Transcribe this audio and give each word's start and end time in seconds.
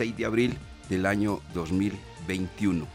6 0.00 0.16
de 0.16 0.26
abril 0.26 0.56
del 0.88 1.06
año 1.06 1.40
2021. 1.54 2.86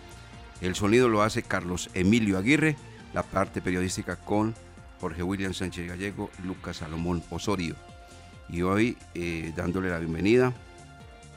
El 0.61 0.73
sonido 0.73 1.10
lo 1.10 1.22
hace 1.22 1.44
Carlos 1.44 1.90
Emilio 1.94 2.37
Aguirre, 2.37 2.77
la 3.14 3.23
parte 3.23 3.61
periodística 3.61 4.15
con 4.15 4.55
Jorge 5.02 5.21
William 5.21 5.54
Sánchez 5.54 5.86
Gallego, 5.86 6.29
Lucas 6.46 6.78
Salomón 6.78 7.21
Osorio. 7.29 7.76
Y 8.47 8.62
hoy 8.62 8.97
eh, 9.16 9.52
dándole 9.54 9.89
la 9.89 10.00
bienvenida 10.00 10.54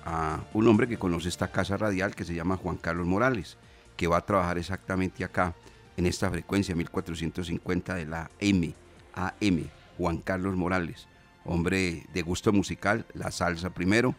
a 0.04 0.38
un 0.52 0.68
hombre 0.68 0.87
que 0.87 0.98
conoce 0.98 1.29
esta 1.29 1.48
casa 1.48 1.76
radial 1.76 2.14
que 2.14 2.24
se 2.24 2.37
llama 2.37 2.56
Juan 2.58 2.76
Carlos 2.76 3.08
Morales, 3.08 3.56
que 3.96 4.06
va 4.06 4.19
a 4.19 4.24
trabajar 4.24 4.58
exactamente 4.58 5.24
acá 5.24 5.56
en 5.96 6.06
esta 6.06 6.30
frecuencia 6.30 6.76
1450 6.76 7.96
de 7.96 8.06
la 8.06 8.30
M, 8.38 8.72
AM, 9.14 9.64
Juan 9.98 10.19
Carlos 10.19 10.54
Morales, 10.54 11.08
hombre 11.44 12.06
de 12.14 12.22
gusto 12.22 12.53
musical, 12.53 13.04
la 13.14 13.33
salsa 13.33 13.71
primero, 13.71 14.14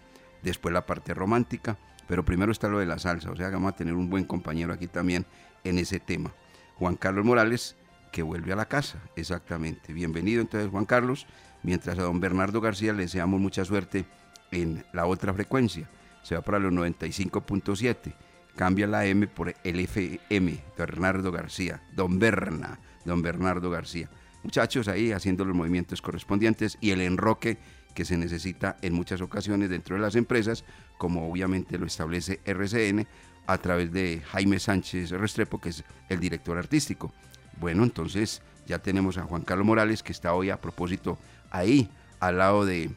después 0.47 0.73
la 0.73 0.85
parte 0.85 1.13
romántica, 1.13 1.77
pero 2.07 2.25
primero 2.25 2.51
está 2.51 2.67
lo 2.67 2.79
de 2.79 2.85
la 2.85 2.99
salsa, 2.99 3.31
o 3.31 3.35
sea 3.35 3.49
vamos 3.49 3.73
a 3.73 3.75
tener 3.75 3.93
un 3.93 4.09
buen 4.09 4.23
compañero 4.23 4.73
aquí 4.73 4.87
también 4.87 5.25
en 5.63 5.77
ese 5.77 5.99
tema. 5.99 6.31
Juan 6.75 6.95
Carlos 6.95 7.25
Morales, 7.25 7.75
que 8.11 8.23
vuelve 8.23 8.53
a 8.53 8.55
la 8.55 8.65
casa, 8.65 8.99
exactamente. 9.15 9.93
Bienvenido 9.93 10.41
entonces 10.41 10.69
Juan 10.69 10.85
Carlos, 10.85 11.27
mientras 11.63 11.97
a 11.97 12.03
don 12.03 12.19
Bernardo 12.19 12.61
García 12.61 12.93
le 12.93 13.03
deseamos 13.03 13.39
mucha 13.39 13.65
suerte 13.65 14.05
en 14.51 14.85
la 14.93 15.05
otra 15.05 15.33
frecuencia, 15.33 15.89
se 16.23 16.35
va 16.35 16.41
para 16.41 16.59
los 16.59 16.71
95.7, 16.71 18.13
cambia 18.55 18.87
la 18.87 19.05
M 19.05 19.27
por 19.27 19.53
el 19.63 19.79
FM, 19.79 20.63
Bernardo 20.77 21.31
García, 21.31 21.81
don 21.95 22.19
Berna, 22.19 22.79
don 23.05 23.21
Bernardo 23.21 23.69
García. 23.69 24.09
Muchachos 24.43 24.87
ahí 24.87 25.11
haciendo 25.11 25.43
los 25.45 25.55
movimientos 25.55 26.01
correspondientes 26.01 26.77
y 26.79 26.91
el 26.91 27.01
enroque 27.01 27.57
que 27.97 28.05
se 28.05 28.15
necesita 28.15 28.77
en 28.83 28.93
muchas 28.93 29.21
ocasiones 29.21 29.71
dentro 29.71 29.95
de 29.95 30.01
las 30.03 30.15
empresas, 30.15 30.63
como 30.99 31.27
obviamente 31.27 31.79
lo 31.79 31.87
establece 31.87 32.39
RCN 32.45 33.07
a 33.47 33.57
través 33.57 33.91
de 33.91 34.21
Jaime 34.33 34.59
Sánchez 34.59 35.09
Restrepo, 35.09 35.59
que 35.59 35.69
es 35.69 35.83
el 36.07 36.19
director 36.19 36.59
artístico. 36.59 37.11
Bueno, 37.59 37.83
entonces 37.83 38.43
ya 38.67 38.77
tenemos 38.77 39.17
a 39.17 39.23
Juan 39.23 39.41
Carlos 39.41 39.65
Morales, 39.65 40.03
que 40.03 40.11
está 40.11 40.35
hoy 40.35 40.51
a 40.51 40.61
propósito 40.61 41.17
ahí, 41.49 41.89
al 42.19 42.37
lado 42.37 42.65
de 42.67 42.91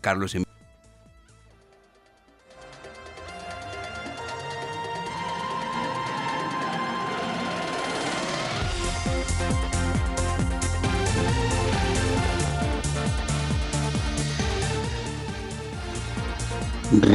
Carlos 0.00 0.34
Emilio. 0.34 0.51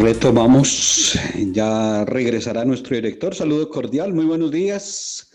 Retomamos, 0.07 1.19
ya 1.51 2.05
regresará 2.05 2.63
nuestro 2.63 2.95
director. 2.95 3.35
Saludo 3.35 3.67
cordial, 3.67 4.13
muy 4.13 4.23
buenos 4.23 4.51
días. 4.51 5.31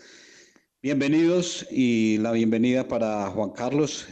Bienvenidos 0.81 1.67
y 1.69 2.17
la 2.17 2.31
bienvenida 2.31 2.87
para 2.87 3.29
Juan 3.29 3.51
Carlos. 3.51 4.07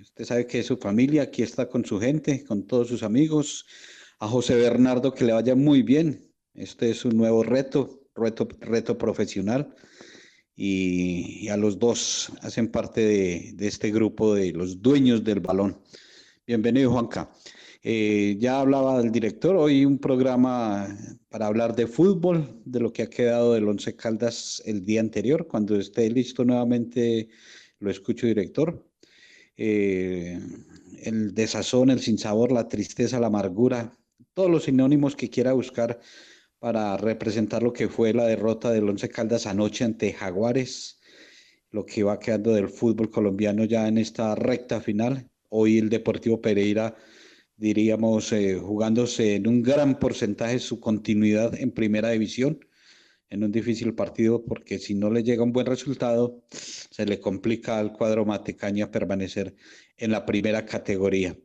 Usted 0.00 0.24
sabe 0.24 0.48
que 0.48 0.64
su 0.64 0.76
familia, 0.76 1.22
aquí 1.22 1.44
está 1.44 1.68
con 1.68 1.84
su 1.84 2.00
gente, 2.00 2.42
con 2.42 2.66
todos 2.66 2.88
sus 2.88 3.04
amigos. 3.04 3.64
A 4.18 4.26
José 4.26 4.56
Bernardo, 4.56 5.14
que 5.14 5.24
le 5.24 5.34
vaya 5.34 5.54
muy 5.54 5.84
bien. 5.84 6.28
Este 6.52 6.90
es 6.90 7.04
un 7.04 7.16
nuevo 7.16 7.44
reto, 7.44 8.00
reto, 8.16 8.48
reto 8.58 8.98
profesional. 8.98 9.72
Y, 10.56 11.46
a 11.48 11.56
los 11.56 11.78
dos 11.78 12.32
hacen 12.40 12.72
parte 12.72 13.02
de, 13.02 13.52
de 13.54 13.68
este 13.68 13.92
grupo 13.92 14.34
de 14.34 14.50
los 14.50 14.82
dueños 14.82 15.22
del 15.22 15.38
balón. 15.38 15.80
Bienvenido, 16.44 16.90
Juanca. 16.90 17.30
Eh, 17.84 18.36
ya 18.38 18.60
hablaba 18.60 18.98
del 18.98 19.10
director, 19.10 19.56
hoy 19.56 19.84
un 19.84 19.98
programa 19.98 20.96
para 21.28 21.46
hablar 21.46 21.74
de 21.74 21.88
fútbol, 21.88 22.62
de 22.64 22.78
lo 22.78 22.92
que 22.92 23.02
ha 23.02 23.10
quedado 23.10 23.54
del 23.54 23.66
Once 23.66 23.96
Caldas 23.96 24.62
el 24.66 24.84
día 24.84 25.00
anterior. 25.00 25.48
Cuando 25.48 25.76
esté 25.76 26.08
listo 26.08 26.44
nuevamente 26.44 27.28
lo 27.80 27.90
escucho, 27.90 28.28
director. 28.28 28.88
Eh, 29.56 30.38
el 31.02 31.34
desazón, 31.34 31.90
el 31.90 31.98
sinsabor, 32.00 32.52
la 32.52 32.68
tristeza, 32.68 33.18
la 33.18 33.26
amargura, 33.26 33.92
todos 34.32 34.50
los 34.50 34.64
sinónimos 34.64 35.16
que 35.16 35.28
quiera 35.28 35.52
buscar 35.52 35.98
para 36.60 36.96
representar 36.96 37.64
lo 37.64 37.72
que 37.72 37.88
fue 37.88 38.14
la 38.14 38.26
derrota 38.26 38.70
del 38.70 38.88
Once 38.88 39.08
Caldas 39.08 39.46
anoche 39.46 39.84
ante 39.84 40.12
Jaguares, 40.12 41.00
lo 41.70 41.84
que 41.84 42.04
va 42.04 42.20
quedando 42.20 42.52
del 42.52 42.68
fútbol 42.68 43.10
colombiano 43.10 43.64
ya 43.64 43.88
en 43.88 43.98
esta 43.98 44.36
recta 44.36 44.80
final. 44.80 45.28
Hoy 45.48 45.78
el 45.78 45.88
Deportivo 45.90 46.40
Pereira 46.40 46.96
diríamos, 47.62 48.32
eh, 48.32 48.58
jugándose 48.58 49.36
en 49.36 49.46
un 49.46 49.62
gran 49.62 50.00
porcentaje 50.00 50.58
su 50.58 50.80
continuidad 50.80 51.54
en 51.54 51.70
primera 51.70 52.10
división, 52.10 52.58
en 53.30 53.44
un 53.44 53.52
difícil 53.52 53.94
partido, 53.94 54.44
porque 54.44 54.80
si 54.80 54.94
no 54.94 55.10
le 55.10 55.22
llega 55.22 55.44
un 55.44 55.52
buen 55.52 55.66
resultado, 55.66 56.42
se 56.50 57.06
le 57.06 57.20
complica 57.20 57.78
al 57.78 57.92
cuadro 57.92 58.26
Matecaña 58.26 58.90
permanecer 58.90 59.54
en 59.96 60.10
la 60.10 60.26
primera 60.26 60.66
categoría. 60.66 61.36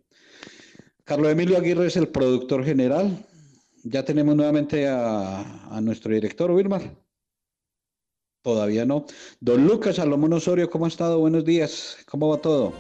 Carlos 1.03 1.31
Emilio 1.31 1.55
Aguirre 1.55 1.85
es 1.85 1.97
el 1.97 2.07
productor 2.07 2.65
general. 2.65 3.23
Ya 3.83 4.03
tenemos 4.03 4.35
nuevamente 4.35 4.87
a, 4.87 5.67
a 5.67 5.79
nuestro 5.81 6.15
director, 6.15 6.49
Wilmar. 6.49 6.97
Todavía 8.41 8.85
no. 8.85 9.05
Don 9.39 9.67
Lucas 9.67 9.97
Salomón 9.97 10.33
Osorio, 10.33 10.67
¿cómo 10.67 10.85
ha 10.85 10.87
estado? 10.87 11.19
Buenos 11.19 11.45
días. 11.45 11.97
¿Cómo 12.07 12.29
va 12.29 12.41
todo? 12.41 12.73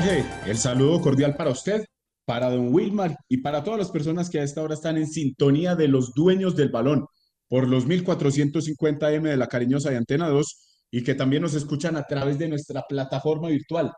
Jorge, 0.00 0.24
el 0.46 0.56
saludo 0.56 0.98
cordial 1.02 1.34
para 1.36 1.50
usted, 1.50 1.84
para 2.24 2.48
don 2.48 2.72
Wilmar 2.72 3.18
y 3.28 3.42
para 3.42 3.62
todas 3.62 3.78
las 3.78 3.90
personas 3.90 4.30
que 4.30 4.40
a 4.40 4.42
esta 4.42 4.62
hora 4.62 4.72
están 4.72 4.96
en 4.96 5.06
sintonía 5.06 5.74
de 5.74 5.88
los 5.88 6.14
dueños 6.14 6.56
del 6.56 6.70
balón 6.70 7.04
por 7.48 7.68
los 7.68 7.86
1450M 7.86 9.28
de 9.28 9.36
la 9.36 9.46
cariñosa 9.46 9.90
de 9.90 9.98
Antena 9.98 10.30
2 10.30 10.86
y 10.92 11.04
que 11.04 11.14
también 11.14 11.42
nos 11.42 11.52
escuchan 11.52 11.98
a 11.98 12.04
través 12.04 12.38
de 12.38 12.48
nuestra 12.48 12.82
plataforma 12.88 13.48
virtual 13.48 13.92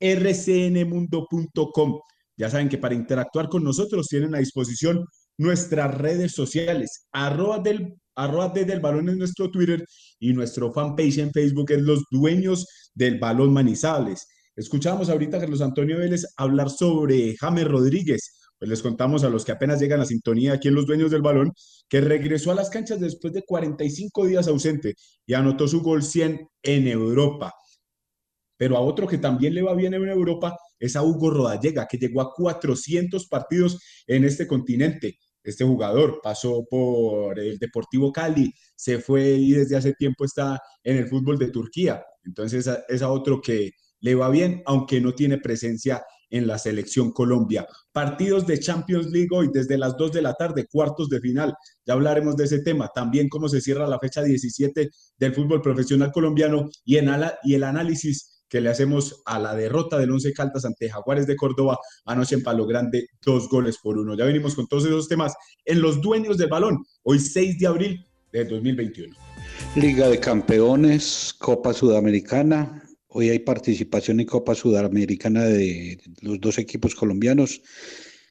rcnmundo.com. 0.00 2.00
Ya 2.36 2.50
saben 2.50 2.68
que 2.68 2.78
para 2.78 2.94
interactuar 2.94 3.48
con 3.48 3.64
nosotros 3.64 4.06
tienen 4.06 4.36
a 4.36 4.38
disposición 4.38 5.04
nuestras 5.38 5.92
redes 5.92 6.32
sociales, 6.32 7.08
arroba 7.10 7.58
del, 7.58 7.96
arroba 8.14 8.50
desde 8.50 8.74
el 8.74 8.80
balón 8.80 9.08
en 9.08 9.18
nuestro 9.18 9.50
Twitter 9.50 9.84
y 10.20 10.34
nuestro 10.34 10.72
fanpage 10.72 11.18
en 11.18 11.32
Facebook 11.32 11.72
es 11.72 11.82
los 11.82 12.04
dueños 12.12 12.64
del 12.94 13.18
balón 13.18 13.52
Manizales. 13.52 14.24
Escuchábamos 14.58 15.08
ahorita 15.08 15.36
a 15.36 15.40
Carlos 15.40 15.60
Antonio 15.60 15.98
Vélez 15.98 16.34
hablar 16.36 16.68
sobre 16.68 17.36
James 17.36 17.64
Rodríguez. 17.64 18.40
Pues 18.58 18.68
les 18.68 18.82
contamos 18.82 19.22
a 19.22 19.28
los 19.28 19.44
que 19.44 19.52
apenas 19.52 19.78
llegan 19.78 20.00
a 20.00 20.04
sintonía 20.04 20.54
aquí 20.54 20.66
en 20.66 20.74
Los 20.74 20.84
Dueños 20.84 21.12
del 21.12 21.22
Balón, 21.22 21.52
que 21.88 22.00
regresó 22.00 22.50
a 22.50 22.56
las 22.56 22.68
canchas 22.68 22.98
después 22.98 23.32
de 23.32 23.44
45 23.44 24.26
días 24.26 24.48
ausente 24.48 24.94
y 25.24 25.34
anotó 25.34 25.68
su 25.68 25.80
gol 25.80 26.02
100 26.02 26.48
en 26.64 26.88
Europa. 26.88 27.52
Pero 28.56 28.76
a 28.76 28.80
otro 28.80 29.06
que 29.06 29.18
también 29.18 29.54
le 29.54 29.62
va 29.62 29.74
bien 29.74 29.94
en 29.94 30.08
Europa 30.08 30.56
es 30.80 30.96
a 30.96 31.04
Hugo 31.04 31.30
Rodallega, 31.30 31.86
que 31.86 31.98
llegó 31.98 32.20
a 32.20 32.32
400 32.34 33.28
partidos 33.28 33.80
en 34.08 34.24
este 34.24 34.48
continente. 34.48 35.18
Este 35.40 35.64
jugador 35.64 36.18
pasó 36.20 36.66
por 36.68 37.38
el 37.38 37.58
Deportivo 37.58 38.10
Cali, 38.10 38.52
se 38.74 38.98
fue 38.98 39.34
y 39.34 39.52
desde 39.52 39.76
hace 39.76 39.92
tiempo 39.92 40.24
está 40.24 40.60
en 40.82 40.96
el 40.96 41.06
fútbol 41.06 41.38
de 41.38 41.52
Turquía. 41.52 42.02
Entonces 42.24 42.68
es 42.88 43.02
a 43.02 43.10
otro 43.12 43.40
que, 43.40 43.70
le 44.00 44.14
va 44.14 44.30
bien, 44.30 44.62
aunque 44.66 45.00
no 45.00 45.14
tiene 45.14 45.38
presencia 45.38 46.02
en 46.30 46.46
la 46.46 46.58
selección 46.58 47.12
Colombia. 47.12 47.66
Partidos 47.92 48.46
de 48.46 48.60
Champions 48.60 49.06
League 49.06 49.30
hoy 49.32 49.48
desde 49.52 49.78
las 49.78 49.96
2 49.96 50.12
de 50.12 50.22
la 50.22 50.34
tarde, 50.34 50.66
cuartos 50.70 51.08
de 51.08 51.20
final. 51.20 51.54
Ya 51.86 51.94
hablaremos 51.94 52.36
de 52.36 52.44
ese 52.44 52.60
tema. 52.60 52.90
También 52.94 53.28
cómo 53.28 53.48
se 53.48 53.60
cierra 53.60 53.86
la 53.86 53.98
fecha 53.98 54.22
17 54.22 54.90
del 55.16 55.34
fútbol 55.34 55.62
profesional 55.62 56.12
colombiano 56.12 56.68
y, 56.84 56.96
en 56.96 57.08
y 57.44 57.54
el 57.54 57.64
análisis 57.64 58.38
que 58.48 58.60
le 58.60 58.70
hacemos 58.70 59.22
a 59.26 59.38
la 59.38 59.54
derrota 59.54 59.98
del 59.98 60.10
Once 60.10 60.32
Caldas 60.32 60.64
ante 60.64 60.88
Jaguares 60.88 61.26
de 61.26 61.36
Córdoba 61.36 61.78
anoche 62.06 62.34
en 62.34 62.42
Palo 62.42 62.66
Grande, 62.66 63.08
dos 63.22 63.48
goles 63.48 63.78
por 63.82 63.98
uno. 63.98 64.16
Ya 64.16 64.24
venimos 64.24 64.54
con 64.54 64.66
todos 64.66 64.86
esos 64.86 65.08
temas 65.08 65.34
en 65.64 65.82
los 65.82 66.00
dueños 66.00 66.38
del 66.38 66.48
balón, 66.48 66.82
hoy 67.02 67.18
6 67.18 67.58
de 67.58 67.66
abril 67.66 68.06
de 68.32 68.44
2021. 68.46 69.14
Liga 69.76 70.08
de 70.08 70.18
Campeones, 70.18 71.34
Copa 71.38 71.74
Sudamericana, 71.74 72.87
Hoy 73.10 73.30
hay 73.30 73.38
participación 73.38 74.20
en 74.20 74.26
Copa 74.26 74.54
Sudamericana 74.54 75.44
de 75.44 75.98
los 76.20 76.38
dos 76.40 76.58
equipos 76.58 76.94
colombianos. 76.94 77.62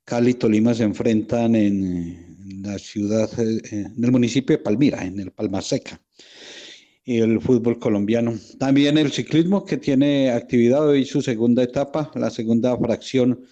Cali 0.06 0.32
y 0.32 0.34
Tolima 0.36 0.76
se 0.76 0.84
enfrentan 0.84 1.56
en 1.56 2.62
la 2.62 2.78
ciudad, 2.78 3.28
eh, 3.40 3.60
en 3.72 4.04
el 4.04 4.12
municipio 4.12 4.56
de 4.56 4.64
Palmira, 4.64 5.04
en 5.04 5.20
el 5.20 5.32
Palma 5.32 5.64
Seca. 5.64 6.00
Y 7.04 7.18
el 7.18 7.42
fútbol 7.42 7.80
colombiano. 7.80 8.36
También 8.60 9.00
el 9.00 9.12
ciclismo 9.12 9.66
que 9.66 9.78
tiene 9.78 10.30
actividad 10.30 10.88
hoy 10.88 11.06
su 11.06 11.24
segunda 11.24 11.64
etapa, 11.64 12.12
la 12.14 12.30
segunda 12.30 12.78
fracción 12.78 13.46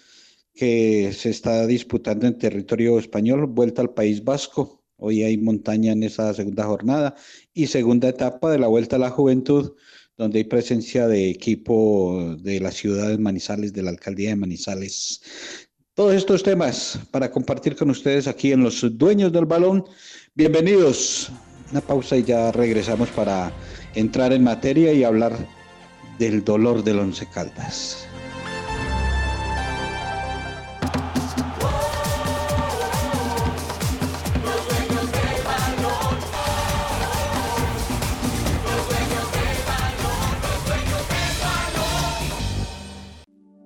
que 0.54 1.12
se 1.12 1.30
está 1.30 1.66
disputando 1.66 2.26
en 2.26 2.38
territorio 2.38 2.98
español, 3.00 3.46
vuelta 3.46 3.82
al 3.82 3.92
País 3.94 4.22
Vasco. 4.22 4.84
Hoy 4.96 5.24
hay 5.24 5.38
montaña 5.38 5.92
en 5.92 6.04
esa 6.04 6.32
segunda 6.34 6.64
jornada 6.64 7.16
y 7.52 7.66
segunda 7.66 8.08
etapa 8.08 8.50
de 8.50 8.58
la 8.58 8.68
Vuelta 8.68 8.96
a 8.96 8.98
la 8.98 9.10
Juventud, 9.10 9.72
donde 10.16 10.38
hay 10.38 10.44
presencia 10.44 11.06
de 11.06 11.28
equipo 11.28 12.36
de 12.40 12.60
la 12.60 12.70
ciudad 12.70 13.08
de 13.08 13.18
Manizales, 13.18 13.72
de 13.72 13.82
la 13.82 13.90
alcaldía 13.90 14.30
de 14.30 14.36
Manizales. 14.36 15.20
Todos 15.94 16.14
estos 16.14 16.42
temas 16.42 16.98
para 17.10 17.30
compartir 17.30 17.76
con 17.76 17.90
ustedes 17.90 18.26
aquí 18.26 18.52
en 18.52 18.62
Los 18.62 18.84
Dueños 18.96 19.32
del 19.32 19.46
Balón. 19.46 19.84
Bienvenidos. 20.34 21.30
Una 21.70 21.80
pausa 21.80 22.16
y 22.16 22.22
ya 22.22 22.52
regresamos 22.52 23.08
para 23.10 23.52
entrar 23.94 24.32
en 24.32 24.44
materia 24.44 24.92
y 24.92 25.04
hablar 25.04 25.36
del 26.18 26.44
dolor 26.44 26.82
del 26.82 26.98
Once 26.98 27.26
Caldas. 27.32 28.06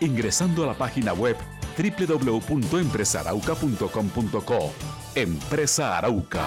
ingresando 0.00 0.64
a 0.64 0.68
la 0.68 0.74
página 0.74 1.12
web 1.12 1.36
www.empresarauca.com.co. 1.76 4.72
Empresa 5.14 5.98
Arauca. 5.98 6.46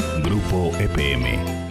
Grupo 0.31 0.71
EPM. 0.79 1.70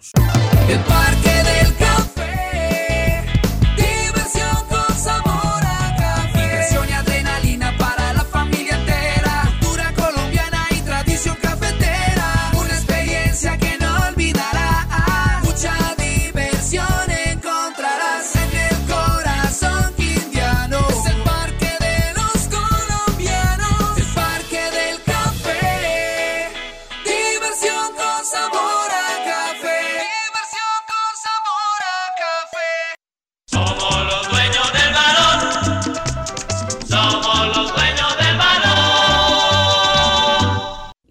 El 0.67 0.79
Parque 0.79 1.29
del 1.29 1.75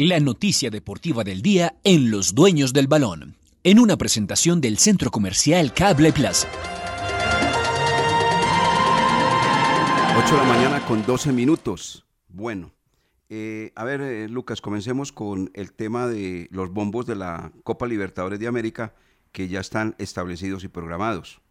La 0.02 0.18
noticia 0.18 0.70
deportiva 0.70 1.24
del 1.24 1.42
día 1.42 1.76
en 1.84 2.10
Los 2.10 2.34
Dueños 2.34 2.72
del 2.72 2.86
Balón, 2.86 3.36
en 3.62 3.78
una 3.78 3.98
presentación 3.98 4.62
del 4.62 4.78
Centro 4.78 5.10
Comercial 5.10 5.74
Cable 5.74 6.10
Plaza. 6.10 6.48
8 10.16 10.30
de 10.30 10.36
la 10.38 10.44
mañana 10.44 10.86
con 10.86 11.04
12 11.04 11.34
minutos. 11.34 12.06
Bueno, 12.28 12.72
eh, 13.28 13.72
a 13.74 13.84
ver, 13.84 14.00
eh, 14.00 14.26
Lucas, 14.30 14.62
comencemos 14.62 15.12
con 15.12 15.50
el 15.52 15.74
tema 15.74 16.06
de 16.06 16.48
los 16.50 16.72
bombos 16.72 17.04
de 17.04 17.16
la 17.16 17.52
Copa 17.62 17.86
Libertadores 17.86 18.40
de 18.40 18.46
América 18.46 18.94
que 19.32 19.48
ya 19.48 19.60
están 19.60 19.96
establecidos 19.98 20.64
y 20.64 20.68
programados. 20.68 21.42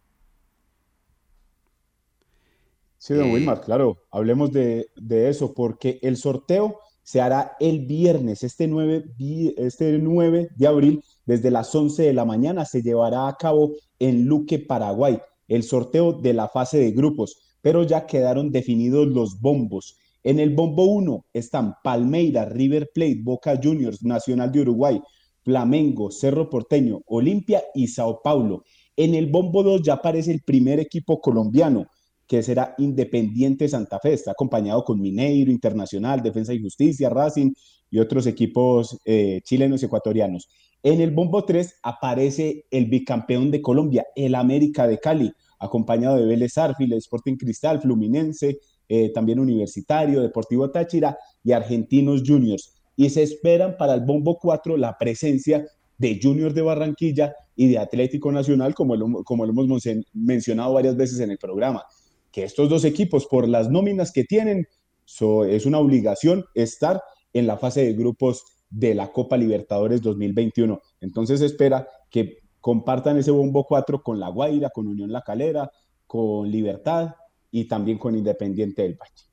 Sí, 2.98 3.14
don 3.14 3.28
Eh, 3.28 3.32
Wilmar, 3.32 3.60
claro, 3.60 4.02
hablemos 4.10 4.50
de, 4.50 4.88
de 4.96 5.28
eso, 5.28 5.54
porque 5.54 6.00
el 6.02 6.16
sorteo 6.16 6.80
se 7.10 7.20
hará 7.20 7.56
el 7.58 7.86
viernes, 7.86 8.44
este 8.44 8.68
9, 8.68 9.04
vi- 9.18 9.52
este 9.58 9.98
9 9.98 10.50
de 10.54 10.66
abril, 10.68 11.02
desde 11.26 11.50
las 11.50 11.74
11 11.74 12.04
de 12.04 12.12
la 12.12 12.24
mañana, 12.24 12.64
se 12.64 12.82
llevará 12.82 13.26
a 13.26 13.36
cabo 13.36 13.72
en 13.98 14.26
Luque, 14.26 14.60
Paraguay, 14.60 15.18
el 15.48 15.64
sorteo 15.64 16.12
de 16.12 16.34
la 16.34 16.46
fase 16.46 16.78
de 16.78 16.92
grupos, 16.92 17.56
pero 17.62 17.82
ya 17.82 18.06
quedaron 18.06 18.52
definidos 18.52 19.08
los 19.08 19.40
bombos. 19.40 19.96
En 20.22 20.38
el 20.38 20.54
bombo 20.54 20.84
1 20.84 21.24
están 21.32 21.74
Palmeiras, 21.82 22.48
River 22.52 22.88
Plate, 22.94 23.18
Boca 23.24 23.58
Juniors, 23.60 24.04
Nacional 24.04 24.52
de 24.52 24.60
Uruguay, 24.60 25.00
Flamengo, 25.42 26.12
Cerro 26.12 26.48
Porteño, 26.48 27.00
Olimpia 27.06 27.60
y 27.74 27.88
Sao 27.88 28.20
Paulo. 28.22 28.62
En 28.94 29.16
el 29.16 29.26
bombo 29.26 29.64
2 29.64 29.82
ya 29.82 29.94
aparece 29.94 30.30
el 30.30 30.42
primer 30.42 30.78
equipo 30.78 31.20
colombiano, 31.20 31.86
que 32.30 32.44
será 32.44 32.76
Independiente 32.78 33.68
Santa 33.68 33.98
Fe. 33.98 34.12
Está 34.12 34.30
acompañado 34.30 34.84
con 34.84 35.00
Mineiro, 35.00 35.50
Internacional, 35.50 36.22
Defensa 36.22 36.54
y 36.54 36.62
Justicia, 36.62 37.10
Racing 37.10 37.50
y 37.90 37.98
otros 37.98 38.24
equipos 38.28 39.00
eh, 39.04 39.40
chilenos 39.42 39.82
y 39.82 39.86
ecuatorianos. 39.86 40.48
En 40.84 41.00
el 41.00 41.10
bombo 41.10 41.44
3 41.44 41.80
aparece 41.82 42.66
el 42.70 42.86
bicampeón 42.86 43.50
de 43.50 43.60
Colombia, 43.60 44.06
el 44.14 44.36
América 44.36 44.86
de 44.86 44.98
Cali, 44.98 45.32
acompañado 45.58 46.18
de 46.18 46.26
Vélez 46.26 46.56
Arfil, 46.56 46.92
Sporting 46.92 47.34
Cristal, 47.34 47.80
Fluminense, 47.80 48.60
eh, 48.88 49.10
también 49.12 49.40
Universitario, 49.40 50.22
Deportivo 50.22 50.70
Táchira 50.70 51.18
y 51.42 51.50
Argentinos 51.50 52.22
Juniors. 52.24 52.80
Y 52.94 53.10
se 53.10 53.24
esperan 53.24 53.76
para 53.76 53.94
el 53.94 54.02
bombo 54.02 54.38
4 54.38 54.76
la 54.76 54.96
presencia 54.96 55.66
de 55.98 56.20
Junior 56.22 56.54
de 56.54 56.62
Barranquilla 56.62 57.34
y 57.56 57.66
de 57.66 57.78
Atlético 57.78 58.30
Nacional, 58.30 58.72
como 58.72 58.94
lo, 58.94 59.24
como 59.24 59.44
lo 59.44 59.50
hemos 59.50 59.82
mencionado 60.12 60.74
varias 60.74 60.96
veces 60.96 61.18
en 61.18 61.32
el 61.32 61.38
programa. 61.38 61.84
Que 62.32 62.44
estos 62.44 62.68
dos 62.68 62.84
equipos, 62.84 63.26
por 63.26 63.48
las 63.48 63.70
nóminas 63.70 64.12
que 64.12 64.24
tienen, 64.24 64.66
so- 65.04 65.44
es 65.44 65.66
una 65.66 65.78
obligación 65.78 66.44
estar 66.54 67.02
en 67.32 67.46
la 67.46 67.56
fase 67.56 67.84
de 67.84 67.92
grupos 67.94 68.44
de 68.70 68.94
la 68.94 69.10
Copa 69.12 69.36
Libertadores 69.36 70.00
2021. 70.02 70.80
Entonces 71.00 71.40
espera 71.40 71.88
que 72.10 72.38
compartan 72.60 73.16
ese 73.16 73.30
bombo 73.30 73.64
4 73.66 74.02
con 74.02 74.20
La 74.20 74.28
Guaira, 74.28 74.70
con 74.70 74.86
Unión 74.86 75.10
La 75.12 75.22
Calera, 75.22 75.70
con 76.06 76.50
Libertad 76.50 77.14
y 77.50 77.64
también 77.66 77.98
con 77.98 78.16
Independiente 78.16 78.82
del 78.82 78.94
Valle. 78.94 79.24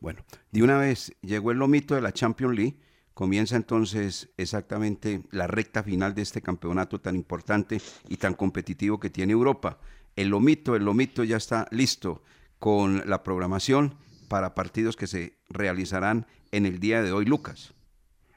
Bueno, 0.00 0.24
de 0.50 0.62
una 0.62 0.78
vez 0.78 1.12
llegó 1.22 1.52
el 1.52 1.58
lomito 1.58 1.94
de 1.94 2.00
la 2.00 2.12
Champions 2.12 2.56
League, 2.56 2.76
comienza 3.14 3.56
entonces 3.56 4.30
exactamente 4.36 5.22
la 5.30 5.46
recta 5.46 5.82
final 5.82 6.14
de 6.14 6.22
este 6.22 6.42
campeonato 6.42 7.00
tan 7.00 7.14
importante 7.14 7.80
y 8.08 8.16
tan 8.16 8.34
competitivo 8.34 8.98
que 8.98 9.10
tiene 9.10 9.32
Europa. 9.32 9.78
El 10.16 10.28
lomito, 10.28 10.74
el 10.74 10.84
lomito 10.84 11.22
ya 11.24 11.36
está 11.36 11.66
listo 11.70 12.22
con 12.62 13.02
la 13.10 13.24
programación 13.24 13.96
para 14.28 14.54
partidos 14.54 14.94
que 14.94 15.08
se 15.08 15.32
realizarán 15.48 16.26
en 16.52 16.64
el 16.64 16.78
día 16.78 17.02
de 17.02 17.10
hoy, 17.10 17.24
Lucas. 17.24 17.74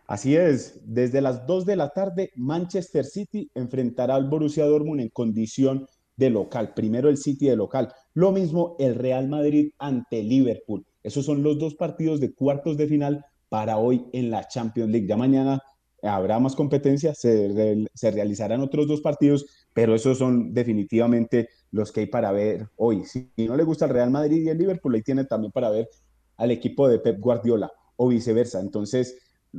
Así 0.08 0.36
es, 0.36 0.82
desde 0.84 1.22
las 1.22 1.46
2 1.46 1.68
de 1.68 1.76
la 1.76 1.92
tarde, 1.92 2.32
Manchester 2.36 3.06
City 3.06 3.52
enfrentará 3.54 4.16
al 4.16 4.28
Borussia 4.28 4.66
Dortmund 4.66 5.02
en 5.02 5.10
condición 5.10 5.86
de 6.18 6.32
local. 6.32 6.74
Primero 6.74 7.08
el 7.08 7.18
City 7.18 7.50
de 7.50 7.56
local. 7.56 7.94
Lo 8.16 8.32
mismo 8.32 8.76
el 8.80 8.96
Real 8.96 9.30
Madrid 9.30 9.74
ante 9.78 10.24
Liverpool. 10.24 10.84
Esos 11.04 11.24
son 11.24 11.44
los 11.44 11.60
dos 11.60 11.76
partidos 11.76 12.20
de 12.20 12.34
cuartos 12.34 12.78
de 12.78 12.88
final 12.88 13.24
para 13.48 13.78
hoy 13.78 14.08
en 14.12 14.32
la 14.32 14.48
Champions 14.48 14.90
League. 14.90 15.06
Ya 15.08 15.18
mañana 15.18 15.62
habrá 16.02 16.40
más 16.40 16.56
competencia, 16.56 17.14
se, 17.14 17.86
se 17.94 18.10
realizarán 18.10 18.62
otros 18.62 18.88
dos 18.88 19.02
partidos, 19.02 19.65
pero 19.76 19.94
esos 19.94 20.18
son 20.18 20.54
definitivamente 20.54 21.50
los 21.72 21.92
que 21.92 22.00
hay 22.00 22.06
para 22.06 22.32
ver 22.32 22.70
hoy. 22.78 23.04
Si 23.04 23.30
no 23.36 23.58
le 23.58 23.64
gusta 23.64 23.84
el 23.84 23.92
Real 23.92 24.10
Madrid 24.10 24.42
y 24.42 24.48
el 24.48 24.58
Liverpool, 24.58 24.96
ahí 24.96 25.02
tiene 25.02 25.26
también 25.26 25.52
para 25.52 25.70
ver 25.70 25.90
al 26.38 26.50
equipo 26.52 26.88
de 26.88 26.98
Pep 26.98 27.20
Guardiola 27.20 27.70
o 27.98 28.08
viceversa. 28.08 28.62
Entonces, 28.62 29.18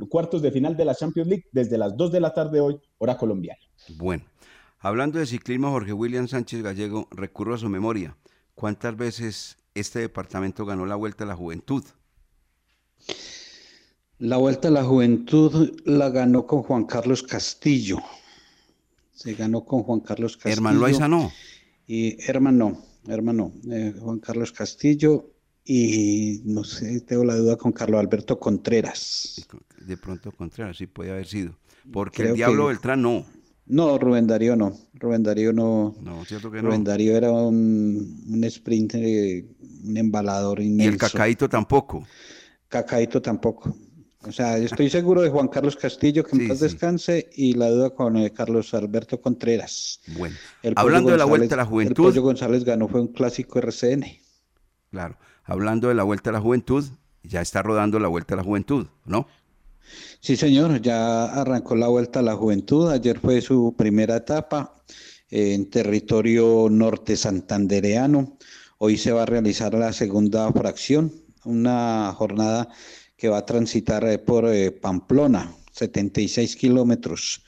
cuartos 0.09 0.41
de 0.41 0.51
final 0.51 0.75
de 0.75 0.85
la 0.85 0.95
Champions 0.95 1.29
League 1.29 1.45
desde 1.51 1.77
las 1.77 1.95
2 1.95 2.11
de 2.11 2.19
la 2.19 2.33
tarde 2.33 2.59
hoy, 2.59 2.79
hora 2.97 3.15
colombiana. 3.15 3.61
Bueno, 3.97 4.23
hablando 4.79 5.19
de 5.19 5.27
ciclismo, 5.27 5.69
Jorge 5.69 5.93
William 5.93 6.27
Sánchez 6.27 6.63
Gallego, 6.63 7.07
recurro 7.11 7.53
a 7.53 7.59
su 7.59 7.69
memoria. 7.69 8.17
¿Cuántas 8.55 8.97
veces 8.97 9.57
este 9.75 9.99
departamento 9.99 10.65
ganó 10.65 10.87
la 10.87 10.95
Vuelta 10.95 11.25
a 11.25 11.27
la 11.27 11.35
Juventud? 11.35 11.83
La 14.17 14.37
Vuelta 14.37 14.69
a 14.69 14.71
la 14.71 14.83
Juventud 14.83 15.79
la 15.85 16.09
ganó 16.09 16.47
con 16.47 16.63
Juan 16.63 16.85
Carlos 16.85 17.21
Castillo. 17.21 17.99
Se 19.17 19.33
ganó 19.33 19.65
con 19.65 19.81
Juan 19.81 20.01
Carlos 20.01 20.37
Castillo. 20.37 20.53
Hermano 20.53 20.79
Loaiza 20.79 21.07
no. 21.07 21.31
Y 21.87 22.21
hermano, 22.29 22.83
hermano, 23.07 23.51
eh, 23.71 23.95
Juan 23.99 24.19
Carlos 24.19 24.51
Castillo 24.51 25.31
y 25.65 26.43
no 26.45 26.63
sé, 26.63 27.01
tengo 27.01 27.23
la 27.23 27.35
duda 27.35 27.55
con 27.55 27.71
Carlos 27.71 27.99
Alberto 27.99 28.39
Contreras. 28.39 29.47
De 29.81 29.97
pronto 29.97 30.31
Contreras, 30.31 30.77
sí 30.77 30.85
puede 30.85 31.09
haber 31.09 31.25
sido. 31.25 31.57
Porque 31.91 32.23
el 32.23 32.35
Diablo 32.35 32.67
Beltrán 32.67 33.01
no. 33.01 33.25
No, 33.65 33.97
Rubén 33.97 34.27
Darío 34.27 34.55
no. 34.55 34.77
Rubén 34.93 35.23
Darío 35.23 35.51
no. 35.51 35.95
No, 35.99 36.23
cierto 36.23 36.51
que 36.51 36.61
no. 36.61 36.67
Rubén 36.69 36.83
Darío 36.83 37.17
era 37.17 37.31
un, 37.31 38.23
un 38.29 38.43
sprint, 38.43 38.93
eh, 38.95 39.47
un 39.83 39.97
embalador 39.97 40.61
inmenso. 40.61 40.91
Y 40.91 40.93
el 40.93 40.97
Cacaíto 40.99 41.49
tampoco. 41.49 42.05
Cacaíto 42.67 43.19
tampoco. 43.19 43.75
O 44.25 44.31
sea, 44.31 44.57
estoy 44.57 44.89
seguro 44.89 45.21
de 45.21 45.29
Juan 45.29 45.47
Carlos 45.47 45.75
Castillo, 45.75 46.23
que 46.23 46.35
en 46.35 46.41
Sí, 46.43 46.47
paz 46.47 46.57
sí. 46.57 46.63
descanse, 46.65 47.29
y 47.35 47.53
la 47.53 47.69
duda 47.69 47.91
con 47.91 48.17
eh, 48.17 48.31
Carlos 48.33 48.73
Alberto 48.73 49.21
Contreras. 49.21 50.01
Bueno, 50.17 50.35
El 50.63 50.73
hablando 50.75 51.11
de 51.11 51.17
la 51.17 51.25
Vuelta 51.25 51.53
a 51.53 51.57
la 51.57 51.63
González- 51.65 51.69
Juventud. 51.69 52.05
El 52.07 52.11
Pollo 52.11 52.21
González 52.23 52.63
ganó, 52.63 52.87
fue 52.87 53.01
un 53.01 53.07
clásico 53.09 53.59
RCN. 53.59 54.05
Claro, 54.91 55.17
hablando 55.43 55.87
de 55.89 55.93
la 55.93 56.03
Vuelta 56.03 56.31
a 56.31 56.33
la 56.33 56.41
Juventud, 56.41 56.83
ya 57.23 57.41
está 57.41 57.61
rodando 57.61 57.99
la 57.99 58.07
Vuelta 58.07 58.33
a 58.33 58.37
la 58.37 58.43
Juventud, 58.43 58.87
¿no? 59.05 59.27
Sí, 60.19 60.35
señor, 60.35 60.81
ya 60.81 61.25
arrancó 61.25 61.75
la 61.75 61.87
Vuelta 61.87 62.19
a 62.19 62.23
la 62.23 62.35
Juventud. 62.35 62.89
Ayer 62.91 63.19
fue 63.19 63.39
su 63.41 63.75
primera 63.77 64.17
etapa 64.17 64.75
eh, 65.29 65.53
en 65.53 65.69
territorio 65.69 66.67
norte 66.69 67.15
santandereano. 67.15 68.37
Hoy 68.79 68.97
se 68.97 69.11
va 69.11 69.23
a 69.23 69.25
realizar 69.25 69.73
la 69.75 69.93
segunda 69.93 70.51
fracción, 70.51 71.13
una 71.45 72.13
jornada 72.17 72.67
que 73.17 73.29
va 73.29 73.39
a 73.39 73.45
transitar 73.45 74.03
eh, 74.07 74.19
por 74.19 74.47
eh, 74.47 74.71
Pamplona, 74.71 75.53
76 75.71 76.55
kilómetros. 76.55 77.43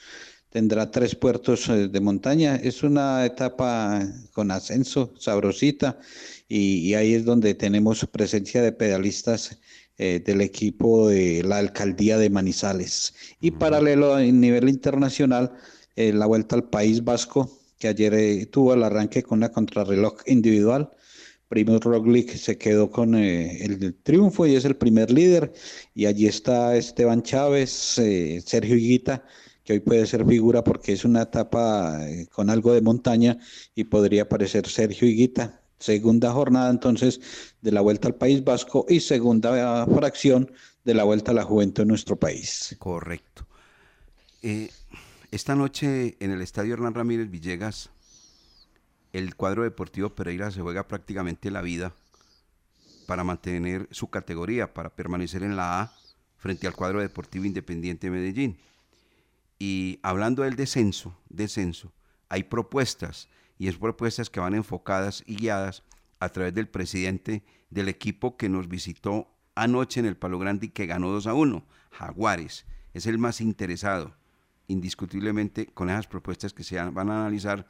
Tendrá 0.49 0.89
tres 0.91 1.15
puertos 1.15 1.69
eh, 1.69 1.88
de 1.88 1.99
montaña. 2.01 2.55
Es 2.55 2.83
una 2.83 3.25
etapa 3.25 4.05
con 4.33 4.51
ascenso, 4.51 5.13
sabrosita, 5.17 5.99
y, 6.47 6.79
y 6.79 6.95
ahí 6.95 7.13
es 7.13 7.23
donde 7.25 7.53
tenemos 7.53 8.05
presencia 8.11 8.61
de 8.61 8.71
pedalistas 8.71 9.57
eh, 10.01 10.21
del 10.25 10.39
equipo 10.39 11.09
de 11.09 11.43
la 11.43 11.57
alcaldía 11.57 12.17
de 12.17 12.29
Manizales. 12.29 13.13
Y 13.41 13.51
paralelo 13.51 14.15
a 14.15 14.21
nivel 14.21 14.69
internacional, 14.69 15.51
eh, 15.97 16.13
la 16.13 16.25
vuelta 16.25 16.55
al 16.55 16.69
País 16.69 17.03
Vasco, 17.03 17.51
que 17.77 17.89
ayer 17.89 18.13
eh, 18.13 18.45
tuvo 18.45 18.73
el 18.73 18.83
arranque 18.83 19.23
con 19.23 19.39
una 19.39 19.49
contrarreloj 19.49 20.21
individual. 20.25 20.89
Primoz 21.50 21.84
Roglic 21.84 22.36
se 22.36 22.60
quedó 22.60 22.91
con 22.91 23.15
eh, 23.15 23.63
el 23.65 23.96
triunfo 24.03 24.46
y 24.46 24.56
es 24.56 24.65
el 24.65 24.77
primer 24.77 25.10
líder. 25.10 25.51
Y 25.96 26.06
allí 26.06 26.27
está 26.27 26.75
Esteban 26.77 27.24
Chávez, 27.24 27.98
eh, 27.98 28.41
Sergio 28.46 28.77
Higuita, 28.77 29.25
que 29.63 29.74
hoy 29.74 29.79
puede 29.79 30.06
ser 30.06 30.25
figura 30.25 30.63
porque 30.63 30.94
es 30.94 31.03
una 31.06 31.24
etapa 31.24 32.08
eh, 32.08 32.27
con 32.27 32.51
algo 32.51 32.72
de 32.72 32.82
montaña 32.82 33.39
y 33.74 33.86
podría 33.86 34.24
aparecer 34.24 34.68
Sergio 34.68 35.08
Higuita. 35.08 35.60
Segunda 35.79 36.32
jornada 36.32 36.70
entonces 36.70 37.20
de 37.62 37.72
la 37.72 37.82
Vuelta 37.82 38.10
al 38.10 38.15
País 38.15 38.44
Vasco 38.44 38.86
y 38.88 39.00
segunda 39.00 39.88
fracción 39.88 40.51
de 40.84 40.94
la 40.94 41.03
Vuelta 41.03 41.32
a 41.32 41.34
la 41.34 41.44
Juventud 41.44 41.82
en 41.82 41.88
nuestro 41.88 42.15
país. 42.18 42.75
Correcto. 42.77 43.48
Esta 45.32 45.56
noche 45.56 46.15
en 46.20 46.32
el 46.32 46.41
Estadio 46.41 46.74
Hernán 46.74 46.94
Ramírez 46.94 47.29
Villegas, 47.32 47.89
el 49.13 49.35
cuadro 49.35 49.63
deportivo 49.63 50.15
Pereira 50.15 50.51
se 50.51 50.61
juega 50.61 50.87
prácticamente 50.87 51.51
la 51.51 51.61
vida 51.61 51.93
para 53.07 53.23
mantener 53.23 53.87
su 53.91 54.09
categoría, 54.09 54.73
para 54.73 54.89
permanecer 54.95 55.43
en 55.43 55.55
la 55.55 55.81
A 55.81 55.93
frente 56.37 56.67
al 56.67 56.75
cuadro 56.75 56.99
deportivo 56.99 57.45
Independiente 57.45 58.07
de 58.07 58.11
Medellín. 58.11 58.59
Y 59.57 59.99
hablando 60.03 60.43
del 60.43 60.55
descenso, 60.55 61.17
descenso, 61.27 61.91
hay 62.29 62.43
propuestas 62.43 63.27
y 63.57 63.67
es 63.67 63.77
propuestas 63.77 64.29
que 64.29 64.39
van 64.39 64.53
enfocadas 64.53 65.23
y 65.25 65.35
guiadas 65.35 65.83
a 66.19 66.29
través 66.29 66.53
del 66.53 66.69
presidente 66.69 67.43
del 67.69 67.89
equipo 67.89 68.37
que 68.37 68.47
nos 68.47 68.67
visitó 68.67 69.27
anoche 69.55 69.99
en 69.99 70.05
el 70.05 70.15
Palo 70.15 70.39
Grande 70.39 70.67
y 70.67 70.69
que 70.69 70.85
ganó 70.85 71.09
2 71.09 71.27
a 71.27 71.33
1, 71.33 71.65
Jaguares. 71.91 72.65
Es 72.93 73.05
el 73.05 73.17
más 73.17 73.41
interesado, 73.41 74.15
indiscutiblemente, 74.67 75.67
con 75.67 75.89
esas 75.89 76.07
propuestas 76.07 76.53
que 76.53 76.63
se 76.63 76.81
van 76.81 77.09
a 77.09 77.21
analizar 77.21 77.67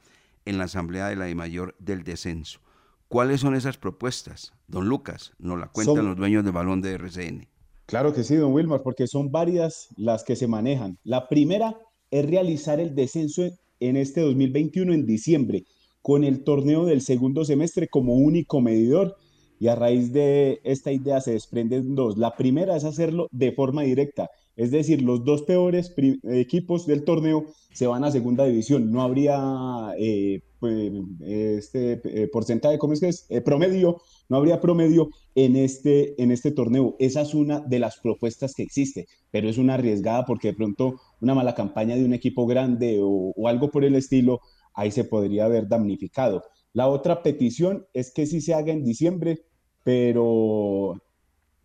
en 0.49 0.57
la 0.57 0.65
Asamblea 0.65 1.07
de 1.07 1.15
la 1.15 1.25
de 1.25 1.35
Mayor 1.35 1.75
del 1.79 2.03
Descenso. 2.03 2.59
¿Cuáles 3.07 3.41
son 3.41 3.55
esas 3.55 3.77
propuestas? 3.77 4.53
Don 4.67 4.87
Lucas, 4.89 5.33
nos 5.39 5.59
la 5.59 5.67
cuentan 5.67 5.95
Son- 5.97 6.05
los 6.07 6.17
dueños 6.17 6.43
del 6.43 6.53
balón 6.53 6.81
de 6.81 6.93
RCN. 6.93 7.47
Claro 7.85 8.13
que 8.13 8.23
sí, 8.23 8.35
don 8.35 8.51
Wilmar, 8.53 8.81
porque 8.83 9.07
son 9.07 9.31
varias 9.31 9.89
las 9.95 10.23
que 10.23 10.35
se 10.35 10.47
manejan. 10.47 10.97
La 11.03 11.27
primera 11.27 11.75
es 12.11 12.25
realizar 12.29 12.79
el 12.79 12.93
descenso 12.95 13.43
en- 13.43 13.53
en 13.79 13.95
este 13.97 14.21
2021 14.21 14.93
en 14.93 15.05
diciembre, 15.05 15.65
con 16.01 16.23
el 16.23 16.43
torneo 16.43 16.85
del 16.85 17.01
segundo 17.01 17.45
semestre 17.45 17.87
como 17.87 18.15
único 18.15 18.59
medidor. 18.61 19.15
Y 19.59 19.67
a 19.67 19.75
raíz 19.75 20.13
de 20.13 20.61
esta 20.63 20.91
idea 20.91 21.21
se 21.21 21.33
desprenden 21.33 21.95
dos. 21.95 22.17
La 22.17 22.35
primera 22.35 22.75
es 22.77 22.85
hacerlo 22.85 23.27
de 23.31 23.51
forma 23.51 23.83
directa, 23.83 24.29
es 24.59 24.71
decir, 24.71 25.01
los 25.01 25.23
dos 25.23 25.43
peores 25.43 25.95
equipos 26.23 26.85
del 26.85 27.05
torneo 27.05 27.45
se 27.71 27.87
van 27.87 28.03
a 28.03 28.11
segunda 28.11 28.43
división. 28.43 28.91
No 28.91 29.01
habría 29.01 29.93
eh, 29.97 30.41
pues, 30.59 30.91
este 31.21 32.01
eh, 32.03 32.27
porcentaje, 32.27 32.77
¿cómo 32.77 32.91
es? 32.91 33.25
Eh, 33.29 33.39
promedio, 33.39 34.01
no 34.27 34.35
habría 34.35 34.59
promedio 34.59 35.11
en 35.33 35.55
este, 35.55 36.21
en 36.21 36.31
este 36.31 36.51
torneo. 36.51 36.97
Esa 36.99 37.21
es 37.21 37.33
una 37.33 37.61
de 37.61 37.79
las 37.79 38.01
propuestas 38.01 38.53
que 38.53 38.63
existe, 38.63 39.07
pero 39.31 39.47
es 39.47 39.57
una 39.57 39.75
arriesgada 39.75 40.25
porque 40.25 40.49
de 40.49 40.55
pronto 40.55 40.99
una 41.21 41.33
mala 41.35 41.55
campaña 41.55 41.95
de 41.95 42.03
un 42.03 42.13
equipo 42.13 42.45
grande 42.45 42.99
o, 43.01 43.31
o 43.33 43.47
algo 43.47 43.71
por 43.71 43.85
el 43.85 43.95
estilo, 43.95 44.41
ahí 44.73 44.91
se 44.91 45.05
podría 45.05 45.45
haber 45.45 45.69
damnificado. 45.69 46.43
La 46.73 46.89
otra 46.89 47.23
petición 47.23 47.87
es 47.93 48.11
que 48.11 48.25
sí 48.25 48.41
se 48.41 48.53
haga 48.53 48.73
en 48.73 48.83
diciembre, 48.83 49.45
pero 49.83 51.01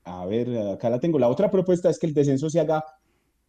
a 0.04 0.26
ver, 0.26 0.56
acá 0.68 0.90
la 0.90 1.00
tengo. 1.00 1.18
La 1.18 1.28
otra 1.28 1.50
propuesta 1.50 1.90
es 1.90 1.98
que 1.98 2.06
el 2.06 2.14
descenso 2.14 2.50
se 2.50 2.60
haga 2.60 2.84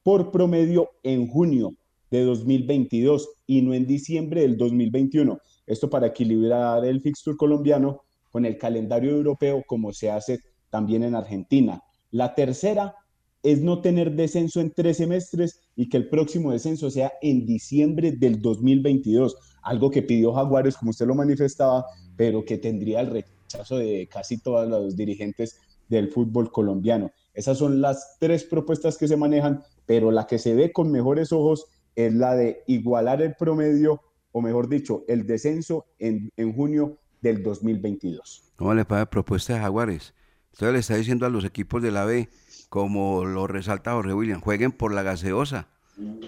por 0.04 0.32
promedio 0.32 0.92
en 1.04 1.28
junio 1.28 1.74
de 2.12 2.24
2022 2.24 3.30
y 3.48 3.62
no 3.62 3.74
en 3.74 3.86
diciembre 3.86 4.42
del 4.42 4.58
2021. 4.58 5.38
Esto 5.66 5.90
para 5.90 6.08
equilibrar 6.08 6.86
el 6.86 7.02
fixture 7.02 7.36
colombiano 7.38 8.02
con 8.32 8.46
el 8.46 8.58
calendario 8.58 9.12
europeo 9.12 9.64
como 9.68 9.94
se 9.94 10.12
hace 10.12 10.40
también 10.70 11.04
en 11.04 11.16
Argentina. 11.16 11.82
La 12.12 12.36
tercera 12.36 12.96
es 13.44 13.62
no 13.62 13.82
tener 13.82 14.12
descenso 14.16 14.60
en 14.60 14.72
tres 14.72 14.98
semestres 14.98 15.62
y 15.76 15.90
que 15.90 15.98
el 15.98 16.10
próximo 16.10 16.52
descenso 16.52 16.90
sea 16.90 17.14
en 17.22 17.46
diciembre 17.46 18.12
del 18.12 18.42
2022, 18.42 19.36
algo 19.62 19.92
que 19.92 20.02
pidió 20.02 20.34
Jaguares, 20.34 20.78
como 20.78 20.92
usted 20.92 21.06
lo 21.06 21.16
manifestaba, 21.16 21.86
pero 22.16 22.44
que 22.44 22.58
tendría 22.58 23.02
el 23.02 23.08
rechazo 23.46 23.78
de 23.78 24.08
casi 24.12 24.38
todos 24.38 24.68
los 24.68 24.96
dirigentes 24.96 25.60
del 25.88 26.12
fútbol 26.12 26.52
colombiano. 26.52 27.12
Esas 27.34 27.58
son 27.58 27.82
las 27.82 28.18
tres 28.20 28.44
propuestas 28.44 28.98
que 28.98 29.08
se 29.08 29.18
manejan, 29.18 29.64
pero 29.86 30.12
la 30.12 30.28
que 30.28 30.40
se 30.40 30.56
ve 30.56 30.72
con 30.72 30.92
mejores 30.92 31.32
ojos 31.32 31.68
es 31.96 32.14
la 32.14 32.36
de 32.36 32.64
igualar 32.68 33.22
el 33.22 33.36
promedio 33.36 34.02
o 34.32 34.42
mejor 34.42 34.68
dicho, 34.68 35.06
el 35.08 35.26
descenso 35.26 35.86
en, 35.98 36.30
en 36.36 36.54
junio 36.54 36.98
del 37.22 37.42
2022. 37.42 38.52
¿Cómo 38.58 38.74
le 38.74 38.84
parece 38.84 39.06
propuesta 39.06 39.54
de 39.54 39.60
Jaguares? 39.62 40.14
Entonces 40.52 40.74
le 40.74 40.80
está 40.80 40.96
diciendo 40.96 41.26
a 41.26 41.30
los 41.30 41.46
equipos 41.46 41.82
de 41.82 41.92
la 41.92 42.04
B, 42.04 42.28
como 42.68 43.24
lo 43.24 43.48
resalta 43.48 43.94
Jorge 43.94 44.14
William, 44.14 44.42
jueguen 44.42 44.74
por 44.74 44.94
la 44.94 45.04
gaseosa. 45.04 45.70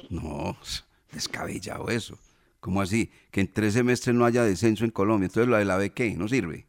No, 0.09 0.55
es 0.63 0.86
descabellado 1.12 1.89
eso. 1.89 2.17
¿Cómo 2.62 2.81
así? 2.81 3.12
Que 3.29 3.41
en 3.41 3.51
tres 3.51 3.74
semestres 3.74 4.15
no 4.15 4.24
haya 4.25 4.43
descenso 4.43 4.86
en 4.86 4.91
Colombia. 4.91 5.25
Entonces, 5.25 5.50
¿la 5.50 5.59
de 5.59 5.65
la 5.65 5.75
B 5.75 5.89
qué? 5.91 6.15
¿No 6.15 6.29
sirve? 6.29 6.65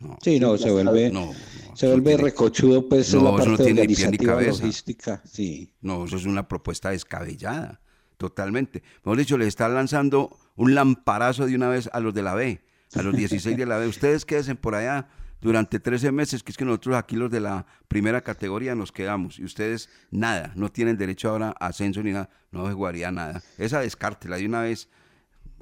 No. 0.00 0.18
Sí, 0.22 0.38
no, 0.40 0.56
se 0.58 0.70
vuelve, 0.70 1.10
No, 1.10 1.26
no, 1.26 1.76
se 1.76 1.86
vuelve 1.86 2.10
tiene- 2.10 2.22
recochudo, 2.24 2.88
pues, 2.88 3.12
No, 3.14 3.20
en 3.20 3.24
la 3.24 3.30
eso 3.30 3.38
no 3.50 3.56
parte 3.56 3.64
tiene 3.72 3.86
ni 3.86 3.94
pie 3.94 4.08
ni 4.10 4.18
cabeza. 4.18 4.50
logística, 4.62 5.22
sí. 5.24 5.72
No, 5.80 6.04
eso 6.04 6.16
es 6.16 6.26
una 6.26 6.46
propuesta 6.48 6.90
descabellada, 6.90 7.80
totalmente. 8.18 8.82
Mejor 9.04 9.18
dicho, 9.18 9.38
le 9.38 9.46
está 9.46 9.68
lanzando 9.68 10.36
un 10.56 10.74
lamparazo 10.74 11.46
de 11.46 11.54
una 11.54 11.68
vez 11.68 11.88
a 11.92 12.00
los 12.00 12.12
de 12.12 12.22
la 12.22 12.34
B, 12.34 12.60
a 12.94 13.02
los 13.02 13.16
16 13.16 13.56
de 13.56 13.66
la 13.66 13.78
B. 13.78 13.86
Ustedes 13.88 14.24
quédense 14.26 14.54
por 14.56 14.74
allá 14.74 15.08
durante 15.40 15.78
13 15.80 16.10
meses, 16.12 16.42
que 16.42 16.52
es 16.52 16.58
que 16.58 16.64
nosotros 16.64 16.96
aquí 16.96 17.16
los 17.16 17.30
de 17.30 17.40
la 17.40 17.66
primera 17.88 18.20
categoría 18.22 18.74
nos 18.74 18.92
quedamos 18.92 19.38
y 19.38 19.44
ustedes 19.44 19.88
nada, 20.10 20.52
no 20.56 20.70
tienen 20.70 20.96
derecho 20.96 21.30
ahora 21.30 21.54
a 21.60 21.66
ascenso 21.68 22.02
ni 22.02 22.12
nada, 22.12 22.30
no 22.50 22.66
se 22.66 22.72
jugaría 22.74 23.10
nada. 23.10 23.42
Esa 23.58 23.80
descártela 23.80 24.36
de 24.36 24.46
una 24.46 24.60
vez 24.62 24.88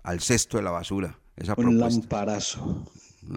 al 0.02 0.20
cesto 0.20 0.56
de 0.56 0.62
la 0.64 0.70
basura, 0.70 1.18
esa 1.36 1.52
Un 1.56 1.64
propuesta. 1.64 1.88
lamparazo. 2.00 2.86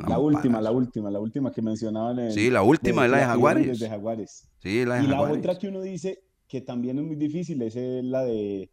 La 0.08 0.18
última, 0.20 0.62
la 0.62 0.72
última, 0.72 1.12
la 1.12 1.20
última 1.20 1.52
que 1.52 1.62
mencionaban. 1.62 2.20
en- 2.20 2.32
Sí, 2.32 2.50
la 2.50 2.64
última 2.64 3.06
es 3.06 3.12
la 3.12 3.18
de 3.20 3.26
Jaguares. 3.26 3.80
De 3.80 3.90
Jaguares. 3.90 4.50
Sí, 4.60 4.84
la 4.86 4.96
de 4.96 5.04
Y 5.04 5.08
la 5.08 5.14
Jaguares. 5.18 5.38
otra 5.38 5.58
que 5.60 5.68
uno 5.68 5.82
dice 5.82 6.20
que 6.48 6.62
también 6.62 6.98
es 7.00 7.06
muy 7.06 7.16
difícil 7.16 7.62
es 7.62 7.76
eh, 7.76 8.02
la 8.04 8.24
de 8.24 8.70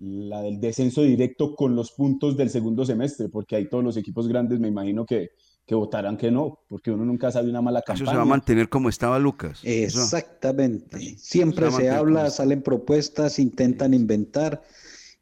la 0.00 0.42
del 0.42 0.60
descenso 0.60 1.02
directo 1.02 1.56
con 1.56 1.74
los 1.74 1.90
puntos 1.90 2.36
del 2.36 2.50
segundo 2.50 2.84
semestre, 2.84 3.28
porque 3.28 3.56
ahí 3.56 3.68
todos 3.68 3.82
los 3.82 3.96
equipos 3.96 4.28
grandes 4.28 4.60
me 4.60 4.68
imagino 4.68 5.04
que, 5.04 5.30
que 5.66 5.74
votarán 5.74 6.16
que 6.16 6.30
no, 6.30 6.60
porque 6.68 6.92
uno 6.92 7.04
nunca 7.04 7.32
sabe 7.32 7.50
una 7.50 7.60
mala 7.60 7.80
Eso 7.80 7.92
se 7.94 7.98
campaña. 8.04 8.16
va 8.18 8.22
a 8.22 8.26
mantener 8.26 8.68
como 8.68 8.88
estaba 8.88 9.18
Lucas. 9.18 9.60
Eso- 9.64 10.00
Exactamente. 10.02 11.16
Siempre 11.18 11.66
Eso 11.66 11.78
se 11.78 11.82
mantiene 11.82 11.96
habla, 11.96 12.20
como- 12.20 12.30
salen 12.30 12.62
propuestas, 12.62 13.40
intentan 13.40 13.92
inventar 13.92 14.62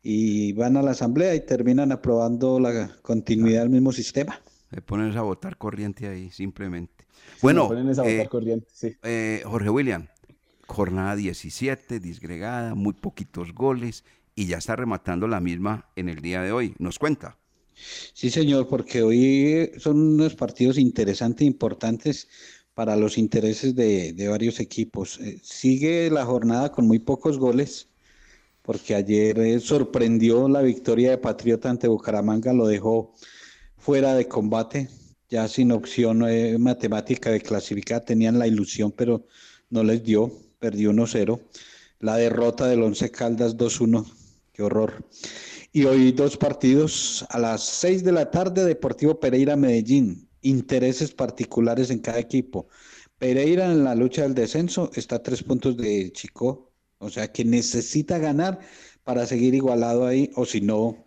y 0.02 0.52
van 0.52 0.76
a 0.76 0.82
la 0.82 0.90
asamblea 0.90 1.34
y 1.34 1.40
terminan 1.46 1.90
aprobando 1.90 2.60
la 2.60 2.90
continuidad 3.00 3.62
del 3.62 3.70
mismo 3.70 3.92
sistema. 3.92 4.38
Se 4.70 4.82
ponen 4.82 5.16
a 5.16 5.22
votar 5.22 5.56
corriente 5.56 6.08
ahí, 6.08 6.30
simplemente. 6.30 7.06
Bueno, 7.40 7.68
me 7.68 7.92
esa 7.92 8.06
eh, 8.08 8.26
corriente, 8.28 8.66
sí. 8.72 8.96
eh, 9.02 9.42
Jorge 9.44 9.70
William, 9.70 10.08
jornada 10.66 11.16
17, 11.16 12.00
disgregada, 12.00 12.74
muy 12.74 12.92
poquitos 12.94 13.52
goles 13.54 14.04
y 14.34 14.46
ya 14.46 14.58
está 14.58 14.76
rematando 14.76 15.28
la 15.28 15.40
misma 15.40 15.90
en 15.96 16.08
el 16.08 16.20
día 16.20 16.42
de 16.42 16.52
hoy. 16.52 16.74
¿Nos 16.78 16.98
cuenta? 16.98 17.38
Sí, 18.14 18.30
señor, 18.30 18.68
porque 18.68 19.02
hoy 19.02 19.70
son 19.78 19.98
unos 20.14 20.34
partidos 20.34 20.78
interesantes 20.78 21.42
e 21.42 21.46
importantes 21.46 22.28
para 22.74 22.96
los 22.96 23.18
intereses 23.18 23.74
de, 23.74 24.12
de 24.12 24.28
varios 24.28 24.60
equipos. 24.60 25.18
Eh, 25.20 25.38
sigue 25.42 26.10
la 26.10 26.24
jornada 26.26 26.72
con 26.72 26.86
muy 26.86 26.98
pocos 26.98 27.38
goles, 27.38 27.88
porque 28.62 28.94
ayer 28.94 29.38
eh, 29.40 29.60
sorprendió 29.60 30.48
la 30.48 30.62
victoria 30.62 31.10
de 31.10 31.18
Patriota 31.18 31.70
ante 31.70 31.88
Bucaramanga, 31.88 32.52
lo 32.52 32.66
dejó 32.66 33.14
fuera 33.86 34.16
de 34.16 34.26
combate, 34.26 34.88
ya 35.28 35.46
sin 35.46 35.70
opción 35.70 36.28
eh, 36.28 36.58
matemática 36.58 37.30
de 37.30 37.40
clasificar, 37.40 38.04
tenían 38.04 38.36
la 38.36 38.48
ilusión, 38.48 38.90
pero 38.90 39.26
no 39.70 39.84
les 39.84 40.02
dio, 40.02 40.32
perdió 40.58 40.90
1-0. 40.90 41.40
La 42.00 42.16
derrota 42.16 42.66
del 42.66 42.82
Once 42.82 43.08
Caldas 43.12 43.56
2-1, 43.56 44.04
qué 44.52 44.64
horror. 44.64 45.04
Y 45.70 45.84
hoy 45.84 46.10
dos 46.10 46.36
partidos 46.36 47.24
a 47.30 47.38
las 47.38 47.62
6 47.62 48.02
de 48.02 48.10
la 48.10 48.28
tarde, 48.28 48.64
Deportivo 48.64 49.20
Pereira 49.20 49.54
Medellín. 49.54 50.28
Intereses 50.42 51.12
particulares 51.12 51.90
en 51.90 52.00
cada 52.00 52.18
equipo. 52.18 52.66
Pereira 53.20 53.66
en 53.66 53.84
la 53.84 53.94
lucha 53.94 54.22
del 54.22 54.34
descenso 54.34 54.90
está 54.96 55.16
a 55.16 55.22
tres 55.22 55.44
puntos 55.44 55.76
de 55.76 56.10
Chico, 56.10 56.72
o 56.98 57.08
sea 57.08 57.30
que 57.30 57.44
necesita 57.44 58.18
ganar 58.18 58.58
para 59.04 59.26
seguir 59.26 59.54
igualado 59.54 60.06
ahí, 60.06 60.32
o 60.34 60.44
si 60.44 60.60
no, 60.60 61.06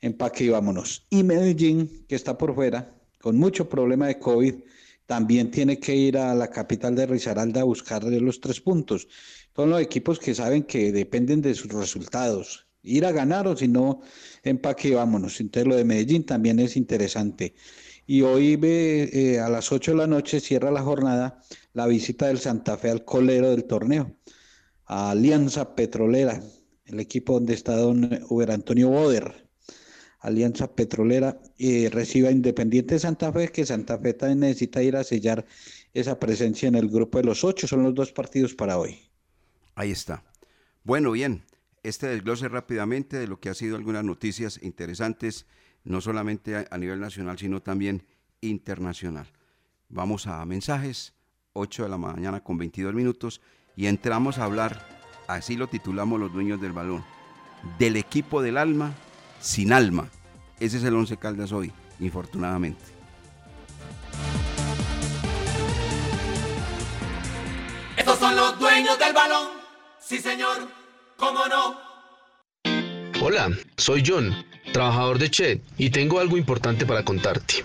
empaque 0.00 0.44
y 0.44 0.48
vámonos. 0.48 1.06
Y 1.10 1.22
Medellín, 1.22 2.04
que 2.08 2.14
está 2.14 2.36
por 2.38 2.54
fuera, 2.54 2.94
con 3.20 3.36
mucho 3.36 3.68
problema 3.68 4.06
de 4.06 4.18
COVID, 4.18 4.54
también 5.06 5.50
tiene 5.50 5.80
que 5.80 5.96
ir 5.96 6.18
a 6.18 6.34
la 6.34 6.50
capital 6.50 6.94
de 6.94 7.06
Risaralda 7.06 7.62
a 7.62 7.64
buscarle 7.64 8.20
los 8.20 8.40
tres 8.40 8.60
puntos. 8.60 9.08
Son 9.56 9.70
los 9.70 9.80
equipos 9.80 10.18
que 10.18 10.34
saben 10.34 10.64
que 10.64 10.92
dependen 10.92 11.40
de 11.40 11.54
sus 11.54 11.72
resultados. 11.72 12.66
Ir 12.82 13.06
a 13.06 13.12
ganar 13.12 13.48
o 13.48 13.56
si 13.56 13.68
no, 13.68 14.02
empaque 14.42 14.88
y 14.88 14.92
vámonos. 14.92 15.40
Entonces 15.40 15.66
lo 15.66 15.76
de 15.76 15.84
Medellín 15.84 16.24
también 16.24 16.58
es 16.60 16.76
interesante. 16.76 17.54
Y 18.06 18.22
hoy 18.22 18.56
ve, 18.56 19.10
eh, 19.12 19.40
a 19.40 19.48
las 19.48 19.72
8 19.72 19.92
de 19.92 19.96
la 19.96 20.06
noche 20.06 20.40
cierra 20.40 20.70
la 20.70 20.82
jornada 20.82 21.42
la 21.72 21.86
visita 21.86 22.26
del 22.26 22.38
Santa 22.38 22.76
Fe 22.76 22.90
al 22.90 23.04
colero 23.04 23.50
del 23.50 23.64
torneo, 23.64 24.16
a 24.86 25.10
Alianza 25.10 25.74
Petrolera, 25.74 26.42
el 26.86 27.00
equipo 27.00 27.34
donde 27.34 27.54
está 27.54 27.76
don 27.76 28.20
Uber 28.28 28.50
Antonio 28.50 28.88
Boder. 28.88 29.47
Alianza 30.28 30.74
Petrolera 30.74 31.40
eh, 31.58 31.88
recibe 31.92 32.28
a 32.28 32.30
Independiente 32.30 32.98
Santa 32.98 33.32
Fe, 33.32 33.48
que 33.48 33.66
Santa 33.66 33.98
Fe 33.98 34.14
también 34.14 34.40
necesita 34.40 34.82
ir 34.82 34.96
a 34.96 35.04
sellar 35.04 35.44
esa 35.92 36.18
presencia 36.18 36.68
en 36.68 36.76
el 36.76 36.88
grupo 36.88 37.18
de 37.18 37.24
los 37.24 37.44
ocho. 37.44 37.66
Son 37.66 37.82
los 37.82 37.94
dos 37.94 38.12
partidos 38.12 38.54
para 38.54 38.78
hoy. 38.78 38.98
Ahí 39.74 39.90
está. 39.90 40.24
Bueno, 40.84 41.12
bien, 41.12 41.42
este 41.82 42.06
desglose 42.06 42.48
rápidamente 42.48 43.18
de 43.18 43.26
lo 43.26 43.40
que 43.40 43.48
ha 43.48 43.54
sido 43.54 43.76
algunas 43.76 44.04
noticias 44.04 44.60
interesantes, 44.62 45.46
no 45.84 46.00
solamente 46.00 46.66
a 46.70 46.78
nivel 46.78 47.00
nacional, 47.00 47.38
sino 47.38 47.60
también 47.60 48.04
internacional. 48.40 49.26
Vamos 49.88 50.26
a 50.26 50.44
mensajes, 50.44 51.14
8 51.54 51.84
de 51.84 51.88
la 51.88 51.98
mañana 51.98 52.42
con 52.42 52.58
22 52.58 52.94
minutos, 52.94 53.40
y 53.76 53.86
entramos 53.86 54.38
a 54.38 54.44
hablar, 54.44 54.86
así 55.28 55.56
lo 55.56 55.68
titulamos 55.68 56.20
los 56.20 56.32
dueños 56.32 56.60
del 56.60 56.72
balón, 56.72 57.04
del 57.78 57.96
equipo 57.96 58.42
del 58.42 58.58
alma 58.58 58.94
sin 59.40 59.72
alma. 59.72 60.10
Ese 60.60 60.78
es 60.78 60.84
el 60.84 60.94
Once 60.94 61.16
Caldas 61.16 61.52
hoy, 61.52 61.72
infortunadamente. 62.00 62.82
Estos 67.96 68.18
son 68.18 68.34
los 68.34 68.58
dueños 68.58 68.98
del 68.98 69.12
balón. 69.12 69.48
Sí, 70.00 70.18
señor. 70.18 70.68
¿Cómo 71.16 71.40
no? 71.46 71.88
Hola, 73.20 73.50
soy 73.76 74.02
John, 74.06 74.32
trabajador 74.72 75.18
de 75.18 75.30
Chet, 75.30 75.62
y 75.76 75.90
tengo 75.90 76.20
algo 76.20 76.36
importante 76.36 76.86
para 76.86 77.04
contarte. 77.04 77.64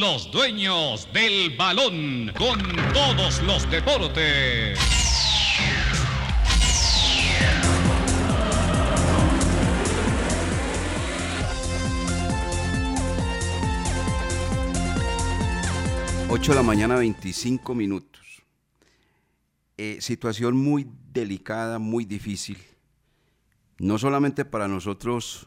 Los 0.00 0.28
dueños 0.32 1.08
del 1.12 1.56
balón 1.56 2.32
con 2.36 2.58
todos 2.92 3.40
los 3.44 3.70
deportes. 3.70 4.76
Ocho 16.28 16.50
de 16.50 16.56
la 16.56 16.64
mañana, 16.64 16.96
25 16.96 17.72
minutos. 17.76 18.42
Eh, 19.76 19.98
situación 20.00 20.56
muy 20.56 20.88
delicada, 21.12 21.78
muy 21.78 22.04
difícil. 22.04 22.58
No 23.78 23.98
solamente 23.98 24.44
para 24.44 24.66
nosotros, 24.66 25.46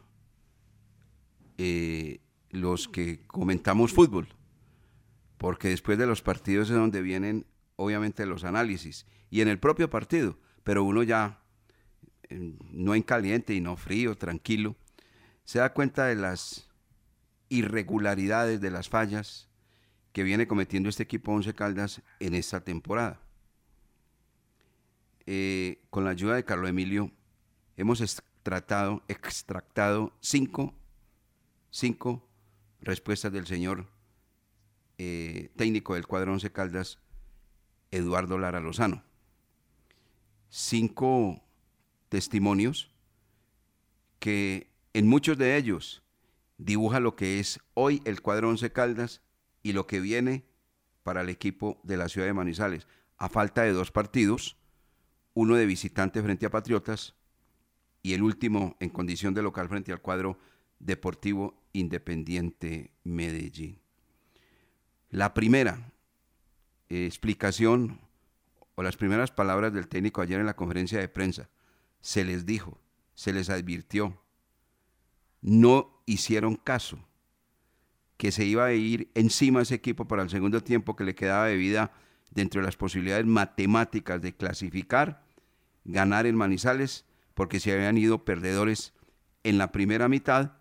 eh, 1.57 2.21
los 2.51 2.87
que 2.87 3.19
comentamos 3.27 3.91
fútbol, 3.91 4.29
porque 5.37 5.69
después 5.69 5.97
de 5.97 6.07
los 6.07 6.21
partidos 6.21 6.69
es 6.69 6.75
donde 6.75 7.01
vienen 7.01 7.45
obviamente 7.75 8.25
los 8.25 8.43
análisis 8.43 9.05
y 9.29 9.41
en 9.41 9.47
el 9.47 9.59
propio 9.59 9.89
partido, 9.89 10.37
pero 10.63 10.83
uno 10.83 11.03
ya 11.03 11.41
eh, 12.29 12.55
no 12.71 12.95
en 12.95 13.03
caliente 13.03 13.53
y 13.53 13.61
no 13.61 13.77
frío, 13.77 14.17
tranquilo, 14.17 14.75
se 15.43 15.59
da 15.59 15.73
cuenta 15.73 16.05
de 16.05 16.15
las 16.15 16.69
irregularidades, 17.49 18.59
de 18.59 18.71
las 18.71 18.89
fallas 18.89 19.49
que 20.11 20.23
viene 20.23 20.47
cometiendo 20.47 20.89
este 20.89 21.03
equipo 21.03 21.31
Once 21.31 21.53
Caldas 21.53 22.01
en 22.19 22.33
esta 22.33 22.61
temporada. 22.63 23.21
Eh, 25.25 25.83
con 25.89 26.03
la 26.05 26.11
ayuda 26.11 26.35
de 26.35 26.45
Carlos 26.45 26.69
Emilio 26.69 27.11
hemos 27.75 28.01
extractado, 28.01 29.03
extractado 29.07 30.13
cinco, 30.21 30.73
cinco 31.69 32.27
respuestas 32.81 33.31
del 33.31 33.45
señor 33.45 33.87
eh, 34.97 35.51
técnico 35.55 35.95
del 35.95 36.07
cuadro 36.07 36.33
Once 36.33 36.51
Caldas, 36.51 36.99
Eduardo 37.91 38.37
Lara 38.37 38.59
Lozano. 38.59 39.03
Cinco 40.49 41.43
testimonios 42.09 42.91
que 44.19 44.71
en 44.93 45.07
muchos 45.07 45.37
de 45.37 45.57
ellos 45.57 46.03
dibuja 46.57 46.99
lo 46.99 47.15
que 47.15 47.39
es 47.39 47.59
hoy 47.73 48.01
el 48.05 48.21
cuadro 48.21 48.49
Once 48.49 48.71
Caldas 48.71 49.21
y 49.61 49.73
lo 49.73 49.87
que 49.87 49.99
viene 49.99 50.45
para 51.03 51.21
el 51.21 51.29
equipo 51.29 51.79
de 51.83 51.97
la 51.97 52.09
ciudad 52.09 52.27
de 52.27 52.33
Manizales, 52.33 52.87
a 53.17 53.29
falta 53.29 53.63
de 53.63 53.71
dos 53.71 53.91
partidos, 53.91 54.57
uno 55.33 55.55
de 55.55 55.65
visitante 55.65 56.21
frente 56.21 56.45
a 56.45 56.51
Patriotas 56.51 57.15
y 58.01 58.13
el 58.13 58.23
último 58.23 58.75
en 58.79 58.89
condición 58.89 59.33
de 59.33 59.43
local 59.43 59.69
frente 59.69 59.91
al 59.91 60.01
cuadro 60.01 60.39
Deportivo 60.79 61.63
Independiente 61.73 62.91
Medellín. 63.03 63.86
La 65.09 65.33
primera 65.33 65.91
eh, 66.89 67.05
explicación 67.05 67.99
o 68.75 68.83
las 68.83 68.97
primeras 68.97 69.31
palabras 69.31 69.73
del 69.73 69.87
técnico 69.87 70.21
ayer 70.21 70.39
en 70.39 70.45
la 70.45 70.55
conferencia 70.55 70.99
de 70.99 71.07
prensa, 71.07 71.49
se 71.99 72.23
les 72.23 72.45
dijo, 72.45 72.79
se 73.15 73.33
les 73.33 73.49
advirtió, 73.49 74.21
no 75.41 76.01
hicieron 76.05 76.55
caso, 76.55 76.99
que 78.17 78.31
se 78.31 78.45
iba 78.45 78.65
a 78.65 78.73
ir 78.73 79.09
encima 79.15 79.61
ese 79.61 79.75
equipo 79.75 80.07
para 80.07 80.23
el 80.23 80.29
segundo 80.29 80.61
tiempo 80.61 80.95
que 80.95 81.03
le 81.03 81.15
quedaba 81.15 81.47
de 81.47 81.55
vida 81.55 81.91
dentro 82.31 82.61
de 82.61 82.65
las 82.65 82.75
posibilidades 82.75 83.25
matemáticas 83.25 84.21
de 84.21 84.35
clasificar, 84.35 85.23
ganar 85.83 86.25
en 86.25 86.35
Manizales, 86.35 87.05
porque 87.33 87.59
se 87.59 87.73
habían 87.73 87.97
ido 87.97 88.25
perdedores 88.25 88.93
en 89.43 89.57
la 89.57 89.71
primera 89.71 90.07
mitad 90.07 90.53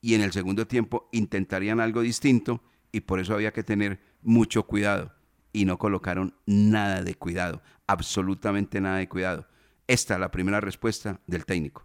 y 0.00 0.14
en 0.14 0.22
el 0.22 0.32
segundo 0.32 0.66
tiempo 0.66 1.08
intentarían 1.12 1.80
algo 1.80 2.00
distinto 2.02 2.62
y 2.92 3.00
por 3.00 3.20
eso 3.20 3.34
había 3.34 3.52
que 3.52 3.62
tener 3.62 4.00
mucho 4.22 4.64
cuidado. 4.64 5.12
Y 5.52 5.64
no 5.64 5.78
colocaron 5.78 6.34
nada 6.46 7.02
de 7.02 7.14
cuidado, 7.14 7.60
absolutamente 7.86 8.80
nada 8.80 8.98
de 8.98 9.08
cuidado. 9.08 9.46
Esta 9.88 10.14
es 10.14 10.20
la 10.20 10.30
primera 10.30 10.60
respuesta 10.60 11.18
del 11.26 11.44
técnico. 11.44 11.84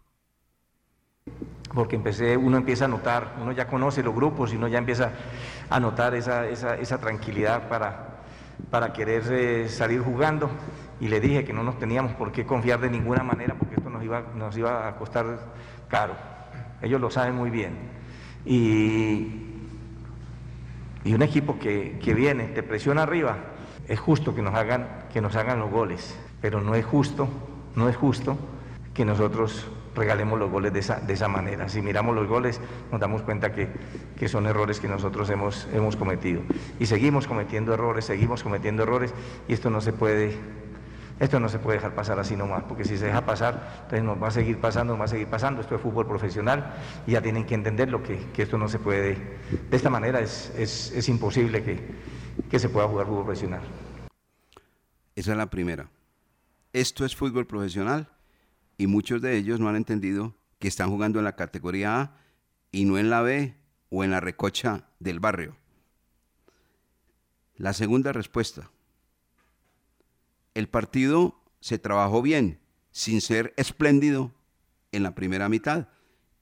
Porque 1.73 1.95
empecé, 1.95 2.37
uno 2.37 2.57
empieza 2.57 2.85
a 2.85 2.87
notar, 2.87 3.35
uno 3.41 3.51
ya 3.51 3.67
conoce 3.67 4.03
los 4.03 4.13
grupos 4.13 4.53
y 4.53 4.55
uno 4.57 4.67
ya 4.67 4.77
empieza 4.77 5.11
a 5.69 5.79
notar 5.79 6.13
esa, 6.13 6.47
esa, 6.47 6.75
esa 6.75 6.99
tranquilidad 6.99 7.67
para, 7.67 8.23
para 8.69 8.93
querer 8.93 9.23
eh, 9.31 9.69
salir 9.69 10.01
jugando. 10.01 10.51
Y 10.99 11.07
le 11.07 11.19
dije 11.19 11.43
que 11.43 11.51
no 11.51 11.63
nos 11.63 11.79
teníamos 11.79 12.13
por 12.13 12.31
qué 12.31 12.45
confiar 12.45 12.79
de 12.79 12.89
ninguna 12.89 13.23
manera 13.23 13.55
porque 13.55 13.75
esto 13.75 13.89
nos 13.89 14.03
iba, 14.03 14.21
nos 14.35 14.55
iba 14.55 14.87
a 14.87 14.95
costar 14.97 15.39
caro. 15.89 16.15
Ellos 16.81 17.01
lo 17.01 17.09
saben 17.09 17.35
muy 17.35 17.49
bien. 17.49 17.75
Y, 18.45 19.44
y 21.05 21.13
un 21.13 21.21
equipo 21.21 21.59
que, 21.59 21.99
que, 22.03 22.13
viene, 22.15 22.45
te 22.45 22.63
presiona 22.63 23.03
arriba, 23.03 23.37
es 23.87 23.99
justo 23.99 24.33
que 24.33 24.41
nos, 24.41 24.55
hagan, 24.55 25.05
que 25.13 25.21
nos 25.21 25.35
hagan 25.35 25.59
los 25.59 25.69
goles, 25.69 26.17
pero 26.41 26.61
no 26.61 26.73
es 26.73 26.83
justo, 26.83 27.29
no 27.75 27.87
es 27.87 27.95
justo 27.95 28.37
que 28.95 29.05
nosotros 29.05 29.67
regalemos 29.95 30.39
los 30.39 30.49
goles 30.49 30.73
de 30.73 30.79
esa, 30.79 30.99
de 30.99 31.13
esa 31.13 31.27
manera. 31.27 31.69
Si 31.69 31.81
miramos 31.81 32.15
los 32.15 32.27
goles, 32.27 32.59
nos 32.91 32.99
damos 32.99 33.21
cuenta 33.21 33.53
que, 33.53 33.69
que, 34.17 34.27
son 34.27 34.47
errores 34.47 34.79
que 34.79 34.87
nosotros 34.87 35.29
hemos, 35.29 35.67
hemos 35.73 35.95
cometido. 35.95 36.41
Y 36.79 36.87
seguimos 36.87 37.27
cometiendo 37.27 37.73
errores, 37.73 38.05
seguimos 38.05 38.41
cometiendo 38.41 38.81
errores, 38.81 39.13
y 39.47 39.53
esto 39.53 39.69
no 39.69 39.81
se 39.81 39.93
puede, 39.93 40.35
esto 41.19 41.39
no 41.39 41.47
se 41.47 41.59
puede 41.59 41.77
dejar 41.77 41.95
pasar 41.95 42.19
así 42.19 42.35
nomás, 42.35 42.63
porque 42.63 42.83
si 42.83 42.97
se 42.97 43.05
deja 43.05 43.25
pasar, 43.25 43.83
entonces 43.83 44.03
nos 44.03 44.21
va 44.21 44.27
a 44.27 44.31
seguir 44.31 44.59
pasando, 44.59 44.93
nos 44.93 45.01
va 45.01 45.05
a 45.05 45.09
seguir 45.09 45.27
pasando. 45.27 45.61
Esto 45.61 45.75
es 45.75 45.81
fútbol 45.81 46.07
profesional 46.07 46.75
y 47.07 47.11
ya 47.11 47.21
tienen 47.21 47.45
que 47.45 47.55
entenderlo, 47.55 48.03
que, 48.03 48.31
que 48.31 48.43
esto 48.43 48.57
no 48.57 48.67
se 48.67 48.79
puede, 48.79 49.15
de 49.69 49.77
esta 49.77 49.89
manera 49.89 50.19
es, 50.19 50.53
es, 50.57 50.91
es 50.91 51.07
imposible 51.07 51.63
que, 51.63 51.79
que 52.49 52.59
se 52.59 52.69
pueda 52.69 52.87
jugar 52.87 53.07
fútbol 53.07 53.25
profesional. 53.25 53.61
Esa 55.15 55.31
es 55.31 55.37
la 55.37 55.49
primera. 55.49 55.89
Esto 56.73 57.05
es 57.05 57.15
fútbol 57.15 57.47
profesional 57.47 58.09
y 58.77 58.87
muchos 58.87 59.21
de 59.21 59.37
ellos 59.37 59.61
no 59.61 59.69
han 59.69 59.77
entendido 59.77 60.35
que 60.59 60.67
están 60.67 60.89
jugando 60.89 61.19
en 61.19 61.25
la 61.25 61.37
categoría 61.37 62.01
A 62.01 62.17
y 62.71 62.83
no 62.83 62.97
en 62.97 63.09
la 63.09 63.21
B 63.21 63.55
o 63.89 64.03
en 64.03 64.11
la 64.11 64.19
recocha 64.19 64.89
del 64.99 65.21
barrio. 65.21 65.55
La 67.55 67.71
segunda 67.71 68.11
respuesta. 68.11 68.69
El 70.55 70.69
partido 70.69 71.39
se 71.59 71.77
trabajó 71.77 72.21
bien, 72.21 72.59
sin 72.91 73.19
ser 73.19 73.53
espléndido 73.57 74.31
en 74.93 75.03
la 75.03 75.13
primera 75.13 75.49
mitad, 75.49 75.89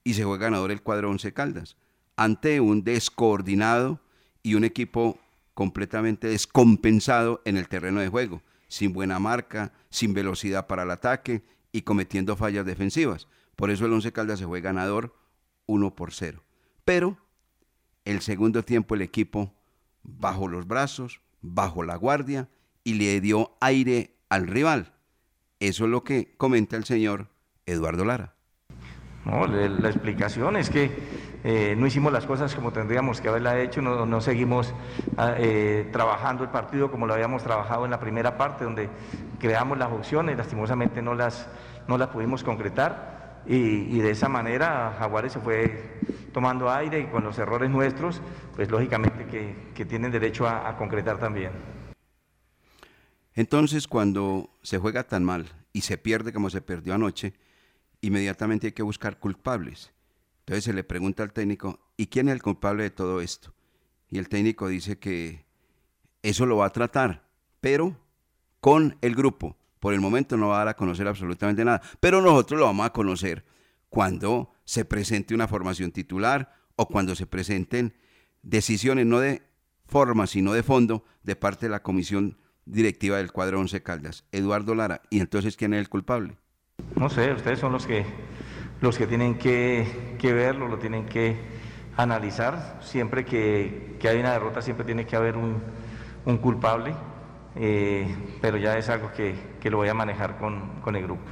y 0.04 0.14
se 0.14 0.24
fue 0.24 0.38
ganador 0.38 0.70
el 0.70 0.82
cuadro 0.82 1.10
Once 1.10 1.32
Caldas, 1.32 1.76
ante 2.16 2.60
un 2.60 2.84
descoordinado 2.84 4.00
y 4.42 4.54
un 4.54 4.62
equipo 4.62 5.18
completamente 5.52 6.28
descompensado 6.28 7.42
en 7.44 7.56
el 7.56 7.68
terreno 7.68 8.00
de 8.00 8.08
juego, 8.08 8.40
sin 8.68 8.92
buena 8.92 9.18
marca, 9.18 9.72
sin 9.90 10.14
velocidad 10.14 10.68
para 10.68 10.84
el 10.84 10.92
ataque 10.92 11.42
y 11.72 11.82
cometiendo 11.82 12.36
fallas 12.36 12.64
defensivas. 12.64 13.26
Por 13.56 13.70
eso 13.70 13.84
el 13.86 13.92
Once 13.92 14.12
Caldas 14.12 14.38
se 14.38 14.46
fue 14.46 14.60
ganador 14.60 15.16
1 15.66 15.96
por 15.96 16.12
0. 16.12 16.40
Pero 16.84 17.18
el 18.04 18.20
segundo 18.20 18.64
tiempo 18.64 18.94
el 18.94 19.02
equipo 19.02 19.52
bajó 20.04 20.46
los 20.46 20.68
brazos, 20.68 21.20
bajó 21.40 21.82
la 21.82 21.96
guardia 21.96 22.48
y 22.84 22.94
le 22.94 23.20
dio 23.20 23.56
aire 23.60 24.16
al 24.28 24.46
rival. 24.46 24.92
Eso 25.58 25.84
es 25.84 25.90
lo 25.90 26.04
que 26.04 26.34
comenta 26.36 26.76
el 26.76 26.84
señor 26.84 27.28
Eduardo 27.66 28.04
Lara. 28.04 28.34
No, 29.24 29.46
la 29.46 29.88
explicación 29.88 30.56
es 30.56 30.68
que 30.68 30.90
eh, 31.44 31.74
no 31.78 31.86
hicimos 31.86 32.12
las 32.12 32.26
cosas 32.26 32.54
como 32.54 32.72
tendríamos 32.72 33.22
que 33.22 33.28
haberla 33.28 33.58
hecho, 33.58 33.80
no, 33.80 34.20
seguimos 34.20 34.74
ah, 35.16 35.34
eh, 35.38 35.88
trabajando 35.92 36.44
el 36.44 36.50
partido 36.50 36.90
como 36.90 37.06
lo 37.06 37.14
habíamos 37.14 37.42
trabajado 37.42 37.86
en 37.86 37.90
la 37.90 38.00
primera 38.00 38.36
parte, 38.36 38.64
donde 38.64 38.90
creamos 39.38 39.78
las 39.78 39.90
opciones, 39.90 40.36
lastimosamente 40.36 41.00
no 41.00 41.14
las, 41.14 41.48
no 41.88 41.96
las 41.96 42.08
pudimos 42.08 42.44
concretar 42.44 43.42
y, 43.46 43.98
de 43.98 44.10
esa 44.10 44.28
manera 44.28 44.94
Jaguares 44.98 45.32
se 45.32 45.40
fue 45.40 46.00
tomando 46.32 46.70
aire 46.70 47.00
y 47.00 47.06
con 47.06 47.24
los 47.24 47.38
errores 47.38 47.70
nuestros, 47.70 48.20
pues 48.56 48.70
lógicamente 48.70 49.26
que, 49.26 49.54
que 49.74 49.84
tienen 49.86 50.10
derecho 50.10 50.46
a 50.46 50.76
concretar 50.76 51.18
también. 51.18 51.50
Entonces, 53.34 53.88
cuando 53.88 54.50
se 54.62 54.78
juega 54.78 55.04
tan 55.04 55.24
mal 55.24 55.46
y 55.72 55.82
se 55.82 55.98
pierde 55.98 56.32
como 56.32 56.50
se 56.50 56.60
perdió 56.60 56.94
anoche, 56.94 57.34
inmediatamente 58.00 58.68
hay 58.68 58.72
que 58.72 58.82
buscar 58.82 59.18
culpables. 59.18 59.92
Entonces 60.40 60.64
se 60.64 60.72
le 60.72 60.84
pregunta 60.84 61.22
al 61.22 61.32
técnico, 61.32 61.80
¿y 61.96 62.06
quién 62.06 62.28
es 62.28 62.34
el 62.34 62.42
culpable 62.42 62.82
de 62.82 62.90
todo 62.90 63.20
esto? 63.20 63.54
Y 64.10 64.18
el 64.18 64.28
técnico 64.28 64.68
dice 64.68 64.98
que 64.98 65.46
eso 66.22 66.46
lo 66.46 66.58
va 66.58 66.66
a 66.66 66.72
tratar, 66.72 67.28
pero 67.60 67.98
con 68.60 68.98
el 69.00 69.14
grupo. 69.14 69.56
Por 69.80 69.94
el 69.94 70.00
momento 70.00 70.36
no 70.36 70.48
va 70.48 70.56
a 70.56 70.58
dar 70.58 70.68
a 70.68 70.76
conocer 70.76 71.08
absolutamente 71.08 71.64
nada, 71.64 71.82
pero 72.00 72.22
nosotros 72.22 72.60
lo 72.60 72.66
vamos 72.66 72.86
a 72.86 72.92
conocer 72.92 73.44
cuando 73.88 74.52
se 74.64 74.84
presente 74.84 75.34
una 75.34 75.48
formación 75.48 75.90
titular 75.90 76.54
o 76.76 76.88
cuando 76.88 77.14
se 77.14 77.26
presenten 77.26 77.94
decisiones 78.42 79.06
no 79.06 79.20
de 79.20 79.42
forma, 79.86 80.26
sino 80.26 80.52
de 80.52 80.62
fondo 80.62 81.04
de 81.22 81.36
parte 81.36 81.66
de 81.66 81.70
la 81.70 81.82
comisión 81.82 82.38
directiva 82.66 83.18
del 83.18 83.32
cuadro 83.32 83.60
11 83.60 83.82
Caldas, 83.82 84.24
Eduardo 84.32 84.74
Lara. 84.74 85.02
¿Y 85.10 85.20
entonces 85.20 85.56
quién 85.56 85.74
es 85.74 85.80
el 85.80 85.88
culpable? 85.88 86.36
No 86.96 87.08
sé, 87.08 87.32
ustedes 87.32 87.58
son 87.58 87.72
los 87.72 87.86
que, 87.86 88.04
los 88.80 88.98
que 88.98 89.06
tienen 89.06 89.38
que, 89.38 90.16
que 90.18 90.32
verlo, 90.32 90.68
lo 90.68 90.78
tienen 90.78 91.06
que 91.06 91.36
analizar. 91.96 92.78
Siempre 92.82 93.24
que, 93.24 93.96
que 94.00 94.08
hay 94.08 94.18
una 94.18 94.32
derrota, 94.32 94.62
siempre 94.62 94.84
tiene 94.84 95.06
que 95.06 95.16
haber 95.16 95.36
un, 95.36 95.62
un 96.24 96.38
culpable, 96.38 96.94
eh, 97.56 98.14
pero 98.40 98.56
ya 98.56 98.76
es 98.76 98.88
algo 98.88 99.12
que, 99.12 99.34
que 99.60 99.70
lo 99.70 99.78
voy 99.78 99.88
a 99.88 99.94
manejar 99.94 100.38
con, 100.38 100.80
con 100.80 100.96
el 100.96 101.04
grupo. 101.04 101.24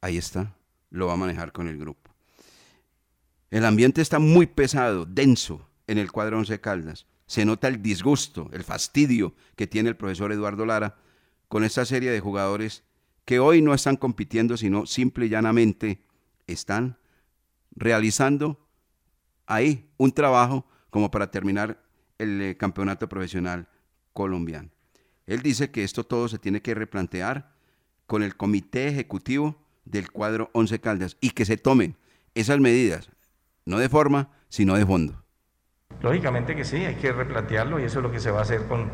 Ahí 0.00 0.18
está, 0.18 0.54
lo 0.90 1.06
va 1.06 1.14
a 1.14 1.16
manejar 1.16 1.52
con 1.52 1.68
el 1.68 1.78
grupo. 1.78 2.10
El 3.50 3.64
ambiente 3.64 4.02
está 4.02 4.18
muy 4.18 4.46
pesado, 4.46 5.06
denso 5.06 5.68
en 5.86 5.98
el 5.98 6.10
cuadro 6.10 6.38
11 6.38 6.60
Caldas. 6.60 7.06
Se 7.26 7.44
nota 7.44 7.68
el 7.68 7.82
disgusto, 7.82 8.48
el 8.52 8.64
fastidio 8.64 9.34
que 9.56 9.66
tiene 9.66 9.88
el 9.88 9.96
profesor 9.96 10.32
Eduardo 10.32 10.64
Lara 10.64 10.96
con 11.48 11.64
esta 11.64 11.84
serie 11.84 12.10
de 12.10 12.20
jugadores 12.20 12.84
que 13.24 13.40
hoy 13.40 13.60
no 13.60 13.74
están 13.74 13.96
compitiendo, 13.96 14.56
sino 14.56 14.86
simple 14.86 15.26
y 15.26 15.28
llanamente 15.28 16.00
están 16.46 16.98
realizando 17.72 18.66
ahí 19.46 19.90
un 19.96 20.12
trabajo 20.12 20.66
como 20.90 21.10
para 21.10 21.30
terminar 21.30 21.82
el 22.18 22.40
eh, 22.40 22.56
campeonato 22.56 23.08
profesional 23.08 23.68
colombiano. 24.12 24.70
Él 25.26 25.42
dice 25.42 25.70
que 25.70 25.84
esto 25.84 26.04
todo 26.04 26.28
se 26.28 26.38
tiene 26.38 26.62
que 26.62 26.74
replantear 26.74 27.52
con 28.06 28.22
el 28.22 28.36
comité 28.36 28.88
ejecutivo 28.88 29.60
del 29.84 30.10
cuadro 30.10 30.50
11 30.52 30.80
Caldas 30.80 31.16
y 31.20 31.30
que 31.30 31.44
se 31.44 31.56
tomen 31.56 31.96
esas 32.34 32.60
medidas, 32.60 33.10
no 33.64 33.78
de 33.78 33.88
forma, 33.88 34.30
sino 34.48 34.76
de 34.76 34.86
fondo. 34.86 35.25
Lógicamente 36.06 36.54
que 36.54 36.64
sí, 36.64 36.76
hay 36.76 36.94
que 36.94 37.10
replantearlo 37.10 37.80
y 37.80 37.82
eso 37.82 37.98
es 37.98 38.02
lo 38.04 38.12
que 38.12 38.20
se 38.20 38.30
va 38.30 38.38
a 38.38 38.42
hacer 38.42 38.66
con, 38.66 38.90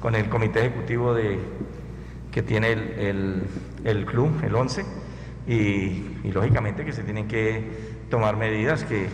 con 0.00 0.14
el 0.14 0.30
comité 0.30 0.60
ejecutivo 0.60 1.12
de, 1.12 1.38
que 2.32 2.42
tiene 2.42 2.72
el, 2.72 3.42
el, 3.84 4.06
club, 4.06 4.32
el 4.42 4.54
11, 4.54 4.86
y, 5.46 6.30
lógicamente 6.32 6.84
que 6.84 6.94
se 6.94 7.02
tienen 7.02 7.28
que 7.28 7.62
tomar 8.08 8.38
medidas 8.38 8.84
que, 8.84 9.08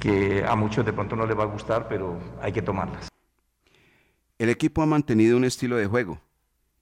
que 0.00 0.44
a 0.44 0.56
muchos 0.56 0.84
de 0.84 0.92
pronto 0.92 1.14
no 1.14 1.26
les 1.26 1.38
va 1.38 1.44
a 1.44 1.46
gustar, 1.46 1.86
pero 1.88 2.18
hay 2.42 2.52
que 2.52 2.62
tomarlas. 2.62 3.08
El 4.38 4.48
equipo 4.48 4.82
ha 4.82 4.86
mantenido 4.86 5.36
un 5.36 5.44
estilo 5.44 5.76
de 5.76 5.86
juego. 5.86 6.20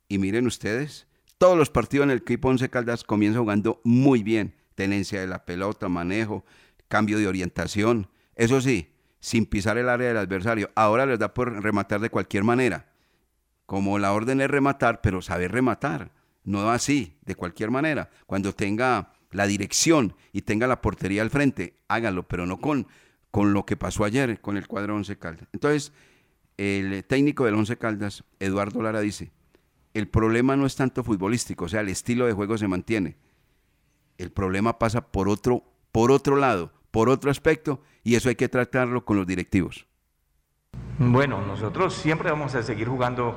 Y 0.08 0.16
miren 0.16 0.46
ustedes, 0.46 1.06
todos 1.36 1.58
los 1.58 1.68
partidos 1.68 2.04
en 2.04 2.12
el 2.12 2.18
equipo 2.18 2.48
11 2.48 2.70
Caldas 2.70 3.04
comienza 3.04 3.40
jugando 3.40 3.82
muy 3.84 4.22
bien, 4.22 4.54
tenencia 4.74 5.20
de 5.20 5.26
la 5.26 5.44
pelota, 5.44 5.90
manejo, 5.90 6.46
cambio 6.88 7.18
de 7.18 7.26
orientación, 7.26 8.08
eso 8.36 8.60
sí, 8.62 8.93
sin 9.24 9.46
pisar 9.46 9.78
el 9.78 9.88
área 9.88 10.08
del 10.08 10.18
adversario. 10.18 10.70
Ahora 10.74 11.06
les 11.06 11.18
da 11.18 11.32
por 11.32 11.50
rematar 11.62 11.98
de 11.98 12.10
cualquier 12.10 12.44
manera. 12.44 12.92
Como 13.64 13.98
la 13.98 14.12
orden 14.12 14.42
es 14.42 14.50
rematar, 14.50 15.00
pero 15.00 15.22
saber 15.22 15.50
rematar. 15.50 16.12
No 16.44 16.68
así, 16.68 17.16
de 17.22 17.34
cualquier 17.34 17.70
manera. 17.70 18.10
Cuando 18.26 18.52
tenga 18.52 19.14
la 19.30 19.46
dirección 19.46 20.14
y 20.30 20.42
tenga 20.42 20.66
la 20.66 20.82
portería 20.82 21.22
al 21.22 21.30
frente, 21.30 21.78
hágalo, 21.88 22.28
pero 22.28 22.44
no 22.44 22.60
con, 22.60 22.86
con 23.30 23.54
lo 23.54 23.64
que 23.64 23.78
pasó 23.78 24.04
ayer 24.04 24.42
con 24.42 24.58
el 24.58 24.68
cuadro 24.68 24.94
11 24.94 25.16
Caldas. 25.16 25.48
Entonces, 25.54 25.94
el 26.58 27.02
técnico 27.04 27.46
del 27.46 27.54
11 27.54 27.78
Caldas, 27.78 28.24
Eduardo 28.40 28.82
Lara, 28.82 29.00
dice, 29.00 29.32
el 29.94 30.06
problema 30.06 30.54
no 30.54 30.66
es 30.66 30.76
tanto 30.76 31.02
futbolístico, 31.02 31.64
o 31.64 31.68
sea, 31.70 31.80
el 31.80 31.88
estilo 31.88 32.26
de 32.26 32.34
juego 32.34 32.58
se 32.58 32.68
mantiene. 32.68 33.16
El 34.18 34.32
problema 34.32 34.78
pasa 34.78 35.00
por 35.10 35.30
otro, 35.30 35.64
por 35.92 36.12
otro 36.12 36.36
lado, 36.36 36.74
por 36.94 37.08
otro 37.08 37.28
aspecto, 37.28 37.80
y 38.04 38.14
eso 38.14 38.28
hay 38.28 38.36
que 38.36 38.48
tratarlo 38.48 39.04
con 39.04 39.16
los 39.16 39.26
directivos. 39.26 39.88
Bueno, 41.00 41.44
nosotros 41.44 41.92
siempre 41.92 42.30
vamos 42.30 42.54
a 42.54 42.62
seguir 42.62 42.86
jugando 42.86 43.36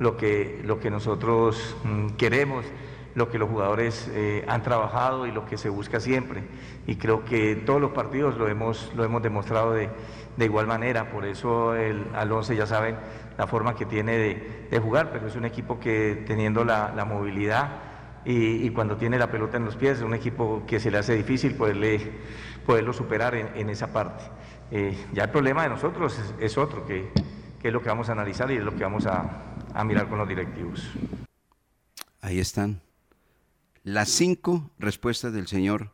lo 0.00 0.16
que, 0.16 0.60
lo 0.64 0.80
que 0.80 0.90
nosotros 0.90 1.76
mm, 1.84 2.16
queremos, 2.16 2.66
lo 3.14 3.30
que 3.30 3.38
los 3.38 3.48
jugadores 3.48 4.10
eh, 4.12 4.44
han 4.48 4.64
trabajado 4.64 5.28
y 5.28 5.30
lo 5.30 5.46
que 5.46 5.56
se 5.56 5.68
busca 5.68 6.00
siempre. 6.00 6.42
Y 6.88 6.96
creo 6.96 7.24
que 7.24 7.54
todos 7.54 7.80
los 7.80 7.92
partidos 7.92 8.36
lo 8.38 8.48
hemos, 8.48 8.92
lo 8.96 9.04
hemos 9.04 9.22
demostrado 9.22 9.72
de, 9.72 9.88
de 10.36 10.44
igual 10.44 10.66
manera, 10.66 11.12
por 11.12 11.26
eso 11.26 11.76
el, 11.76 12.06
al 12.12 12.32
11 12.32 12.56
ya 12.56 12.66
saben 12.66 12.96
la 13.38 13.46
forma 13.46 13.76
que 13.76 13.86
tiene 13.86 14.18
de, 14.18 14.66
de 14.68 14.78
jugar, 14.80 15.12
pero 15.12 15.28
es 15.28 15.36
un 15.36 15.44
equipo 15.44 15.78
que 15.78 16.24
teniendo 16.26 16.64
la, 16.64 16.92
la 16.96 17.04
movilidad 17.04 17.86
y, 18.28 18.70
cuando 18.70 18.96
tiene 18.96 19.18
la 19.18 19.30
pelota 19.30 19.56
en 19.56 19.64
los 19.64 19.76
pies, 19.76 19.98
es 19.98 20.02
un 20.02 20.12
equipo 20.12 20.64
que 20.66 20.80
se 20.80 20.90
le 20.90 20.98
hace 20.98 21.14
difícil 21.14 21.54
poderle 21.54 22.00
poderlo 22.66 22.92
superar 22.92 23.34
en, 23.34 23.56
en 23.56 23.70
esa 23.70 23.92
parte. 23.92 24.24
Eh, 24.70 25.06
ya 25.12 25.24
el 25.24 25.30
problema 25.30 25.62
de 25.62 25.68
nosotros 25.70 26.18
es, 26.18 26.34
es 26.40 26.58
otro, 26.58 26.84
que, 26.84 27.10
que, 27.60 27.68
es 27.68 27.72
lo 27.72 27.80
que 27.80 27.88
vamos 27.88 28.08
a 28.08 28.12
analizar 28.12 28.50
y 28.50 28.56
es 28.56 28.62
lo 28.62 28.74
que 28.74 28.82
vamos 28.82 29.06
a, 29.06 29.54
a 29.72 29.84
mirar 29.84 30.08
con 30.08 30.18
los 30.18 30.28
directivos. 30.28 30.90
Ahí 32.20 32.40
están 32.40 32.82
las 33.84 34.08
cinco 34.08 34.72
respuestas 34.78 35.32
del 35.32 35.46
señor 35.46 35.92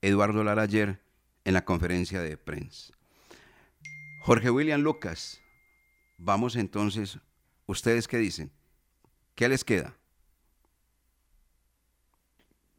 Eduardo 0.00 0.42
Lara 0.42 0.62
ayer 0.62 1.00
en 1.44 1.52
la 1.52 1.66
conferencia 1.66 2.22
de 2.22 2.38
prensa. 2.38 2.94
Jorge 4.22 4.50
William 4.50 4.80
Lucas, 4.80 5.42
vamos 6.16 6.56
entonces, 6.56 7.18
¿ustedes 7.66 8.08
qué 8.08 8.16
dicen? 8.16 8.50
¿Qué 9.34 9.48
les 9.50 9.62
queda? 9.62 9.94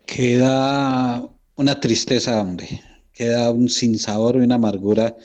Queda 0.07 1.21
una 1.55 1.79
tristeza, 1.79 2.41
hombre 2.41 2.94
queda 3.15 3.49
un 3.51 3.69
sinsabor 3.69 4.35
y 4.35 4.39
una 4.39 4.55
amargura 4.55 5.15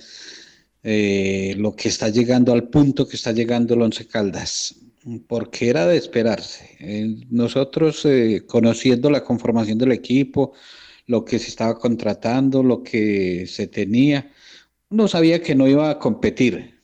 eh, 0.83 1.55
lo 1.59 1.77
que 1.77 1.89
está 1.89 2.09
llegando 2.09 2.53
al 2.53 2.69
punto 2.71 3.07
que 3.07 3.17
está 3.17 3.33
llegando 3.33 3.75
el 3.75 3.83
Once 3.83 4.07
Caldas, 4.07 4.77
porque 5.27 5.69
era 5.69 5.87
de 5.87 5.99
esperarse. 5.99 6.77
Eh, 6.81 7.27
nosotros, 7.29 8.05
eh, 8.07 8.45
conociendo 8.47 9.11
la 9.11 9.23
conformación 9.23 9.77
del 9.77 9.93
equipo, 9.93 10.55
lo 11.07 11.25
que 11.25 11.39
se 11.39 11.49
estaba 11.49 11.79
contratando, 11.79 12.63
lo 12.63 12.83
que 12.83 13.47
se 13.47 13.67
tenía, 13.67 14.33
uno 14.89 15.07
sabía 15.09 15.43
que 15.43 15.55
no 15.55 15.69
iba 15.69 15.91
a 15.91 15.99
competir, 15.99 16.81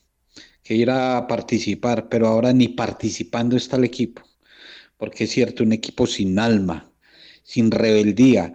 que 0.63 0.75
iba 0.75 1.17
a 1.17 1.27
participar, 1.27 2.07
pero 2.09 2.27
ahora 2.27 2.53
ni 2.53 2.67
participando 2.69 3.57
está 3.57 3.77
el 3.77 3.85
equipo, 3.85 4.21
porque 4.97 5.23
es 5.23 5.31
cierto, 5.31 5.63
un 5.63 5.73
equipo 5.73 6.05
sin 6.05 6.37
alma, 6.39 6.91
sin 7.43 7.71
rebeldía, 7.71 8.53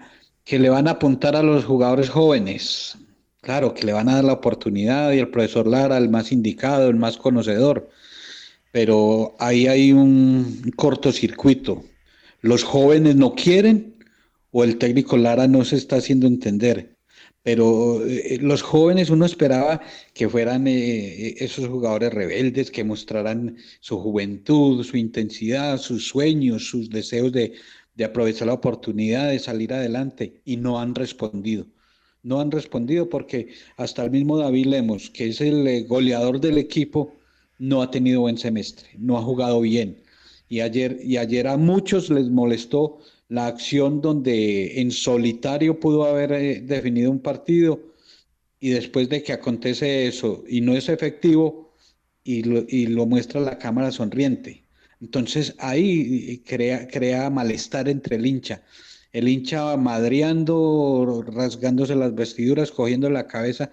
que 0.52 0.58
le 0.58 0.68
van 0.68 0.86
a 0.86 0.90
apuntar 0.90 1.34
a 1.34 1.42
los 1.42 1.64
jugadores 1.64 2.10
jóvenes. 2.10 2.98
Claro, 3.40 3.72
que 3.72 3.86
le 3.86 3.94
van 3.94 4.10
a 4.10 4.16
dar 4.16 4.24
la 4.24 4.34
oportunidad 4.34 5.10
y 5.12 5.18
el 5.18 5.30
profesor 5.30 5.66
Lara, 5.66 5.96
el 5.96 6.10
más 6.10 6.30
indicado, 6.30 6.90
el 6.90 6.96
más 6.96 7.16
conocedor. 7.16 7.88
Pero 8.70 9.34
ahí 9.38 9.66
hay 9.66 9.92
un 9.92 10.70
cortocircuito. 10.76 11.82
Los 12.42 12.64
jóvenes 12.64 13.16
no 13.16 13.34
quieren 13.34 13.94
o 14.50 14.62
el 14.62 14.76
técnico 14.76 15.16
Lara 15.16 15.48
no 15.48 15.64
se 15.64 15.76
está 15.76 15.96
haciendo 15.96 16.26
entender. 16.26 16.98
Pero 17.42 18.04
eh, 18.06 18.36
los 18.42 18.60
jóvenes 18.60 19.08
uno 19.08 19.24
esperaba 19.24 19.80
que 20.12 20.28
fueran 20.28 20.66
eh, 20.68 21.34
esos 21.38 21.66
jugadores 21.66 22.12
rebeldes, 22.12 22.70
que 22.70 22.84
mostraran 22.84 23.56
su 23.80 23.98
juventud, 23.98 24.84
su 24.84 24.98
intensidad, 24.98 25.78
sus 25.78 26.06
sueños, 26.08 26.68
sus 26.68 26.90
deseos 26.90 27.32
de 27.32 27.54
de 27.94 28.04
aprovechar 28.04 28.48
la 28.48 28.54
oportunidad 28.54 29.30
de 29.30 29.38
salir 29.38 29.72
adelante 29.72 30.40
y 30.44 30.56
no 30.56 30.80
han 30.80 30.94
respondido. 30.94 31.66
No 32.22 32.40
han 32.40 32.50
respondido 32.50 33.08
porque 33.08 33.48
hasta 33.76 34.04
el 34.04 34.10
mismo 34.10 34.38
David 34.38 34.66
Lemos, 34.66 35.10
que 35.10 35.28
es 35.28 35.40
el 35.40 35.66
eh, 35.66 35.82
goleador 35.82 36.40
del 36.40 36.58
equipo, 36.58 37.14
no 37.58 37.82
ha 37.82 37.90
tenido 37.90 38.20
buen 38.22 38.38
semestre, 38.38 38.88
no 38.98 39.18
ha 39.18 39.22
jugado 39.22 39.60
bien. 39.60 40.02
Y 40.48 40.60
ayer, 40.60 40.98
y 41.02 41.16
ayer 41.16 41.48
a 41.48 41.56
muchos 41.56 42.10
les 42.10 42.28
molestó 42.28 42.98
la 43.28 43.46
acción 43.46 44.00
donde 44.00 44.80
en 44.80 44.90
solitario 44.90 45.80
pudo 45.80 46.04
haber 46.04 46.32
eh, 46.32 46.60
definido 46.60 47.10
un 47.10 47.20
partido 47.20 47.80
y 48.60 48.70
después 48.70 49.08
de 49.08 49.22
que 49.22 49.32
acontece 49.32 50.06
eso 50.06 50.44
y 50.46 50.60
no 50.60 50.76
es 50.76 50.88
efectivo 50.88 51.74
y 52.24 52.42
lo, 52.44 52.64
y 52.68 52.86
lo 52.86 53.06
muestra 53.06 53.40
la 53.40 53.58
cámara 53.58 53.90
sonriente. 53.90 54.61
Entonces 55.02 55.56
ahí 55.58 56.42
crea, 56.46 56.86
crea 56.86 57.28
malestar 57.28 57.88
entre 57.88 58.16
el 58.16 58.24
hincha. 58.24 58.62
El 59.12 59.28
hincha 59.28 59.76
madreando, 59.76 61.24
rasgándose 61.26 61.96
las 61.96 62.14
vestiduras, 62.14 62.70
cogiendo 62.70 63.10
la 63.10 63.26
cabeza 63.26 63.72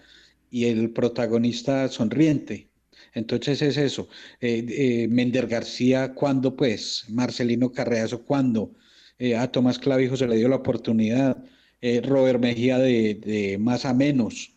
y 0.50 0.66
el 0.66 0.90
protagonista 0.92 1.88
sonriente. 1.88 2.70
Entonces 3.14 3.62
es 3.62 3.78
eso. 3.78 4.10
Eh, 4.42 4.66
eh, 4.70 5.08
Mender 5.08 5.48
García, 5.48 6.14
cuando 6.16 6.56
pues, 6.56 7.06
Marcelino 7.10 7.72
Carreazo, 7.72 8.24
cuando 8.26 8.74
eh, 9.20 9.36
a 9.36 9.52
Tomás 9.52 9.78
Clavijo 9.80 10.18
se 10.18 10.28
le 10.28 10.38
dio 10.38 10.50
la 10.50 10.58
oportunidad, 10.58 11.38
eh, 11.82 12.02
Robert 12.02 12.40
Mejía 12.42 12.80
de, 12.80 13.16
de 13.16 13.58
más 13.60 13.86
a 13.86 13.94
menos, 13.94 14.52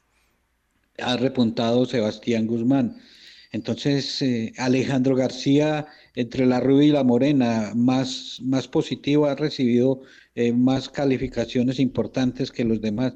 ha 0.98 1.16
repuntado 1.18 1.84
Sebastián 1.84 2.46
Guzmán. 2.46 2.96
Entonces, 3.52 4.22
eh, 4.22 4.52
Alejandro 4.56 5.14
García, 5.14 5.86
entre 6.14 6.46
la 6.46 6.60
rubia 6.60 6.88
y 6.88 6.92
la 6.92 7.04
morena, 7.04 7.72
más, 7.74 8.38
más 8.42 8.68
positivo, 8.68 9.26
ha 9.26 9.34
recibido 9.34 10.02
eh, 10.34 10.52
más 10.52 10.88
calificaciones 10.88 11.78
importantes 11.80 12.50
que 12.52 12.64
los 12.64 12.80
demás. 12.80 13.14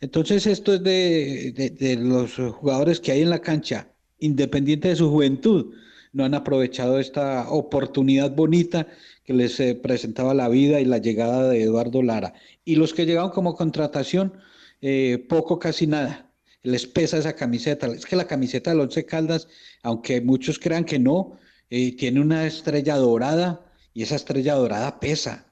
Entonces, 0.00 0.46
esto 0.46 0.74
es 0.74 0.82
de, 0.82 1.52
de- 1.54 1.70
de 1.70 1.96
los 1.96 2.34
jugadores 2.36 3.00
que 3.00 3.12
hay 3.12 3.22
en 3.22 3.30
la 3.30 3.40
cancha, 3.40 3.92
independiente 4.18 4.88
de 4.88 4.96
su 4.96 5.10
juventud, 5.10 5.74
no 6.12 6.24
han 6.24 6.34
aprovechado 6.34 6.98
esta 6.98 7.48
oportunidad 7.50 8.34
bonita 8.34 8.86
que 9.24 9.32
les 9.34 9.60
eh, 9.60 9.74
presentaba 9.76 10.34
la 10.34 10.48
vida 10.48 10.80
y 10.80 10.84
la 10.84 10.98
llegada 10.98 11.48
de 11.48 11.62
Eduardo 11.62 12.02
Lara. 12.02 12.34
Y 12.64 12.76
los 12.76 12.94
que 12.94 13.06
llegaron 13.06 13.30
como 13.30 13.54
contratación, 13.54 14.32
eh, 14.80 15.24
poco, 15.28 15.58
casi 15.58 15.86
nada 15.86 16.26
les 16.62 16.86
pesa 16.86 17.16
esa 17.18 17.34
camiseta. 17.36 17.86
Es 17.86 18.04
que 18.04 18.16
la 18.16 18.26
camiseta 18.26 18.70
del 18.70 18.80
Once 18.80 19.04
Caldas, 19.06 19.48
aunque 19.82 20.20
muchos 20.20 20.58
crean 20.58 20.84
que 20.84 20.98
no, 20.98 21.38
eh, 21.70 21.96
tiene 21.96 22.20
una 22.20 22.46
estrella 22.46 22.96
dorada 22.96 23.64
y 23.94 24.02
esa 24.02 24.16
estrella 24.16 24.54
dorada 24.54 25.00
pesa. 25.00 25.46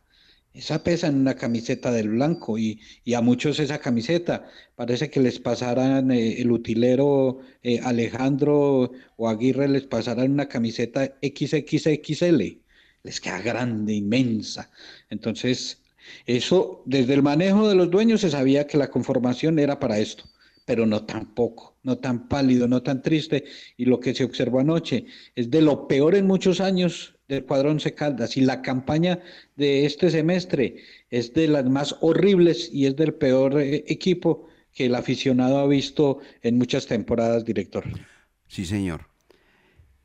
Esa 0.53 0.83
pesa 0.83 1.07
en 1.07 1.17
una 1.17 1.37
camiseta 1.37 1.93
del 1.93 2.09
blanco 2.11 2.59
y, 2.59 2.81
y 3.05 3.15
a 3.15 3.21
muchos 3.21 3.61
esa 3.61 3.79
camiseta 3.79 4.47
parece 4.75 5.11
que 5.11 5.21
les 5.21 5.39
pasaran 5.39 6.11
eh, 6.11 6.41
el 6.41 6.51
utilero 6.51 7.41
eh, 7.63 7.81
Alejandro 7.85 8.91
o 9.17 9.29
Aguirre 9.29 9.69
les 9.69 9.85
pasaran 9.87 10.33
una 10.33 10.49
camiseta 10.49 11.17
XXXL. 11.23 12.61
Les 13.05 13.21
queda 13.21 13.41
grande, 13.41 13.95
inmensa. 13.95 14.71
Entonces, 15.11 15.81
eso 16.27 16.83
desde 16.87 17.15
el 17.15 17.23
manejo 17.23 17.69
de 17.69 17.77
los 17.77 17.91
dueños 17.91 18.23
se 18.23 18.31
sabía 18.31 18.67
que 18.67 18.79
la 18.79 18.91
conformación 18.91 19.59
era 19.59 19.79
para 19.79 19.99
esto 19.99 20.25
pero 20.69 20.85
no 20.85 21.07
tan 21.07 21.35
poco, 21.35 21.79
no 21.83 21.97
tan 21.97 22.29
pálido, 22.29 22.69
no 22.69 22.83
tan 22.83 23.01
triste. 23.01 23.45
Y 23.79 23.87
lo 23.87 24.01
que 24.01 24.15
se 24.15 24.25
observó 24.25 24.61
anoche 24.61 25.07
es 25.35 25.51
de 25.51 25.63
lo 25.63 25.89
peor 25.89 26.15
en 26.15 26.27
muchos 26.27 26.61
años 26.61 27.15
del 27.27 27.47
cuadro 27.47 27.71
Once 27.71 27.95
Caldas. 27.95 28.37
Y 28.37 28.43
la 28.43 28.61
campaña 28.61 29.19
de 29.57 29.87
este 29.87 30.11
semestre 30.11 30.77
es 31.09 31.33
de 31.33 31.49
las 31.49 31.65
más 31.65 31.97
horribles 32.03 32.69
y 32.71 32.85
es 32.85 32.97
del 32.97 33.15
peor 33.15 33.59
eh, 33.59 33.83
equipo 33.89 34.47
que 34.75 34.85
el 34.85 34.95
aficionado 34.95 35.57
ha 35.57 35.67
visto 35.67 36.19
en 36.43 36.59
muchas 36.59 36.87
temporadas, 36.87 37.47
director. 37.47 37.85
Sí, 38.47 38.67
señor. 38.67 39.07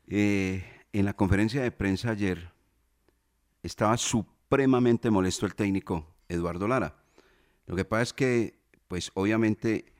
Eh, 0.08 0.64
en 0.94 1.04
la 1.04 1.12
conferencia 1.12 1.62
de 1.62 1.72
prensa 1.72 2.12
ayer 2.12 2.48
estaba 3.62 3.98
supremamente 3.98 5.10
molesto 5.10 5.44
el 5.44 5.54
técnico 5.54 6.16
Eduardo 6.30 6.66
Lara. 6.66 7.04
Lo 7.66 7.76
que 7.76 7.84
pasa 7.84 8.02
es 8.04 8.12
que, 8.14 8.60
pues 8.88 9.10
obviamente 9.12 9.92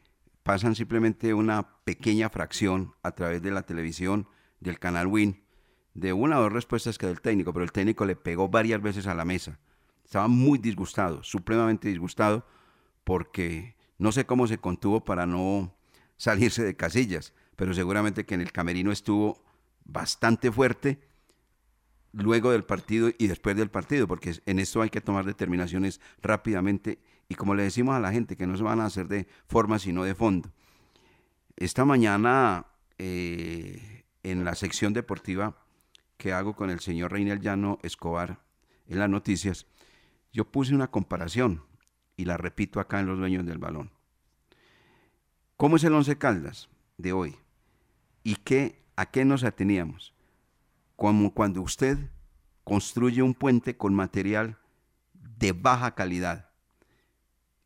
pasan 0.44 0.76
simplemente 0.76 1.34
una 1.34 1.80
pequeña 1.84 2.28
fracción 2.28 2.94
a 3.02 3.12
través 3.12 3.42
de 3.42 3.50
la 3.50 3.62
televisión 3.62 4.28
del 4.60 4.78
canal 4.78 5.08
Win 5.08 5.42
de 5.94 6.12
una 6.12 6.38
o 6.38 6.42
dos 6.42 6.52
respuestas 6.52 6.98
que 6.98 7.06
del 7.06 7.20
técnico, 7.20 7.52
pero 7.52 7.64
el 7.64 7.72
técnico 7.72 8.04
le 8.04 8.14
pegó 8.14 8.48
varias 8.48 8.82
veces 8.82 9.06
a 9.06 9.14
la 9.14 9.24
mesa. 9.24 9.58
Estaba 10.04 10.28
muy 10.28 10.58
disgustado, 10.58 11.22
supremamente 11.22 11.88
disgustado, 11.88 12.46
porque 13.04 13.76
no 13.98 14.12
sé 14.12 14.26
cómo 14.26 14.46
se 14.46 14.58
contuvo 14.58 15.04
para 15.04 15.24
no 15.24 15.74
salirse 16.16 16.62
de 16.62 16.76
casillas, 16.76 17.32
pero 17.56 17.72
seguramente 17.72 18.26
que 18.26 18.34
en 18.34 18.40
el 18.40 18.52
camerino 18.52 18.92
estuvo 18.92 19.42
bastante 19.84 20.52
fuerte 20.52 21.00
luego 22.12 22.50
del 22.50 22.64
partido 22.64 23.10
y 23.18 23.28
después 23.28 23.56
del 23.56 23.70
partido, 23.70 24.06
porque 24.06 24.34
en 24.44 24.58
esto 24.58 24.82
hay 24.82 24.90
que 24.90 25.00
tomar 25.00 25.24
determinaciones 25.24 26.00
rápidamente 26.20 26.98
y 27.28 27.34
como 27.34 27.54
le 27.54 27.62
decimos 27.62 27.94
a 27.94 28.00
la 28.00 28.12
gente, 28.12 28.36
que 28.36 28.46
no 28.46 28.56
se 28.56 28.62
van 28.62 28.80
a 28.80 28.86
hacer 28.86 29.08
de 29.08 29.26
forma 29.46 29.78
sino 29.78 30.04
de 30.04 30.14
fondo. 30.14 30.50
Esta 31.56 31.84
mañana 31.84 32.66
eh, 32.98 34.04
en 34.22 34.44
la 34.44 34.54
sección 34.54 34.92
deportiva 34.92 35.56
que 36.16 36.32
hago 36.32 36.54
con 36.54 36.70
el 36.70 36.80
señor 36.80 37.12
Reinel 37.12 37.40
Llano 37.40 37.78
Escobar 37.82 38.40
en 38.86 38.98
las 38.98 39.08
noticias, 39.08 39.66
yo 40.32 40.50
puse 40.50 40.74
una 40.74 40.90
comparación 40.90 41.62
y 42.16 42.24
la 42.24 42.36
repito 42.36 42.80
acá 42.80 43.00
en 43.00 43.06
los 43.06 43.18
dueños 43.18 43.46
del 43.46 43.58
balón. 43.58 43.90
¿Cómo 45.56 45.76
es 45.76 45.84
el 45.84 45.94
Once 45.94 46.16
Caldas 46.18 46.68
de 46.98 47.12
hoy? 47.12 47.36
¿Y 48.22 48.36
qué, 48.36 48.82
a 48.96 49.06
qué 49.06 49.24
nos 49.24 49.44
ateníamos? 49.44 50.14
Como 50.96 51.32
cuando 51.34 51.62
usted 51.62 51.98
construye 52.64 53.22
un 53.22 53.34
puente 53.34 53.76
con 53.76 53.94
material 53.94 54.58
de 55.12 55.52
baja 55.52 55.94
calidad. 55.94 56.50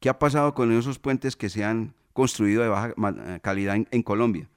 ¿Qué 0.01 0.09
ha 0.09 0.19
pasado 0.19 0.55
con 0.55 0.73
esos 0.73 0.99
puentes 0.99 1.37
que 1.37 1.49
se 1.49 1.65
han 1.65 1.95
construido 2.13 2.63
de 2.63 2.69
baja 2.69 2.93
ma- 2.97 3.39
calidad 3.41 3.77
en, 3.77 3.89
en 3.91 4.03
Colombia? 4.03 4.49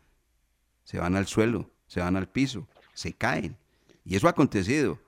Se 0.83 0.99
van 0.99 1.15
al 1.15 1.27
suelo, 1.27 1.69
se 1.87 1.99
van 1.99 2.15
al 2.15 2.27
piso, 2.29 2.67
se 2.93 3.13
caen. 3.13 3.57
Y 4.03 4.15
eso 4.15 4.27
ha 4.27 4.31
acontecido 4.31 4.99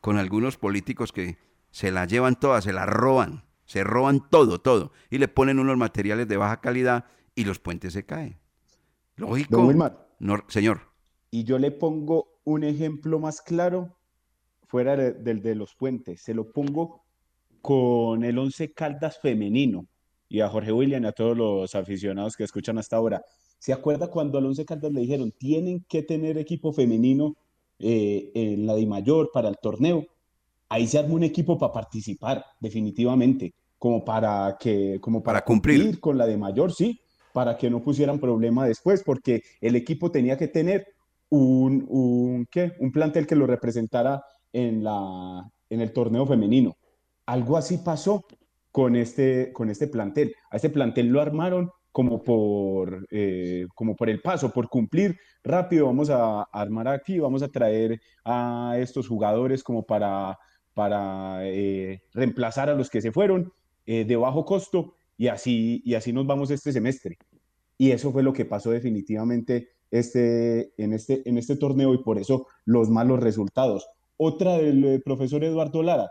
con 0.00 0.16
algunos 0.18 0.56
políticos 0.56 1.12
que 1.12 1.38
se 1.70 1.90
la 1.90 2.06
llevan 2.06 2.38
todas, 2.38 2.64
se 2.64 2.72
la 2.72 2.86
roban, 2.86 3.44
se 3.66 3.84
roban 3.84 4.26
todo, 4.30 4.58
todo, 4.60 4.92
y 5.10 5.18
le 5.18 5.28
ponen 5.28 5.58
unos 5.58 5.76
materiales 5.76 6.26
de 6.28 6.36
baja 6.36 6.60
calidad 6.60 7.04
y 7.34 7.44
los 7.44 7.58
puentes 7.58 7.92
se 7.92 8.04
caen. 8.04 8.38
Lógico. 9.16 9.56
Don 9.56 9.66
Wilmar. 9.66 10.08
No, 10.18 10.42
señor. 10.48 10.80
Y 11.30 11.44
yo 11.44 11.58
le 11.58 11.70
pongo 11.70 12.40
un 12.44 12.64
ejemplo 12.64 13.18
más 13.18 13.42
claro 13.42 13.96
fuera 14.66 14.96
de- 14.96 15.12
del 15.12 15.42
de 15.42 15.54
los 15.54 15.74
puentes. 15.74 16.22
Se 16.22 16.34
lo 16.34 16.50
pongo 16.50 17.04
con 17.60 18.24
el 18.24 18.38
Once 18.38 18.72
Caldas 18.72 19.18
femenino 19.20 19.86
y 20.28 20.40
a 20.40 20.48
Jorge 20.48 20.72
William 20.72 21.04
y 21.04 21.06
a 21.06 21.12
todos 21.12 21.36
los 21.36 21.74
aficionados 21.74 22.36
que 22.36 22.44
escuchan 22.44 22.78
hasta 22.78 22.96
ahora. 22.96 23.22
¿Se 23.58 23.72
acuerda 23.72 24.08
cuando 24.08 24.38
al 24.38 24.46
Once 24.46 24.64
Caldas 24.64 24.92
le 24.92 25.00
dijeron 25.00 25.32
tienen 25.32 25.84
que 25.88 26.02
tener 26.02 26.38
equipo 26.38 26.72
femenino 26.72 27.36
eh, 27.78 28.30
en 28.34 28.66
la 28.66 28.74
de 28.74 28.86
mayor 28.86 29.30
para 29.32 29.48
el 29.48 29.56
torneo? 29.60 30.06
Ahí 30.68 30.86
se 30.86 30.98
armó 30.98 31.14
un 31.14 31.24
equipo 31.24 31.58
para 31.58 31.72
participar, 31.72 32.44
definitivamente, 32.60 33.54
como 33.78 34.04
para 34.04 34.56
que, 34.60 34.98
como 35.00 35.22
para, 35.22 35.38
Para 35.38 35.44
cumplir. 35.44 35.78
cumplir 35.80 36.00
con 36.00 36.18
la 36.18 36.26
de 36.26 36.36
mayor, 36.36 36.72
sí, 36.72 37.00
para 37.32 37.56
que 37.56 37.70
no 37.70 37.82
pusieran 37.82 38.18
problema 38.18 38.66
después, 38.66 39.02
porque 39.02 39.42
el 39.60 39.76
equipo 39.76 40.10
tenía 40.10 40.36
que 40.36 40.48
tener 40.48 40.86
un, 41.30 41.86
un, 41.88 42.46
¿qué? 42.50 42.72
un 42.80 42.90
plantel 42.92 43.26
que 43.26 43.36
lo 43.36 43.46
representara 43.46 44.22
en, 44.52 44.82
la, 44.82 45.48
en 45.70 45.80
el 45.80 45.92
torneo 45.92 46.26
femenino. 46.26 46.76
Algo 47.28 47.58
así 47.58 47.76
pasó 47.76 48.24
con 48.72 48.96
este, 48.96 49.52
con 49.52 49.68
este 49.68 49.86
plantel. 49.86 50.34
A 50.50 50.56
este 50.56 50.70
plantel 50.70 51.08
lo 51.08 51.20
armaron 51.20 51.70
como 51.92 52.24
por, 52.24 53.06
eh, 53.10 53.66
como 53.74 53.96
por 53.96 54.08
el 54.08 54.22
paso, 54.22 54.50
por 54.50 54.70
cumplir 54.70 55.18
rápido. 55.44 55.84
Vamos 55.84 56.08
a 56.08 56.44
armar 56.44 56.88
aquí, 56.88 57.18
vamos 57.18 57.42
a 57.42 57.48
traer 57.48 58.00
a 58.24 58.76
estos 58.78 59.06
jugadores 59.06 59.62
como 59.62 59.82
para, 59.82 60.38
para 60.72 61.40
eh, 61.46 62.00
reemplazar 62.14 62.70
a 62.70 62.74
los 62.74 62.88
que 62.88 63.02
se 63.02 63.12
fueron 63.12 63.52
eh, 63.84 64.06
de 64.06 64.16
bajo 64.16 64.46
costo 64.46 64.94
y 65.18 65.28
así, 65.28 65.82
y 65.84 65.96
así 65.96 66.14
nos 66.14 66.26
vamos 66.26 66.50
este 66.50 66.72
semestre. 66.72 67.18
Y 67.76 67.90
eso 67.90 68.10
fue 68.10 68.22
lo 68.22 68.32
que 68.32 68.46
pasó 68.46 68.70
definitivamente 68.70 69.68
este, 69.90 70.72
en, 70.82 70.94
este, 70.94 71.28
en 71.28 71.36
este 71.36 71.56
torneo 71.56 71.92
y 71.92 72.02
por 72.02 72.18
eso 72.18 72.46
los 72.64 72.88
malos 72.88 73.20
resultados. 73.20 73.86
Otra 74.16 74.56
del 74.56 75.02
profesor 75.04 75.44
Eduardo 75.44 75.82
Lara, 75.82 76.10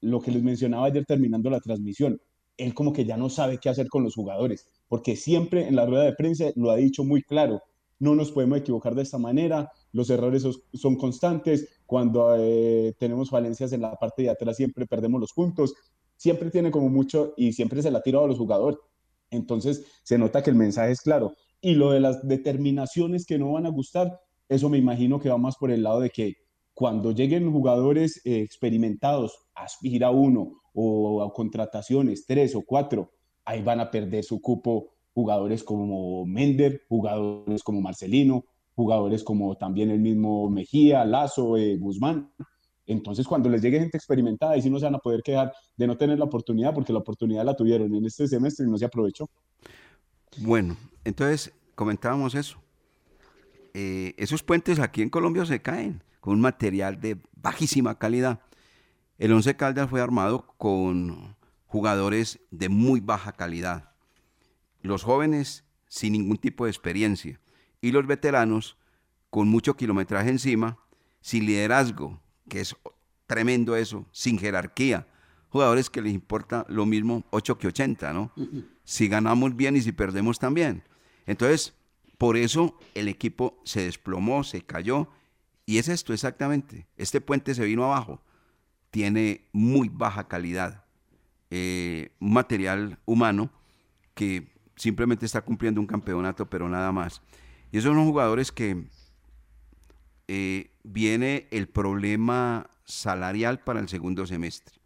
lo 0.00 0.20
que 0.20 0.30
les 0.30 0.42
mencionaba 0.42 0.86
ayer 0.86 1.04
terminando 1.04 1.50
la 1.50 1.60
transmisión, 1.60 2.20
él 2.56 2.74
como 2.74 2.92
que 2.92 3.04
ya 3.04 3.16
no 3.16 3.30
sabe 3.30 3.58
qué 3.58 3.68
hacer 3.68 3.88
con 3.88 4.02
los 4.02 4.14
jugadores, 4.14 4.66
porque 4.88 5.16
siempre 5.16 5.66
en 5.66 5.76
la 5.76 5.86
rueda 5.86 6.04
de 6.04 6.14
prensa 6.14 6.46
lo 6.56 6.70
ha 6.70 6.76
dicho 6.76 7.04
muy 7.04 7.22
claro, 7.22 7.62
no 7.98 8.14
nos 8.14 8.32
podemos 8.32 8.58
equivocar 8.58 8.94
de 8.94 9.02
esta 9.02 9.18
manera, 9.18 9.70
los 9.92 10.08
errores 10.10 10.44
son, 10.72 10.96
constantes, 10.96 11.68
cuando 11.86 12.34
eh, 12.38 12.94
tenemos 12.98 13.30
falencias 13.30 13.72
en 13.72 13.82
la 13.82 13.94
parte 13.94 14.22
de 14.22 14.30
atrás 14.30 14.56
siempre 14.56 14.86
perdemos 14.86 15.20
los 15.20 15.32
puntos, 15.32 15.74
siempre 16.16 16.50
tiene 16.50 16.70
como 16.70 16.88
mucho 16.88 17.34
y 17.36 17.52
siempre 17.52 17.82
se 17.82 17.90
la 17.90 17.98
ha 17.98 18.02
tirado 18.02 18.24
a 18.24 18.28
los 18.28 18.38
jugadores. 18.38 18.78
Entonces 19.30 19.84
se 20.02 20.18
nota 20.18 20.42
que 20.42 20.50
el 20.50 20.56
mensaje 20.56 20.92
es 20.92 21.00
claro. 21.00 21.34
Y 21.60 21.74
lo 21.74 21.92
de 21.92 22.00
las 22.00 22.26
determinaciones 22.26 23.26
que 23.26 23.38
no 23.38 23.52
van 23.52 23.66
a 23.66 23.70
gustar, 23.70 24.18
eso 24.48 24.68
me 24.68 24.78
imagino 24.78 25.20
que 25.20 25.28
va 25.28 25.38
más 25.38 25.56
por 25.56 25.70
el 25.70 25.82
lado 25.82 26.00
de 26.00 26.10
que 26.10 26.34
cuando 26.72 27.12
lleguen 27.12 27.52
jugadores 27.52 28.20
eh, 28.24 28.40
experimentados, 28.40 29.38
aspira 29.62 30.10
uno 30.10 30.60
o 30.72 31.22
a 31.22 31.32
contrataciones, 31.32 32.26
tres 32.26 32.54
o 32.54 32.62
cuatro, 32.62 33.12
ahí 33.44 33.62
van 33.62 33.80
a 33.80 33.90
perder 33.90 34.24
su 34.24 34.40
cupo 34.40 34.90
jugadores 35.12 35.64
como 35.64 36.24
Mender, 36.24 36.82
jugadores 36.88 37.62
como 37.62 37.80
Marcelino, 37.80 38.44
jugadores 38.74 39.24
como 39.24 39.56
también 39.56 39.90
el 39.90 40.00
mismo 40.00 40.48
Mejía, 40.48 41.04
Lazo, 41.04 41.56
eh, 41.56 41.76
Guzmán. 41.76 42.32
Entonces, 42.86 43.26
cuando 43.26 43.48
les 43.48 43.62
llegue 43.62 43.78
gente 43.78 43.96
experimentada, 43.96 44.52
ahí 44.52 44.62
sí 44.62 44.70
no 44.70 44.78
se 44.78 44.86
van 44.86 44.94
a 44.96 44.98
poder 44.98 45.22
quedar 45.22 45.52
de 45.76 45.86
no 45.86 45.96
tener 45.96 46.18
la 46.18 46.24
oportunidad, 46.24 46.74
porque 46.74 46.92
la 46.92 47.00
oportunidad 47.00 47.44
la 47.44 47.54
tuvieron 47.54 47.94
en 47.94 48.04
este 48.04 48.26
semestre 48.26 48.66
y 48.66 48.70
no 48.70 48.78
se 48.78 48.84
aprovechó. 48.84 49.28
Bueno, 50.38 50.76
entonces 51.04 51.52
comentábamos 51.74 52.34
eso. 52.34 52.58
Eh, 53.74 54.14
esos 54.16 54.42
puentes 54.42 54.80
aquí 54.80 55.02
en 55.02 55.10
Colombia 55.10 55.44
se 55.44 55.62
caen 55.62 56.02
con 56.20 56.34
un 56.34 56.40
material 56.40 57.00
de 57.00 57.18
bajísima 57.36 57.98
calidad. 57.98 58.40
El 59.20 59.34
Once 59.34 59.54
Caldas 59.54 59.90
fue 59.90 60.00
armado 60.00 60.46
con 60.56 61.36
jugadores 61.66 62.40
de 62.50 62.70
muy 62.70 63.00
baja 63.00 63.32
calidad. 63.32 63.92
Los 64.80 65.02
jóvenes 65.02 65.62
sin 65.88 66.14
ningún 66.14 66.38
tipo 66.38 66.64
de 66.64 66.70
experiencia 66.70 67.38
y 67.82 67.92
los 67.92 68.06
veteranos 68.06 68.78
con 69.28 69.46
mucho 69.46 69.76
kilometraje 69.76 70.30
encima, 70.30 70.78
sin 71.20 71.44
liderazgo, 71.44 72.18
que 72.48 72.62
es 72.62 72.74
tremendo 73.26 73.76
eso, 73.76 74.06
sin 74.10 74.38
jerarquía. 74.38 75.06
Jugadores 75.50 75.90
que 75.90 76.00
les 76.00 76.14
importa 76.14 76.64
lo 76.70 76.86
mismo 76.86 77.22
8 77.28 77.58
que 77.58 77.66
80, 77.66 78.14
¿no? 78.14 78.32
Si 78.84 79.06
ganamos 79.06 79.54
bien 79.54 79.76
y 79.76 79.82
si 79.82 79.92
perdemos 79.92 80.38
también. 80.38 80.82
Entonces, 81.26 81.74
por 82.16 82.38
eso 82.38 82.74
el 82.94 83.06
equipo 83.06 83.60
se 83.64 83.82
desplomó, 83.82 84.44
se 84.44 84.62
cayó. 84.62 85.08
Y 85.66 85.76
es 85.76 85.88
esto 85.88 86.14
exactamente. 86.14 86.86
Este 86.96 87.20
puente 87.20 87.54
se 87.54 87.66
vino 87.66 87.84
abajo. 87.84 88.22
Tiene 88.90 89.48
muy 89.52 89.88
baja 89.88 90.28
calidad. 90.28 90.84
Eh, 91.50 92.12
material 92.20 92.98
humano 93.06 93.50
que 94.14 94.52
simplemente 94.76 95.26
está 95.26 95.40
cumpliendo 95.42 95.80
un 95.80 95.86
campeonato, 95.86 96.48
pero 96.48 96.68
nada 96.68 96.92
más. 96.92 97.22
Y 97.72 97.78
esos 97.78 97.94
son 97.94 98.04
jugadores 98.04 98.52
que 98.52 98.86
eh, 100.28 100.70
viene 100.84 101.48
el 101.50 101.68
problema 101.68 102.70
salarial 102.84 103.60
para 103.60 103.80
el 103.80 103.88
segundo 103.88 104.26
semestre. 104.26 104.80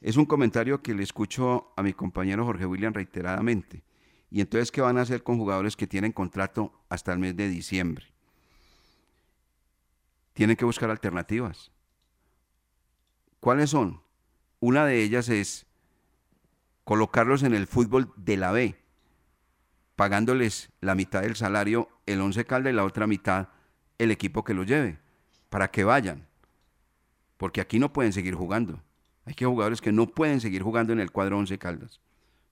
Es 0.00 0.16
un 0.16 0.24
comentario 0.24 0.82
que 0.82 0.94
le 0.94 1.02
escucho 1.02 1.72
a 1.76 1.82
mi 1.82 1.92
compañero 1.92 2.44
Jorge 2.44 2.66
William 2.66 2.92
reiteradamente. 2.92 3.82
Y 4.30 4.40
entonces, 4.40 4.70
¿qué 4.70 4.80
van 4.80 4.98
a 4.98 5.02
hacer 5.02 5.22
con 5.22 5.38
jugadores 5.38 5.74
que 5.76 5.86
tienen 5.86 6.12
contrato 6.12 6.72
hasta 6.88 7.12
el 7.12 7.18
mes 7.18 7.34
de 7.34 7.48
diciembre? 7.48 8.06
Tienen 10.34 10.56
que 10.56 10.64
buscar 10.64 10.90
alternativas. 10.90 11.72
¿Cuáles 13.40 13.70
son? 13.70 14.02
Una 14.60 14.84
de 14.84 15.02
ellas 15.02 15.28
es 15.28 15.66
colocarlos 16.84 17.42
en 17.42 17.54
el 17.54 17.66
fútbol 17.66 18.12
de 18.16 18.36
la 18.36 18.50
B, 18.50 18.76
pagándoles 19.94 20.70
la 20.80 20.94
mitad 20.94 21.22
del 21.22 21.36
salario 21.36 21.88
el 22.06 22.20
Once 22.20 22.44
Calda 22.44 22.70
y 22.70 22.72
la 22.72 22.84
otra 22.84 23.06
mitad 23.06 23.48
el 23.98 24.10
equipo 24.10 24.44
que 24.44 24.54
lo 24.54 24.64
lleve, 24.64 24.98
para 25.50 25.70
que 25.70 25.84
vayan. 25.84 26.26
Porque 27.36 27.60
aquí 27.60 27.78
no 27.78 27.92
pueden 27.92 28.12
seguir 28.12 28.34
jugando. 28.34 28.82
Hay 29.24 29.34
que 29.34 29.46
jugadores 29.46 29.80
que 29.80 29.92
no 29.92 30.06
pueden 30.06 30.40
seguir 30.40 30.62
jugando 30.62 30.92
en 30.92 31.00
el 31.00 31.12
cuadro 31.12 31.38
Once 31.38 31.58
Caldas. 31.58 32.00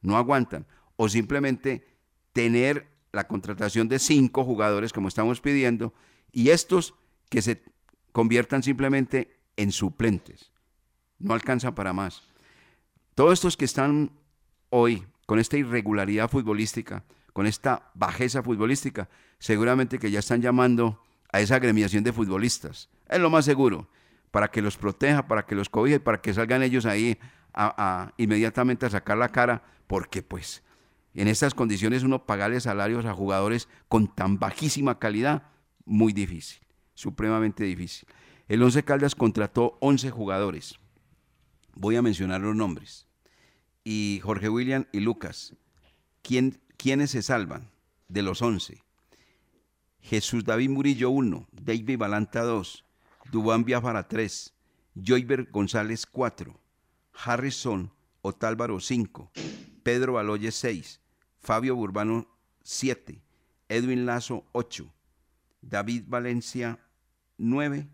No 0.03 0.17
aguantan 0.17 0.67
o 0.97 1.09
simplemente 1.09 1.87
tener 2.33 2.87
la 3.13 3.27
contratación 3.27 3.89
de 3.89 3.99
cinco 3.99 4.45
jugadores 4.45 4.93
como 4.93 5.09
estamos 5.09 5.41
pidiendo 5.41 5.95
y 6.33 6.51
estos 6.51 6.95
que 7.31 7.43
se 7.43 7.63
conviertan 8.13 8.63
simplemente 8.63 9.41
en 9.57 9.73
suplentes. 9.73 10.53
No 11.19 11.35
alcanza 11.35 11.75
para 11.75 11.93
más. 11.93 12.23
Todos 13.15 13.35
estos 13.35 13.57
que 13.57 13.65
están 13.65 14.11
hoy 14.71 15.07
con 15.27 15.39
esta 15.39 15.57
irregularidad 15.57 16.31
futbolística, 16.31 17.05
con 17.33 17.47
esta 17.47 17.91
bajeza 17.95 18.43
futbolística, 18.43 19.09
seguramente 19.39 19.99
que 19.99 20.11
ya 20.11 20.21
están 20.21 20.43
llamando 20.43 21.03
a 21.33 21.41
esa 21.41 21.57
agremiación 21.57 22.05
de 22.05 22.13
futbolistas. 22.13 22.89
Es 23.09 23.19
lo 23.19 23.31
más 23.31 23.45
seguro, 23.45 23.89
para 24.31 24.49
que 24.49 24.63
los 24.63 24.77
proteja, 24.77 25.27
para 25.27 25.47
que 25.47 25.55
los 25.55 25.69
cobije, 25.69 26.01
para 26.01 26.21
que 26.21 26.35
salgan 26.35 26.63
ellos 26.63 26.87
ahí 26.87 27.19
inmediatamente 28.19 28.87
a 28.87 28.91
sacar 28.91 29.17
la 29.17 29.31
cara, 29.31 29.65
porque 29.87 30.23
pues 30.23 30.63
en 31.15 31.29
estas 31.29 31.55
condiciones 31.55 32.03
uno 32.03 32.27
pagarle 32.27 32.61
salarios 32.61 33.07
a 33.07 33.15
jugadores 33.15 33.69
con 33.89 34.15
tan 34.15 34.39
bajísima 34.39 34.99
calidad, 34.99 35.45
muy 35.87 36.13
difícil, 36.13 36.61
supremamente 36.95 37.65
difícil. 37.65 38.07
El 38.49 38.63
Once 38.63 38.83
Caldas 38.83 39.15
contrató 39.15 39.79
11 39.81 40.11
jugadores. 40.11 40.79
Voy 41.79 41.95
a 41.97 42.03
mencionar 42.03 42.41
los 42.41 42.57
nombres. 42.57 43.07
Y 43.85 44.21
Jorge 44.23 44.49
William 44.49 44.87
y 44.93 45.01
Lucas, 45.01 45.55
¿quién, 46.23 46.59
¿quiénes 46.79 47.11
se 47.11 47.23
salvan 47.23 47.71
de 48.09 48.23
los 48.23 48.41
11? 48.41 48.83
Jesús 50.01 50.45
David 50.45 50.71
Murillo 50.71 51.11
1, 51.11 51.47
David 51.53 51.99
Balanta 51.99 52.43
2, 52.43 52.85
Dubán 53.31 53.65
Biafara 53.65 54.09
3, 54.09 54.55
Joyber 54.95 55.51
González 55.51 56.07
4, 56.07 56.59
Harrison 57.13 57.93
Otálvaro 58.23 58.81
5, 58.81 59.31
Pedro 59.83 60.15
Baloye 60.15 60.53
6, 60.53 61.01
Fabio 61.39 61.77
Burbano 61.77 62.27
7, 62.63 63.23
Edwin 63.69 64.07
Lazo 64.07 64.47
8, 64.53 64.91
David 65.61 66.05
Valencia 66.07 66.79
9, 67.37 67.87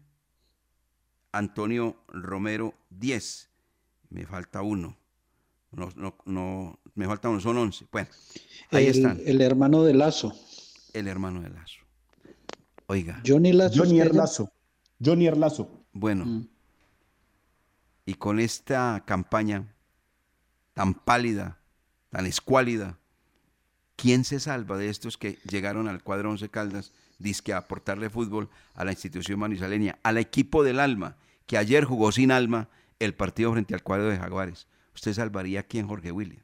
Antonio 1.32 1.96
Romero 2.06 2.74
10, 2.90 3.51
me 4.12 4.26
falta 4.26 4.62
uno, 4.62 4.96
no, 5.72 5.88
no, 5.96 6.16
no, 6.26 6.78
me 6.94 7.06
falta 7.06 7.28
uno, 7.28 7.40
son 7.40 7.56
11. 7.56 7.86
Bueno, 7.90 8.08
ahí 8.70 8.86
el, 8.86 8.96
están. 8.96 9.20
El 9.24 9.40
hermano 9.40 9.82
de 9.84 9.94
Lazo. 9.94 10.34
El 10.92 11.08
hermano 11.08 11.40
de 11.40 11.48
Lazo. 11.48 11.80
Oiga. 12.86 13.22
Johnny 13.26 13.52
Lazo. 13.52 13.82
Johnny 13.82 14.00
Erlazo. 14.00 14.52
Johnny 15.02 15.26
Erlazo. 15.26 15.84
Bueno. 15.92 16.26
Mm. 16.26 16.48
Y 18.04 18.14
con 18.14 18.38
esta 18.38 19.02
campaña 19.06 19.74
tan 20.74 20.94
pálida, 20.94 21.58
tan 22.10 22.26
escuálida, 22.26 22.98
¿quién 23.96 24.24
se 24.24 24.40
salva 24.40 24.76
de 24.76 24.88
estos 24.88 25.16
que 25.16 25.38
llegaron 25.48 25.88
al 25.88 26.02
cuadro 26.02 26.30
Once 26.30 26.48
Caldas, 26.50 26.92
disque 27.18 27.52
a 27.52 27.58
aportarle 27.58 28.10
fútbol 28.10 28.50
a 28.74 28.84
la 28.84 28.90
institución 28.90 29.38
manizaleña, 29.38 29.98
al 30.02 30.18
equipo 30.18 30.64
del 30.64 30.80
alma, 30.80 31.16
que 31.46 31.56
ayer 31.56 31.84
jugó 31.84 32.12
sin 32.12 32.30
alma 32.30 32.68
el 33.04 33.14
partido 33.14 33.52
frente 33.52 33.74
al 33.74 33.82
cuadro 33.82 34.08
de 34.08 34.16
Jaguares? 34.16 34.66
¿Usted 34.94 35.12
salvaría 35.14 35.60
a 35.60 35.62
quién, 35.64 35.86
Jorge 35.88 36.12
William? 36.12 36.42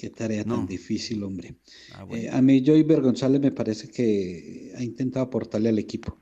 Qué 0.00 0.10
tarea 0.10 0.44
No. 0.44 0.56
tan 0.56 0.66
difícil, 0.66 1.22
hombre. 1.22 1.54
Ah, 1.94 2.04
bueno. 2.04 2.24
Eh, 2.24 2.30
a 2.30 2.40
mí, 2.42 2.62
Joyver 2.64 3.00
González 3.00 3.40
me 3.40 3.50
parece 3.50 3.88
que 3.88 4.72
ha 4.76 4.82
intentado 4.82 5.24
aportarle 5.24 5.70
al 5.70 5.78
equipo. 5.78 6.16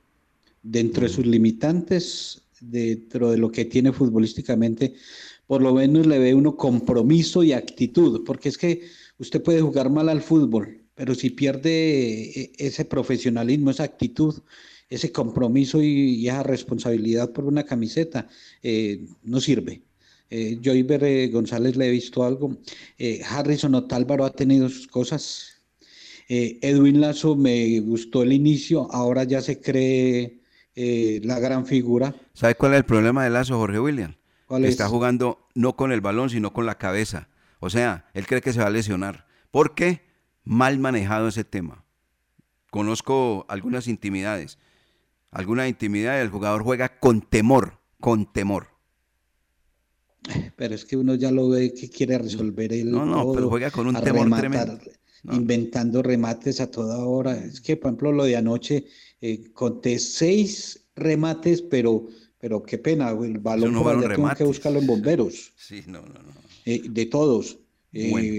Dentro 0.62 1.02
de 1.02 1.08
sus 1.10 1.26
limitantes, 1.26 2.42
dentro 2.60 3.30
de 3.30 3.36
lo 3.38 3.50
que 3.50 3.64
tiene 3.66 3.92
futbolísticamente, 3.92 4.94
por 5.46 5.60
lo 5.60 5.74
menos 5.74 6.06
le 6.06 6.18
ve 6.18 6.34
uno 6.34 6.56
compromiso 6.56 7.42
y 7.42 7.52
actitud, 7.52 8.24
porque 8.24 8.48
es 8.48 8.56
que 8.56 8.82
usted 9.18 9.42
puede 9.42 9.60
jugar 9.60 9.90
mal 9.90 10.08
al 10.08 10.22
fútbol, 10.22 10.80
pero 10.94 11.14
si 11.14 11.30
pierde 11.30 12.40
eh, 12.40 12.52
ese 12.56 12.84
profesionalismo, 12.86 13.70
esa 13.70 13.82
actitud, 13.84 14.34
ese 14.94 15.12
compromiso 15.12 15.82
y, 15.82 16.14
y 16.16 16.28
esa 16.28 16.42
responsabilidad 16.42 17.32
por 17.32 17.44
una 17.44 17.64
camiseta, 17.64 18.28
eh, 18.62 19.06
no 19.22 19.40
sirve. 19.40 19.82
Eh, 20.30 20.58
Joyver 20.62 21.04
eh, 21.04 21.28
González 21.28 21.76
le 21.76 21.86
he 21.86 21.90
visto 21.90 22.24
algo. 22.24 22.56
Eh, 22.98 23.22
Harrison 23.28 23.74
Otálvaro 23.74 24.24
ha 24.24 24.32
tenido 24.32 24.68
sus 24.68 24.88
cosas. 24.88 25.50
Edwin 26.26 27.02
Lazo 27.02 27.36
me 27.36 27.78
gustó 27.80 28.22
el 28.22 28.32
inicio, 28.32 28.90
ahora 28.90 29.24
ya 29.24 29.42
se 29.42 29.60
cree 29.60 30.40
la 30.74 31.38
gran 31.38 31.66
figura. 31.66 32.14
¿Sabe 32.32 32.54
cuál 32.54 32.72
es 32.72 32.78
el 32.78 32.86
problema 32.86 33.22
de 33.22 33.28
Lazo, 33.28 33.58
Jorge 33.58 33.78
William? 33.78 34.14
¿Cuál 34.46 34.62
Que 34.62 34.68
es? 34.68 34.72
Está 34.72 34.88
jugando 34.88 35.46
no 35.54 35.76
con 35.76 35.92
el 35.92 36.00
balón, 36.00 36.30
sino 36.30 36.54
con 36.54 36.64
la 36.64 36.78
cabeza. 36.78 37.28
O 37.60 37.68
sea, 37.68 38.06
él 38.14 38.26
cree 38.26 38.40
que 38.40 38.54
se 38.54 38.60
va 38.60 38.68
a 38.68 38.70
lesionar. 38.70 39.26
¿Por 39.50 39.74
qué? 39.74 40.00
Mal 40.44 40.78
manejado 40.78 41.28
ese 41.28 41.44
tema. 41.44 41.84
Conozco 42.70 43.44
algunas 43.50 43.86
intimidades. 43.86 44.58
Alguna 45.34 45.68
intimidad 45.68 46.20
el 46.22 46.30
jugador 46.30 46.62
juega 46.62 46.98
con 47.00 47.20
temor, 47.20 47.78
con 48.00 48.32
temor. 48.32 48.68
Pero 50.56 50.74
es 50.74 50.84
que 50.84 50.96
uno 50.96 51.14
ya 51.16 51.30
lo 51.30 51.50
ve 51.50 51.74
que 51.74 51.90
quiere 51.90 52.16
resolver 52.18 52.72
el 52.72 52.90
No, 52.90 53.04
no, 53.04 53.32
pero 53.32 53.50
juega 53.50 53.70
con 53.70 53.86
un 53.86 53.94
temor 53.94 54.24
rematar, 54.24 54.40
tremendo. 54.40 54.78
No. 55.24 55.34
inventando 55.34 56.02
remates 56.02 56.60
a 56.60 56.70
toda 56.70 56.98
hora. 57.04 57.36
Es 57.36 57.60
que, 57.60 57.76
por 57.76 57.88
ejemplo, 57.90 58.12
lo 58.12 58.24
de 58.24 58.36
anoche, 58.36 58.86
eh, 59.20 59.50
conté 59.52 59.98
seis 59.98 60.86
remates, 60.94 61.60
pero, 61.62 62.06
pero 62.38 62.62
qué 62.62 62.78
pena, 62.78 63.10
el 63.10 63.38
balón 63.38 63.72
no 63.72 63.82
por 63.82 63.96
allá 63.98 64.14
tengo 64.14 64.34
que 64.34 64.44
buscarlo 64.44 64.78
en 64.80 64.86
bomberos. 64.86 65.52
Sí, 65.56 65.82
no, 65.86 66.00
no, 66.02 66.14
no. 66.14 66.32
eh, 66.64 66.82
de 66.88 67.06
todos. 67.06 67.58
Eh, 67.92 68.08
Bueno. 68.10 68.32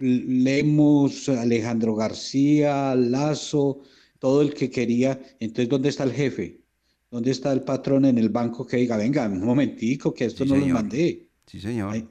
Lemos, 0.00 1.28
Alejandro 1.28 1.94
García, 1.94 2.94
Lazo, 2.94 3.80
todo 4.24 4.40
el 4.40 4.54
que 4.54 4.70
quería. 4.70 5.20
Entonces, 5.38 5.68
¿dónde 5.68 5.90
está 5.90 6.02
el 6.04 6.12
jefe? 6.12 6.58
¿Dónde 7.10 7.30
está 7.30 7.52
el 7.52 7.60
patrón 7.60 8.06
en 8.06 8.16
el 8.16 8.30
banco 8.30 8.66
que 8.66 8.78
diga, 8.78 8.96
venga, 8.96 9.26
un 9.26 9.44
momentico, 9.44 10.14
que 10.14 10.24
esto 10.24 10.44
Sí, 10.44 10.50
no 10.50 10.56
lo 10.56 10.66
mandé? 10.68 11.28
Sí, 11.44 11.60
señor. 11.60 12.08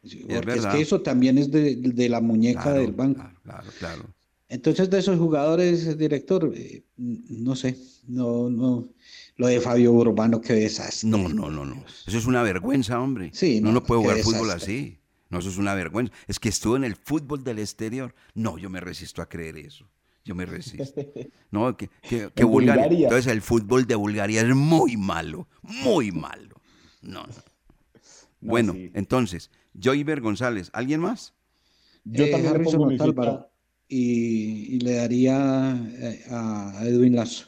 Porque 0.00 0.54
es, 0.54 0.64
que 0.64 0.80
eso 0.80 1.02
también 1.02 1.36
es 1.36 1.50
de, 1.50 1.76
de 1.76 2.08
la 2.08 2.22
muñeca 2.22 2.62
Claro, 2.62 2.80
del 2.80 2.92
banco. 2.92 3.22
Claro, 3.42 3.70
claro. 3.78 4.02
Entonces, 4.48 4.88
de 4.88 5.00
esos 5.00 5.18
jugadores, 5.18 5.98
director, 5.98 6.50
eh, 6.56 6.84
no 6.96 7.54
sé, 7.54 7.76
no, 8.08 8.48
no, 8.48 8.88
lo 9.36 9.46
de 9.46 9.60
Fabio 9.60 9.92
Urbano, 9.92 10.40
qué 10.40 10.54
desastre. 10.54 11.10
No, 11.10 11.28
no, 11.28 11.50
no, 11.50 11.66
no. 11.66 11.84
Eso 12.06 12.16
es 12.16 12.24
una 12.24 12.42
vergüenza, 12.42 12.98
hombre. 12.98 13.28
Sí, 13.34 13.60
no, 13.60 13.68
no, 13.68 13.74
no 13.74 13.82
puede 13.84 14.00
jugar 14.00 14.18
fútbol 14.20 14.52
así. 14.52 15.00
No, 15.28 15.40
eso 15.40 15.50
es 15.50 15.58
una 15.58 15.74
vergüenza. 15.74 16.14
Es 16.28 16.40
que 16.40 16.48
estuvo 16.48 16.76
en 16.76 16.84
el 16.84 16.96
fútbol 16.96 17.44
del 17.44 17.58
exterior. 17.58 18.14
No, 18.32 18.56
yo 18.56 18.70
me 18.70 18.80
resisto 18.80 19.20
a 19.20 19.28
creer 19.28 19.58
eso. 19.58 19.86
Yo 20.24 20.34
me 20.34 20.46
resisto. 20.46 21.00
No, 21.50 21.76
que, 21.76 21.90
que, 22.02 22.44
Bulgaria. 22.44 22.84
Bulgaria. 22.84 23.06
Entonces 23.08 23.30
el 23.32 23.42
fútbol 23.42 23.86
de 23.86 23.94
Bulgaria 23.94 24.40
es 24.42 24.54
muy 24.54 24.96
malo, 24.96 25.48
muy 25.62 26.10
malo. 26.12 26.60
No, 27.02 27.24
no. 27.24 27.44
bueno, 28.40 28.72
sí. 28.72 28.90
entonces, 28.94 29.50
Joyver 29.74 30.20
González, 30.20 30.70
¿alguien 30.72 31.00
más? 31.00 31.34
Yo 32.04 32.26
Eh, 32.26 32.30
también 32.30 32.54
le 32.54 32.58
Harrison 32.60 32.80
pongo. 32.80 32.94
Otálvaro. 32.94 33.50
Y, 33.88 34.76
y 34.76 34.80
le 34.80 34.94
daría 34.94 35.76
eh, 35.98 36.24
a 36.30 36.80
Edwin 36.84 37.16
Lazo. 37.16 37.46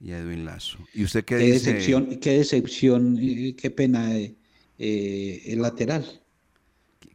Y 0.00 0.12
Edwin 0.12 0.44
Lazo. 0.44 0.78
¿Y 0.94 1.02
usted 1.04 1.24
qué, 1.24 1.36
Qué 1.38 1.44
dice? 1.52 1.72
decepción, 1.72 2.18
qué 2.20 2.38
decepción, 2.38 3.18
eh, 3.20 3.56
qué 3.56 3.70
pena 3.70 4.16
eh, 4.16 4.36
eh, 4.78 5.42
el 5.46 5.60
lateral. 5.62 6.22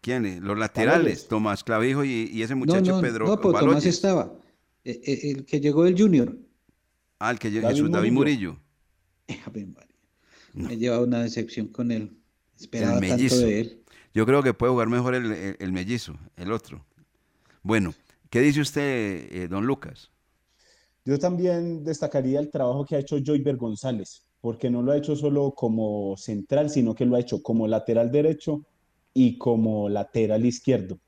¿Quiénes? 0.02 0.42
Los 0.42 0.58
laterales. 0.60 1.28
Tomás 1.30 1.64
Clavijo 1.64 2.04
y, 2.04 2.30
y 2.34 2.42
ese 2.42 2.56
No, 2.56 2.60
muchacho 2.60 2.92
no, 2.96 3.02
Pedro 3.02 3.26
no, 3.28 3.40
pues 3.40 3.58
Tomás 3.58 3.86
estaba. 3.86 4.34
Eh, 4.86 5.02
eh, 5.06 5.32
el 5.32 5.46
que 5.46 5.60
llegó 5.60 5.84
del 5.84 5.98
Junior. 5.98 6.38
Ah, 7.20 7.32
el 7.32 7.40
que 7.40 7.50
llega 7.52 7.64
David 7.70 7.76
Jesús 7.78 7.92
David 7.92 8.12
Murillo. 8.12 8.58
Me 10.54 10.78
lleva 10.78 11.00
una 11.02 11.24
decepción 11.24 11.68
con 11.68 11.92
él. 11.92 12.02
El 12.58 12.62
Esperaba 12.62 13.00
tanto 13.00 13.16
mellizo. 13.16 13.40
de 13.40 13.60
él. 13.62 13.84
Yo 14.14 14.26
creo 14.26 14.44
que 14.44 14.54
puede 14.54 14.72
jugar 14.72 14.90
mejor 14.90 15.16
el, 15.16 15.32
el- 15.32 15.56
el 15.60 15.72
mellizo, 15.72 16.16
el 16.36 16.52
otro. 16.52 16.86
Bueno, 17.64 17.94
¿qué 18.30 18.42
dice 18.42 18.62
usted, 18.62 19.28
eh, 19.32 19.48
don 19.48 19.66
Lucas? 19.66 20.12
Yo 21.06 21.18
también 21.18 21.84
destacaría 21.84 22.40
el 22.40 22.50
trabajo 22.52 22.86
que 22.86 22.96
ha 22.96 23.00
hecho 23.00 23.18
Joyver 23.24 23.58
González, 23.58 24.26
porque 24.42 24.70
no 24.70 24.82
lo 24.84 24.92
ha 24.92 24.98
hecho 24.98 25.16
solo 25.16 25.54
como 25.56 26.16
central, 26.18 26.70
sino 26.70 26.94
que 26.94 27.06
lo 27.06 27.16
ha 27.16 27.20
hecho 27.20 27.42
como 27.42 27.68
lateral 27.68 28.12
derecho 28.12 28.64
y 29.14 29.38
como 29.38 29.90
lateral 29.90 30.46
izquierdo. 30.46 31.00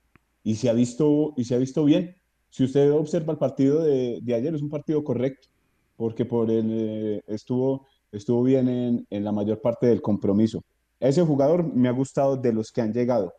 Y 0.43 0.55
se 0.55 0.69
ha 0.69 0.73
visto, 0.73 1.33
y 1.37 1.45
se 1.45 1.55
ha 1.55 1.57
visto 1.59 1.85
bien. 1.85 2.15
Si 2.55 2.63
usted 2.63 2.89
observa 2.93 3.33
el 3.33 3.37
partido 3.37 3.83
de, 3.83 4.21
de 4.23 4.33
ayer, 4.33 4.55
es 4.55 4.61
un 4.61 4.69
partido 4.69 5.03
correcto, 5.03 5.49
porque 5.97 6.23
por 6.23 6.49
el, 6.49 6.69
eh, 6.71 7.21
estuvo, 7.27 7.85
estuvo 8.13 8.43
bien 8.43 8.69
en, 8.69 9.05
en 9.09 9.25
la 9.25 9.33
mayor 9.33 9.59
parte 9.59 9.87
del 9.87 10.01
compromiso. 10.01 10.63
Ese 11.01 11.21
jugador 11.21 11.65
me 11.73 11.89
ha 11.89 11.91
gustado 11.91 12.37
de 12.37 12.53
los 12.53 12.71
que 12.71 12.79
han 12.79 12.93
llegado. 12.93 13.33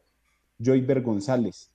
Joyver 0.63 1.01
González. 1.01 1.71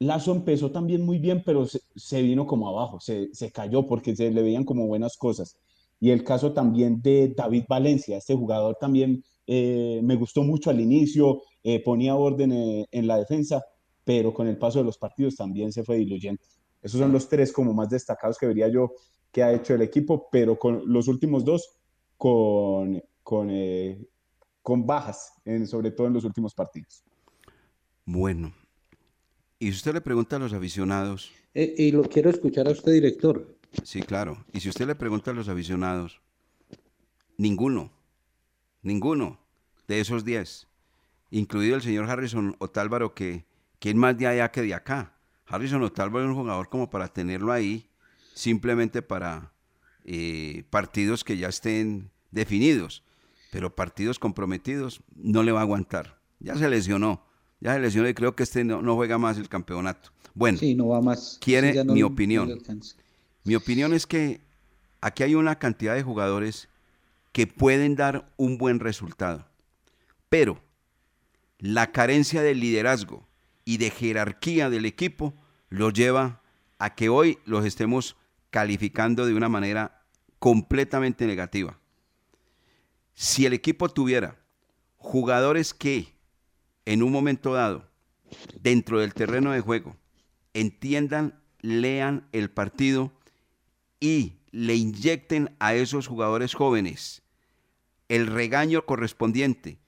Lazo 0.00 0.32
empezó 0.32 0.72
también 0.72 1.02
muy 1.06 1.20
bien, 1.20 1.44
pero 1.46 1.64
se, 1.64 1.78
se 1.94 2.22
vino 2.22 2.44
como 2.44 2.68
abajo, 2.68 2.98
se, 2.98 3.28
se 3.32 3.52
cayó 3.52 3.86
porque 3.86 4.16
se 4.16 4.32
le 4.32 4.42
veían 4.42 4.64
como 4.64 4.88
buenas 4.88 5.16
cosas. 5.16 5.56
Y 6.00 6.10
el 6.10 6.24
caso 6.24 6.54
también 6.54 7.00
de 7.00 7.32
David 7.36 7.66
Valencia, 7.68 8.16
este 8.16 8.34
jugador 8.34 8.78
también 8.80 9.22
eh, 9.46 10.00
me 10.02 10.16
gustó 10.16 10.42
mucho 10.42 10.70
al 10.70 10.80
inicio, 10.80 11.40
eh, 11.62 11.80
ponía 11.84 12.16
orden 12.16 12.50
eh, 12.50 12.86
en 12.90 13.06
la 13.06 13.16
defensa, 13.16 13.64
pero 14.02 14.34
con 14.34 14.48
el 14.48 14.58
paso 14.58 14.80
de 14.80 14.86
los 14.86 14.98
partidos 14.98 15.36
también 15.36 15.70
se 15.70 15.84
fue 15.84 15.98
diluyendo. 15.98 16.42
Esos 16.84 17.00
son 17.00 17.10
los 17.12 17.28
tres 17.28 17.50
como 17.52 17.72
más 17.72 17.88
destacados 17.88 18.36
que 18.38 18.46
vería 18.46 18.68
yo 18.68 18.92
que 19.32 19.42
ha 19.42 19.52
hecho 19.52 19.74
el 19.74 19.82
equipo, 19.82 20.28
pero 20.30 20.56
con 20.58 20.82
los 20.86 21.08
últimos 21.08 21.44
dos 21.44 21.80
con, 22.16 23.02
con, 23.22 23.48
eh, 23.50 24.06
con 24.62 24.86
bajas, 24.86 25.32
en- 25.44 25.66
sobre 25.66 25.90
todo 25.90 26.06
en 26.06 26.12
los 26.12 26.24
últimos 26.24 26.54
partidos. 26.54 27.02
Bueno, 28.04 28.54
y 29.58 29.70
si 29.70 29.76
usted 29.78 29.94
le 29.94 30.00
pregunta 30.02 30.36
a 30.36 30.38
los 30.38 30.52
aficionados, 30.52 31.32
Eh, 31.54 31.74
y 31.78 31.90
lo 31.90 32.02
quiero 32.02 32.28
escuchar 32.30 32.68
a 32.68 32.72
usted, 32.72 32.92
director. 32.92 33.56
sí, 33.82 34.02
claro, 34.02 34.44
y 34.52 34.60
si 34.60 34.68
usted 34.68 34.86
le 34.86 34.94
pregunta 34.94 35.30
a 35.30 35.34
los 35.34 35.48
aficionados, 35.48 36.20
ninguno, 37.38 37.90
ninguno 38.82 39.38
de 39.88 40.00
esos 40.00 40.24
10, 40.24 40.68
incluido 41.30 41.76
el 41.76 41.82
señor 41.82 42.08
Harrison 42.10 42.56
Otálvaro, 42.58 43.14
que, 43.14 43.46
que 43.78 43.90
es 43.90 43.94
más 43.96 44.16
de 44.18 44.26
allá 44.26 44.50
que 44.52 44.62
de 44.62 44.74
acá. 44.74 45.13
Harrison 45.46 45.82
Otálvaro 45.82 46.24
es 46.24 46.30
un 46.30 46.36
jugador 46.36 46.68
como 46.68 46.88
para 46.90 47.08
tenerlo 47.08 47.52
ahí, 47.52 47.88
simplemente 48.34 49.02
para 49.02 49.52
eh, 50.04 50.64
partidos 50.70 51.24
que 51.24 51.36
ya 51.36 51.48
estén 51.48 52.10
definidos, 52.30 53.02
pero 53.52 53.74
partidos 53.74 54.18
comprometidos 54.18 55.00
no 55.14 55.42
le 55.42 55.52
va 55.52 55.60
a 55.60 55.62
aguantar. 55.62 56.18
Ya 56.40 56.56
se 56.56 56.68
lesionó, 56.68 57.24
ya 57.60 57.74
se 57.74 57.80
lesionó 57.80 58.08
y 58.08 58.14
creo 58.14 58.34
que 58.34 58.42
este 58.42 58.64
no, 58.64 58.82
no 58.82 58.96
juega 58.96 59.18
más 59.18 59.38
el 59.38 59.48
campeonato. 59.48 60.10
Bueno, 60.34 60.58
Sí, 60.58 60.74
no 60.74 60.88
va 60.88 61.00
más. 61.00 61.38
quiere 61.40 61.70
Sí, 61.70 61.76
ya 61.76 61.84
no- 61.84 61.92
mi 61.94 62.02
opinión. 62.02 62.58
Mi 63.44 63.54
opinión 63.54 63.92
es 63.94 64.06
que 64.06 64.40
aquí 65.00 65.22
hay 65.22 65.34
una 65.34 65.58
cantidad 65.58 65.94
de 65.94 66.02
jugadores 66.02 66.68
que 67.32 67.46
pueden 67.46 67.94
dar 67.94 68.32
un 68.36 68.58
buen 68.58 68.80
resultado, 68.80 69.46
pero 70.28 70.60
la 71.58 71.92
carencia 71.92 72.42
de 72.42 72.54
liderazgo 72.54 73.26
y 73.64 73.78
de 73.78 73.90
jerarquía 73.90 74.70
del 74.70 74.86
equipo 74.86 75.34
los 75.68 75.92
lleva 75.92 76.42
a 76.78 76.94
que 76.94 77.08
hoy 77.08 77.38
los 77.44 77.64
estemos 77.64 78.16
calificando 78.50 79.26
de 79.26 79.34
una 79.34 79.48
manera 79.48 80.02
completamente 80.38 81.26
negativa. 81.26 81.78
Si 83.14 83.46
el 83.46 83.52
equipo 83.52 83.88
tuviera 83.88 84.38
jugadores 84.96 85.74
que 85.74 86.14
en 86.84 87.02
un 87.02 87.12
momento 87.12 87.54
dado, 87.54 87.90
dentro 88.60 89.00
del 89.00 89.14
terreno 89.14 89.52
de 89.52 89.60
juego, 89.60 89.96
entiendan, 90.52 91.40
lean 91.60 92.28
el 92.32 92.50
partido 92.50 93.12
y 94.00 94.38
le 94.50 94.74
inyecten 94.74 95.56
a 95.58 95.74
esos 95.74 96.06
jugadores 96.06 96.54
jóvenes 96.54 97.22
el 98.08 98.26
regaño 98.26 98.84
correspondiente, 98.84 99.78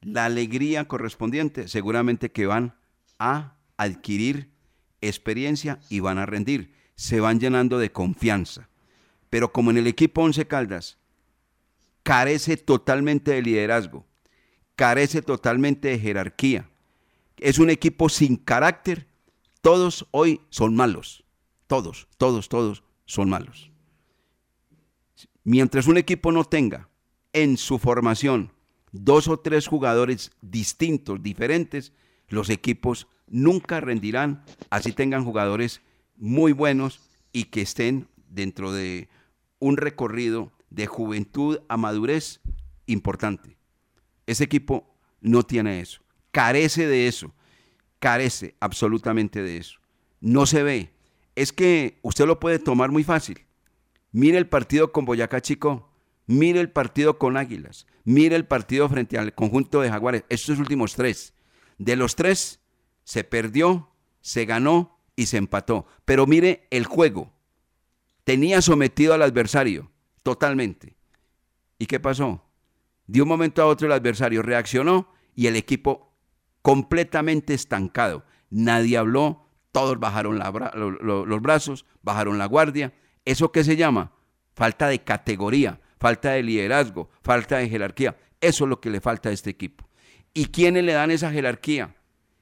la 0.00 0.26
alegría 0.26 0.86
correspondiente, 0.86 1.68
seguramente 1.68 2.30
que 2.30 2.46
van 2.46 2.76
a 3.18 3.56
adquirir 3.76 4.50
experiencia 5.00 5.80
y 5.88 6.00
van 6.00 6.18
a 6.18 6.26
rendir, 6.26 6.74
se 6.94 7.20
van 7.20 7.40
llenando 7.40 7.78
de 7.78 7.92
confianza. 7.92 8.68
Pero 9.30 9.52
como 9.52 9.70
en 9.70 9.78
el 9.78 9.86
equipo 9.86 10.22
Once 10.22 10.46
Caldas 10.46 10.98
carece 12.02 12.56
totalmente 12.56 13.32
de 13.32 13.42
liderazgo, 13.42 14.06
carece 14.76 15.22
totalmente 15.22 15.88
de 15.88 15.98
jerarquía, 15.98 16.68
es 17.38 17.58
un 17.58 17.70
equipo 17.70 18.08
sin 18.08 18.36
carácter, 18.36 19.06
todos 19.60 20.06
hoy 20.10 20.40
son 20.50 20.74
malos, 20.74 21.24
todos, 21.66 22.08
todos, 22.16 22.48
todos 22.48 22.84
son 23.06 23.28
malos. 23.28 23.70
Mientras 25.42 25.86
un 25.86 25.98
equipo 25.98 26.32
no 26.32 26.44
tenga 26.44 26.88
en 27.32 27.56
su 27.56 27.78
formación 27.78 28.52
dos 28.92 29.28
o 29.28 29.38
tres 29.38 29.66
jugadores 29.66 30.30
distintos, 30.40 31.22
diferentes, 31.22 31.92
los 32.28 32.50
equipos 32.50 33.08
nunca 33.26 33.80
rendirán, 33.80 34.44
así 34.70 34.92
tengan 34.92 35.24
jugadores 35.24 35.80
muy 36.16 36.52
buenos 36.52 37.00
y 37.32 37.44
que 37.44 37.62
estén 37.62 38.08
dentro 38.28 38.72
de 38.72 39.08
un 39.58 39.76
recorrido 39.76 40.52
de 40.70 40.86
juventud 40.86 41.60
a 41.68 41.76
madurez 41.76 42.40
importante. 42.86 43.56
Ese 44.26 44.44
equipo 44.44 44.96
no 45.20 45.42
tiene 45.42 45.80
eso, 45.80 46.02
carece 46.30 46.86
de 46.86 47.06
eso, 47.06 47.34
carece 47.98 48.54
absolutamente 48.60 49.42
de 49.42 49.56
eso. 49.56 49.78
No 50.20 50.46
se 50.46 50.62
ve. 50.62 50.90
Es 51.34 51.52
que 51.52 51.98
usted 52.02 52.26
lo 52.26 52.40
puede 52.40 52.58
tomar 52.58 52.90
muy 52.90 53.04
fácil. 53.04 53.44
Mire 54.12 54.38
el 54.38 54.48
partido 54.48 54.92
con 54.92 55.04
Boyacá 55.04 55.40
Chico, 55.40 55.90
mire 56.26 56.60
el 56.60 56.70
partido 56.70 57.18
con 57.18 57.36
Águilas, 57.36 57.86
mire 58.04 58.36
el 58.36 58.46
partido 58.46 58.88
frente 58.88 59.18
al 59.18 59.34
conjunto 59.34 59.80
de 59.80 59.90
Jaguares, 59.90 60.24
estos 60.28 60.58
últimos 60.58 60.94
tres. 60.94 61.34
De 61.78 61.96
los 61.96 62.16
tres, 62.16 62.60
se 63.04 63.24
perdió, 63.24 63.90
se 64.20 64.44
ganó 64.44 64.98
y 65.16 65.26
se 65.26 65.36
empató. 65.36 65.86
Pero 66.04 66.26
mire 66.26 66.66
el 66.70 66.84
juego. 66.84 67.32
Tenía 68.24 68.62
sometido 68.62 69.14
al 69.14 69.22
adversario 69.22 69.90
totalmente. 70.22 70.96
¿Y 71.78 71.86
qué 71.86 72.00
pasó? 72.00 72.44
De 73.06 73.20
un 73.20 73.28
momento 73.28 73.62
a 73.62 73.66
otro 73.66 73.86
el 73.86 73.92
adversario 73.92 74.42
reaccionó 74.42 75.12
y 75.34 75.46
el 75.46 75.56
equipo 75.56 76.14
¿Y 90.34 90.46
quiénes 90.46 90.84
le 90.84 90.92
dan 90.92 91.12
esa 91.12 91.30
jerarquía? 91.30 91.94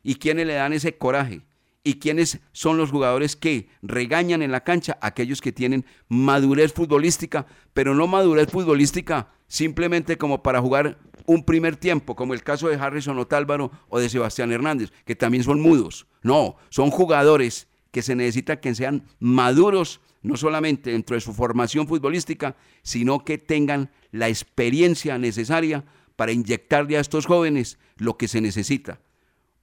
¿Y 0.02 0.16
quiénes 0.16 0.46
le 0.46 0.54
dan 0.54 0.72
ese 0.72 0.96
coraje? 0.96 1.42
¿Y 1.84 1.94
quiénes 1.94 2.40
son 2.52 2.78
los 2.78 2.90
jugadores 2.90 3.36
que 3.36 3.68
regañan 3.82 4.40
en 4.40 4.50
la 4.50 4.64
cancha? 4.64 4.98
Aquellos 5.02 5.40
que 5.40 5.52
tienen 5.52 5.84
madurez 6.08 6.72
futbolística, 6.72 7.46
pero 7.74 7.94
no 7.94 8.06
madurez 8.06 8.50
futbolística 8.50 9.28
simplemente 9.46 10.16
como 10.16 10.42
para 10.42 10.60
jugar 10.60 10.98
un 11.26 11.44
primer 11.44 11.76
tiempo, 11.76 12.16
como 12.16 12.34
el 12.34 12.42
caso 12.42 12.68
de 12.68 12.76
Harrison 12.76 13.18
Otálvaro 13.18 13.70
o 13.88 13.98
de 13.98 14.08
Sebastián 14.08 14.50
Hernández, 14.50 14.90
que 15.04 15.14
también 15.14 15.44
son 15.44 15.60
mudos. 15.60 16.06
No, 16.22 16.56
son 16.70 16.90
jugadores 16.90 17.68
que 17.90 18.00
se 18.00 18.16
necesita 18.16 18.60
que 18.60 18.74
sean 18.74 19.04
maduros, 19.18 20.00
no 20.22 20.36
solamente 20.36 20.92
dentro 20.92 21.14
de 21.14 21.20
su 21.20 21.34
formación 21.34 21.86
futbolística, 21.86 22.56
sino 22.82 23.24
que 23.24 23.38
tengan 23.38 23.90
la 24.12 24.28
experiencia 24.28 25.18
necesaria 25.18 25.84
para 26.16 26.32
inyectarle 26.32 26.96
a 26.96 27.00
estos 27.00 27.26
jóvenes 27.26 27.78
lo 27.96 28.16
que 28.16 28.28
se 28.28 28.40
necesita. 28.40 29.00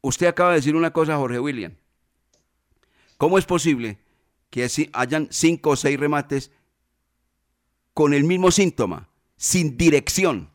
Usted 0.02 0.28
acaba 0.28 0.52
de 0.52 0.58
decir 0.58 0.76
una 0.76 0.92
cosa, 0.92 1.18
Jorge 1.18 1.40
William. 1.40 1.74
¿Cómo 3.18 3.38
es 3.38 3.46
posible 3.46 4.00
que 4.50 4.68
hayan 4.94 5.28
cinco 5.32 5.72
o 5.72 5.76
seis 5.76 6.00
remates 6.00 6.52
con 7.94 8.14
el 8.14 8.24
mismo 8.24 8.52
síntoma, 8.52 9.10
sin 9.36 9.78
dirección? 9.78 10.50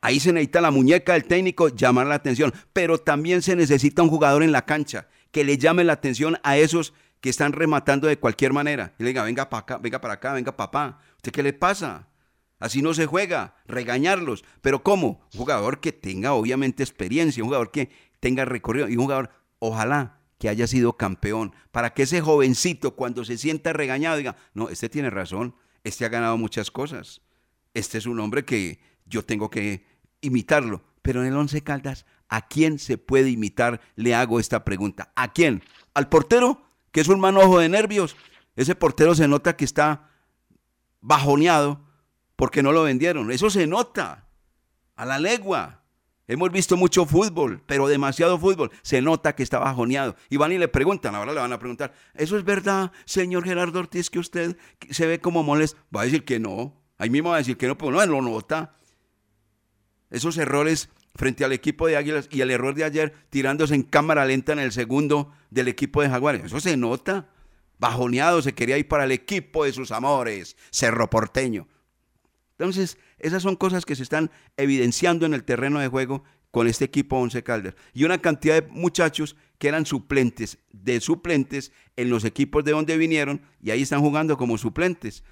Ahí 0.00 0.20
se 0.20 0.32
necesita 0.32 0.60
la 0.60 0.70
muñeca 0.70 1.14
del 1.14 1.24
técnico, 1.24 1.68
llamar 1.68 2.06
la 2.06 2.14
atención, 2.14 2.52
pero 2.72 2.98
también 2.98 3.42
se 3.42 3.56
necesita 3.56 4.02
un 4.02 4.10
jugador 4.10 4.42
en 4.42 4.52
la 4.52 4.66
cancha 4.66 5.08
que 5.32 5.44
le 5.44 5.58
llame 5.58 5.82
la 5.82 5.94
atención 5.94 6.38
a 6.42 6.56
esos 6.56 6.92
que 7.20 7.30
están 7.30 7.52
rematando 7.52 8.06
de 8.06 8.18
cualquier 8.18 8.52
manera. 8.52 8.94
Y 8.98 9.02
le 9.02 9.08
diga, 9.08 9.24
venga 9.24 9.48
para 9.48 9.62
acá, 9.62 9.78
venga 9.78 10.00
para 10.00 10.14
acá, 10.14 10.34
venga 10.34 10.54
papá. 10.54 11.00
¿Usted 11.16 11.32
qué 11.32 11.42
le 11.42 11.54
pasa? 11.54 12.06
Así 12.58 12.82
no 12.82 12.94
se 12.94 13.06
juega, 13.06 13.56
regañarlos. 13.66 14.44
Pero 14.60 14.82
¿cómo? 14.82 15.26
Un 15.32 15.38
jugador 15.38 15.80
que 15.80 15.92
tenga 15.92 16.32
obviamente 16.32 16.82
experiencia, 16.82 17.42
un 17.42 17.48
jugador 17.48 17.70
que 17.70 17.90
tenga 18.20 18.44
recorrido 18.44 18.88
y 18.88 18.96
un 18.96 19.04
jugador, 19.04 19.30
ojalá 19.58 20.20
que 20.38 20.48
haya 20.48 20.66
sido 20.66 20.96
campeón, 20.96 21.54
para 21.72 21.94
que 21.94 22.02
ese 22.02 22.20
jovencito 22.20 22.96
cuando 22.96 23.24
se 23.24 23.38
sienta 23.38 23.72
regañado 23.72 24.16
diga, 24.16 24.36
no, 24.52 24.68
este 24.68 24.88
tiene 24.88 25.10
razón, 25.10 25.54
este 25.84 26.04
ha 26.04 26.08
ganado 26.08 26.36
muchas 26.36 26.70
cosas, 26.70 27.22
este 27.72 27.98
es 27.98 28.06
un 28.06 28.20
hombre 28.20 28.44
que 28.44 28.80
yo 29.06 29.24
tengo 29.24 29.50
que 29.50 29.86
imitarlo. 30.20 30.82
Pero 31.02 31.20
en 31.20 31.28
el 31.28 31.36
Once 31.36 31.62
Caldas, 31.62 32.06
¿a 32.28 32.48
quién 32.48 32.78
se 32.78 32.96
puede 32.98 33.30
imitar? 33.30 33.80
Le 33.94 34.14
hago 34.14 34.40
esta 34.40 34.64
pregunta. 34.64 35.12
¿A 35.16 35.32
quién? 35.32 35.62
¿Al 35.92 36.08
portero? 36.08 36.62
Que 36.92 37.00
es 37.00 37.08
un 37.08 37.20
manojo 37.20 37.58
de 37.58 37.68
nervios. 37.68 38.16
Ese 38.56 38.74
portero 38.74 39.14
se 39.14 39.28
nota 39.28 39.56
que 39.56 39.64
está 39.66 40.08
bajoneado 41.00 41.84
porque 42.36 42.62
no 42.62 42.72
lo 42.72 42.82
vendieron. 42.82 43.30
Eso 43.30 43.50
se 43.50 43.66
nota 43.66 44.28
a 44.96 45.04
la 45.04 45.18
legua. 45.18 45.82
Hemos 46.26 46.50
visto 46.50 46.76
mucho 46.76 47.04
fútbol, 47.04 47.62
pero 47.66 47.86
demasiado 47.86 48.38
fútbol. 48.38 48.70
Se 48.82 49.02
nota 49.02 49.34
que 49.34 49.42
está 49.42 49.58
bajoneado. 49.58 50.16
Y 50.30 50.38
van 50.38 50.52
y 50.52 50.58
le 50.58 50.68
preguntan, 50.68 51.14
ahora 51.14 51.32
le 51.32 51.40
van 51.40 51.52
a 51.52 51.58
preguntar, 51.58 51.92
¿eso 52.14 52.38
es 52.38 52.44
verdad, 52.44 52.92
señor 53.04 53.44
Gerardo 53.44 53.80
Ortiz, 53.80 54.08
que 54.08 54.18
usted 54.18 54.56
se 54.88 55.06
ve 55.06 55.20
como 55.20 55.42
molesto? 55.42 55.78
Va 55.94 56.02
a 56.02 56.04
decir 56.04 56.24
que 56.24 56.40
no. 56.40 56.80
Ahí 56.96 57.10
mismo 57.10 57.30
va 57.30 57.36
a 57.36 57.38
decir 57.38 57.58
que 57.58 57.66
no, 57.66 57.76
pero 57.76 57.90
no, 57.90 58.06
lo 58.06 58.22
nota. 58.22 58.76
Esos 60.10 60.38
errores 60.38 60.88
frente 61.14 61.44
al 61.44 61.52
equipo 61.52 61.86
de 61.86 61.96
Águilas 61.96 62.28
y 62.30 62.40
el 62.40 62.50
error 62.50 62.74
de 62.74 62.84
ayer 62.84 63.14
tirándose 63.30 63.74
en 63.74 63.82
cámara 63.82 64.24
lenta 64.24 64.52
en 64.52 64.58
el 64.58 64.72
segundo 64.72 65.32
del 65.50 65.68
equipo 65.68 66.00
de 66.02 66.08
Jaguares. 66.08 66.44
Eso 66.44 66.60
se 66.60 66.76
nota. 66.76 67.28
Bajoneado 67.78 68.40
se 68.40 68.54
quería 68.54 68.78
ir 68.78 68.88
para 68.88 69.04
el 69.04 69.12
equipo 69.12 69.64
de 69.64 69.72
sus 69.72 69.90
amores, 69.90 70.56
Cerro 70.70 71.10
Porteño. 71.10 71.68
Entonces, 72.58 72.98
esas 73.18 73.42
son 73.42 73.56
cosas 73.56 73.84
que 73.84 73.96
se 73.96 74.02
están 74.02 74.30
evidenciando 74.56 75.26
en 75.26 75.34
el 75.34 75.44
terreno 75.44 75.80
de 75.80 75.88
juego 75.88 76.24
con 76.50 76.68
este 76.68 76.84
equipo 76.84 77.18
Once 77.18 77.42
Caldas. 77.42 77.74
Y 77.92 78.04
una 78.04 78.18
cantidad 78.18 78.62
de 78.62 78.68
muchachos 78.70 79.36
que 79.58 79.68
eran 79.68 79.86
suplentes, 79.86 80.58
de 80.72 81.00
suplentes 81.00 81.72
en 81.96 82.10
los 82.10 82.24
equipos 82.24 82.64
de 82.64 82.70
donde 82.72 82.96
vinieron 82.96 83.42
y 83.60 83.70
ahí 83.70 83.82
están 83.82 84.00
jugando 84.00 84.36
como 84.36 84.56
suplentes. 84.56 85.24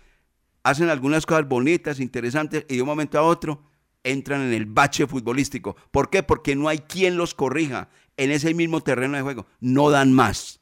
Hacen 0.64 0.88
algunas 0.88 1.24
cosas 1.24 1.48
bonitas, 1.48 2.00
interesantes 2.00 2.66
y 2.68 2.76
de 2.76 2.82
un 2.82 2.88
momento 2.88 3.18
a 3.18 3.22
otro 3.22 3.62
entran 4.02 4.42
en 4.42 4.52
el 4.52 4.66
bache 4.66 5.06
futbolístico. 5.06 5.76
¿Por 5.92 6.10
qué? 6.10 6.24
Porque 6.24 6.56
no 6.56 6.68
hay 6.68 6.78
quien 6.78 7.16
los 7.16 7.34
corrija 7.34 7.88
en 8.16 8.32
ese 8.32 8.52
mismo 8.52 8.80
terreno 8.80 9.16
de 9.16 9.22
juego. 9.22 9.46
No 9.60 9.90
dan 9.90 10.12
más. 10.12 10.60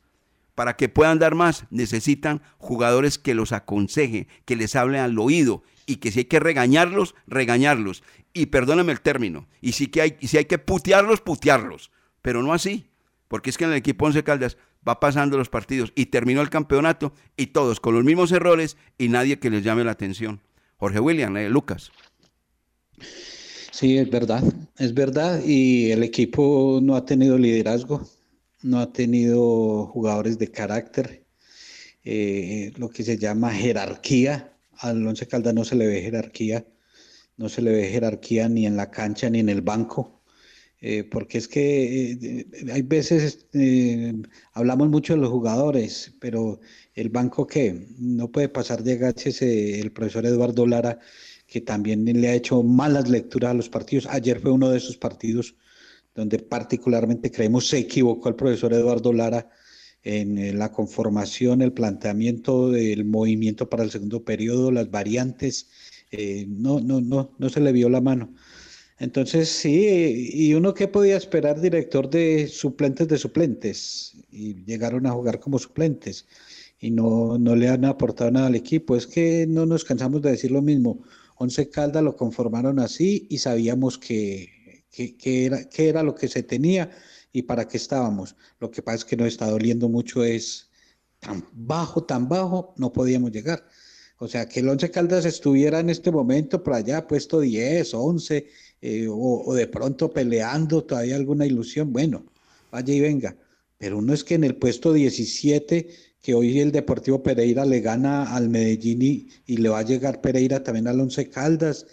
Para 0.54 0.76
que 0.76 0.90
puedan 0.90 1.18
dar 1.18 1.34
más, 1.34 1.64
necesitan 1.70 2.42
jugadores 2.58 3.18
que 3.18 3.34
los 3.34 3.52
aconsejen, 3.52 4.28
que 4.44 4.56
les 4.56 4.76
hablen 4.76 5.00
al 5.00 5.18
oído 5.18 5.62
y 5.90 5.96
que 5.96 6.12
si 6.12 6.20
hay 6.20 6.24
que 6.26 6.38
regañarlos, 6.38 7.16
regañarlos. 7.26 8.04
Y 8.32 8.46
perdóname 8.46 8.92
el 8.92 9.00
término, 9.00 9.48
y 9.60 9.72
si, 9.72 9.88
que 9.88 10.02
hay, 10.02 10.16
si 10.20 10.38
hay 10.38 10.44
que 10.44 10.58
putearlos, 10.58 11.20
putearlos. 11.20 11.90
Pero 12.22 12.44
no 12.44 12.52
así, 12.52 12.86
porque 13.26 13.50
es 13.50 13.58
que 13.58 13.64
en 13.64 13.70
el 13.72 13.78
equipo 13.78 14.06
Once 14.06 14.22
Caldas 14.22 14.56
va 14.86 15.00
pasando 15.00 15.36
los 15.36 15.48
partidos 15.48 15.92
y 15.96 16.06
terminó 16.06 16.42
el 16.42 16.48
campeonato 16.48 17.12
y 17.36 17.48
todos 17.48 17.80
con 17.80 17.94
los 17.94 18.04
mismos 18.04 18.30
errores 18.30 18.76
y 18.98 19.08
nadie 19.08 19.40
que 19.40 19.50
les 19.50 19.64
llame 19.64 19.82
la 19.82 19.90
atención. 19.90 20.40
Jorge 20.76 21.00
William, 21.00 21.36
eh, 21.36 21.50
Lucas. 21.50 21.90
Sí, 23.72 23.98
es 23.98 24.08
verdad, 24.10 24.44
es 24.78 24.94
verdad. 24.94 25.42
Y 25.44 25.90
el 25.90 26.04
equipo 26.04 26.78
no 26.80 26.94
ha 26.94 27.04
tenido 27.04 27.36
liderazgo, 27.36 28.08
no 28.62 28.78
ha 28.78 28.92
tenido 28.92 29.86
jugadores 29.86 30.38
de 30.38 30.52
carácter, 30.52 31.24
eh, 32.04 32.72
lo 32.76 32.90
que 32.90 33.02
se 33.02 33.18
llama 33.18 33.50
jerarquía 33.52 34.50
al 34.80 35.06
Once 35.06 35.26
Caldas 35.26 35.54
no 35.54 35.64
se 35.64 35.76
le 35.76 35.86
ve 35.86 36.02
jerarquía, 36.02 36.66
no 37.36 37.48
se 37.48 37.62
le 37.62 37.72
ve 37.72 37.88
jerarquía 37.88 38.48
ni 38.48 38.66
en 38.66 38.76
la 38.76 38.90
cancha 38.90 39.30
ni 39.30 39.40
en 39.40 39.48
el 39.48 39.62
banco, 39.62 40.22
eh, 40.80 41.04
porque 41.04 41.38
es 41.38 41.48
que 41.48 42.12
eh, 42.12 42.46
hay 42.72 42.82
veces 42.82 43.46
eh, 43.52 44.14
hablamos 44.52 44.88
mucho 44.88 45.14
de 45.14 45.20
los 45.20 45.30
jugadores, 45.30 46.14
pero 46.20 46.60
el 46.94 47.10
banco 47.10 47.46
que 47.46 47.88
no 47.98 48.30
puede 48.32 48.48
pasar 48.48 48.82
de 48.82 48.94
agaches 48.94 49.42
el 49.42 49.92
profesor 49.92 50.24
Eduardo 50.26 50.66
Lara, 50.66 50.98
que 51.46 51.60
también 51.60 52.04
le 52.04 52.28
ha 52.28 52.34
hecho 52.34 52.62
malas 52.62 53.08
lecturas 53.08 53.50
a 53.50 53.54
los 53.54 53.68
partidos. 53.68 54.06
Ayer 54.06 54.40
fue 54.40 54.52
uno 54.52 54.70
de 54.70 54.78
esos 54.78 54.96
partidos 54.96 55.56
donde 56.14 56.38
particularmente 56.38 57.30
creemos 57.30 57.68
se 57.68 57.78
equivocó 57.78 58.28
el 58.28 58.36
profesor 58.36 58.72
Eduardo 58.72 59.12
Lara 59.12 59.50
en 60.02 60.38
eh, 60.38 60.52
la 60.52 60.72
conformación, 60.72 61.62
el 61.62 61.72
planteamiento 61.72 62.70
del 62.70 63.04
movimiento 63.04 63.68
para 63.68 63.84
el 63.84 63.90
segundo 63.90 64.24
periodo, 64.24 64.70
las 64.70 64.90
variantes, 64.90 65.68
eh, 66.10 66.46
no, 66.48 66.80
no, 66.80 67.00
no, 67.00 67.34
no 67.38 67.48
se 67.48 67.60
le 67.60 67.72
vio 67.72 67.88
la 67.88 68.00
mano. 68.00 68.34
Entonces, 68.98 69.48
sí, 69.48 70.30
y 70.32 70.54
uno 70.54 70.74
que 70.74 70.88
podía 70.88 71.16
esperar 71.16 71.60
director 71.60 72.10
de 72.10 72.48
suplentes 72.48 73.08
de 73.08 73.18
suplentes, 73.18 74.14
y 74.30 74.62
llegaron 74.64 75.06
a 75.06 75.12
jugar 75.12 75.40
como 75.40 75.58
suplentes, 75.58 76.26
y 76.80 76.90
no, 76.90 77.38
no 77.38 77.56
le 77.56 77.68
han 77.68 77.84
aportado 77.84 78.30
nada 78.30 78.46
al 78.48 78.54
equipo. 78.54 78.96
Es 78.96 79.06
que 79.06 79.46
no 79.46 79.66
nos 79.66 79.84
cansamos 79.84 80.22
de 80.22 80.30
decir 80.30 80.50
lo 80.50 80.62
mismo. 80.62 81.00
Once 81.36 81.68
Caldas 81.70 82.02
lo 82.02 82.16
conformaron 82.16 82.78
así 82.78 83.26
y 83.30 83.38
sabíamos 83.38 83.98
que, 83.98 84.84
que, 84.90 85.16
que 85.16 85.46
era, 85.46 85.68
que 85.68 85.88
era 85.88 86.02
lo 86.02 86.14
que 86.14 86.28
se 86.28 86.42
tenía 86.42 86.90
y 87.32 87.42
para 87.42 87.66
qué 87.68 87.76
estábamos. 87.76 88.36
Lo 88.58 88.70
que 88.70 88.82
pasa 88.82 88.96
es 88.98 89.04
que 89.04 89.16
nos 89.16 89.28
está 89.28 89.48
doliendo 89.50 89.88
mucho 89.88 90.24
es 90.24 90.70
tan 91.20 91.44
bajo, 91.52 92.04
tan 92.04 92.28
bajo, 92.28 92.74
no 92.76 92.92
podíamos 92.92 93.30
llegar. 93.30 93.64
O 94.18 94.28
sea, 94.28 94.48
que 94.48 94.60
el 94.60 94.68
Once 94.68 94.90
Caldas 94.90 95.24
estuviera 95.24 95.80
en 95.80 95.90
este 95.90 96.10
momento 96.10 96.62
por 96.62 96.74
allá 96.74 97.06
puesto 97.06 97.40
10, 97.40 97.94
11, 97.94 98.46
eh, 98.82 99.08
o, 99.08 99.44
o, 99.46 99.54
de 99.54 99.66
pronto 99.66 100.10
peleando 100.10 100.84
todavía 100.84 101.16
alguna 101.16 101.46
ilusión, 101.46 101.92
bueno, 101.92 102.24
vaya 102.70 102.92
y 102.92 103.00
venga. 103.00 103.36
Pero 103.78 103.98
uno 103.98 104.12
es 104.12 104.24
que 104.24 104.34
en 104.34 104.44
el 104.44 104.56
puesto 104.56 104.92
17, 104.92 105.88
que 106.20 106.34
hoy 106.34 106.58
el 106.60 106.70
Deportivo 106.70 107.22
Pereira 107.22 107.64
le 107.64 107.80
gana 107.80 108.34
al 108.34 108.50
Medellín 108.50 109.00
y, 109.00 109.28
y 109.46 109.56
le 109.56 109.70
va 109.70 109.78
a 109.78 109.84
llegar 109.84 110.20
Pereira 110.20 110.62
también 110.62 110.86
al 110.86 111.00
Once 111.00 111.28
Caldas, 111.30 111.86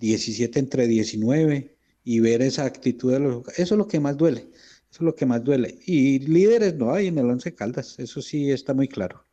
17 0.00 0.58
entre 0.58 0.88
19, 0.88 1.76
y 2.04 2.20
ver 2.20 2.42
esa 2.42 2.64
actitud 2.64 3.12
de 3.12 3.20
los... 3.20 3.48
Eso 3.50 3.74
es 3.74 3.78
lo 3.78 3.86
que 3.86 4.00
más 4.00 4.16
duele. 4.16 4.48
Eso 4.90 5.02
es 5.02 5.06
lo 5.06 5.14
que 5.14 5.26
más 5.26 5.44
duele. 5.44 5.78
Y 5.86 6.18
líderes 6.20 6.74
no 6.74 6.92
hay 6.92 7.06
en 7.06 7.18
el 7.18 7.30
Once 7.30 7.54
Caldas, 7.54 7.98
eso 7.98 8.20
sí 8.20 8.50
está 8.50 8.74
muy 8.74 8.88
claro. 8.88 9.24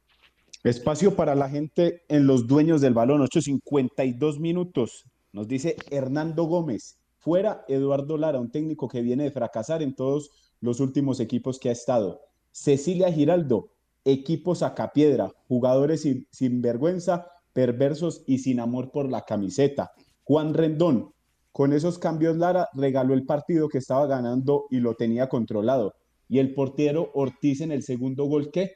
Espacio 0.64 1.16
para 1.16 1.34
la 1.34 1.50
gente 1.50 2.04
en 2.10 2.28
los 2.28 2.46
dueños 2.46 2.82
del 2.82 2.94
balón, 2.94 3.22
8.52 3.22 4.40
minutos. 4.40 5.06
Nos 5.32 5.48
dice 5.48 5.76
Hernando 5.90 6.44
Gómez, 6.44 7.00
fuera 7.18 7.66
Eduardo 7.68 8.18
Lara, 8.18 8.40
un 8.40 8.52
técnico 8.52 8.88
que 8.88 9.02
viene 9.02 9.24
de 9.24 9.32
fracasar 9.32 9.82
en 9.82 9.96
todos 9.96 10.30
los 10.62 10.80
últimos 10.80 11.20
equipos 11.20 11.60
que 11.60 11.70
ha 11.70 11.74
estado. 11.74 12.22
Cecilia 12.52 13.12
Giraldo, 13.12 13.72
equipo 14.04 14.56
sacapiedra, 14.56 15.34
jugadores 15.48 16.02
sin, 16.02 16.28
sin 16.32 16.62
vergüenza, 16.62 17.28
perversos 17.54 18.24
y 18.28 18.40
sin 18.40 18.60
amor 18.60 18.92
por 18.92 19.10
la 19.10 19.26
camiseta. 19.26 19.92
Juan 20.24 20.54
Rendón, 20.54 21.14
con 21.58 21.74
esos 21.74 21.98
cambios, 21.98 22.38
Lara 22.38 22.70
regaló 22.76 23.16
el 23.16 23.26
partido 23.26 23.68
que 23.68 23.80
estaba 23.80 24.06
ganando 24.06 24.68
y 24.70 24.80
lo 24.80 24.94
tenía 24.94 25.28
controlado. 25.28 25.96
Y 26.30 26.38
el 26.38 26.54
portero 26.54 27.10
Ortiz 27.16 27.62
en 27.62 27.72
el 27.72 27.82
segundo 27.82 28.26
gol, 28.26 28.52
¿qué? 28.52 28.74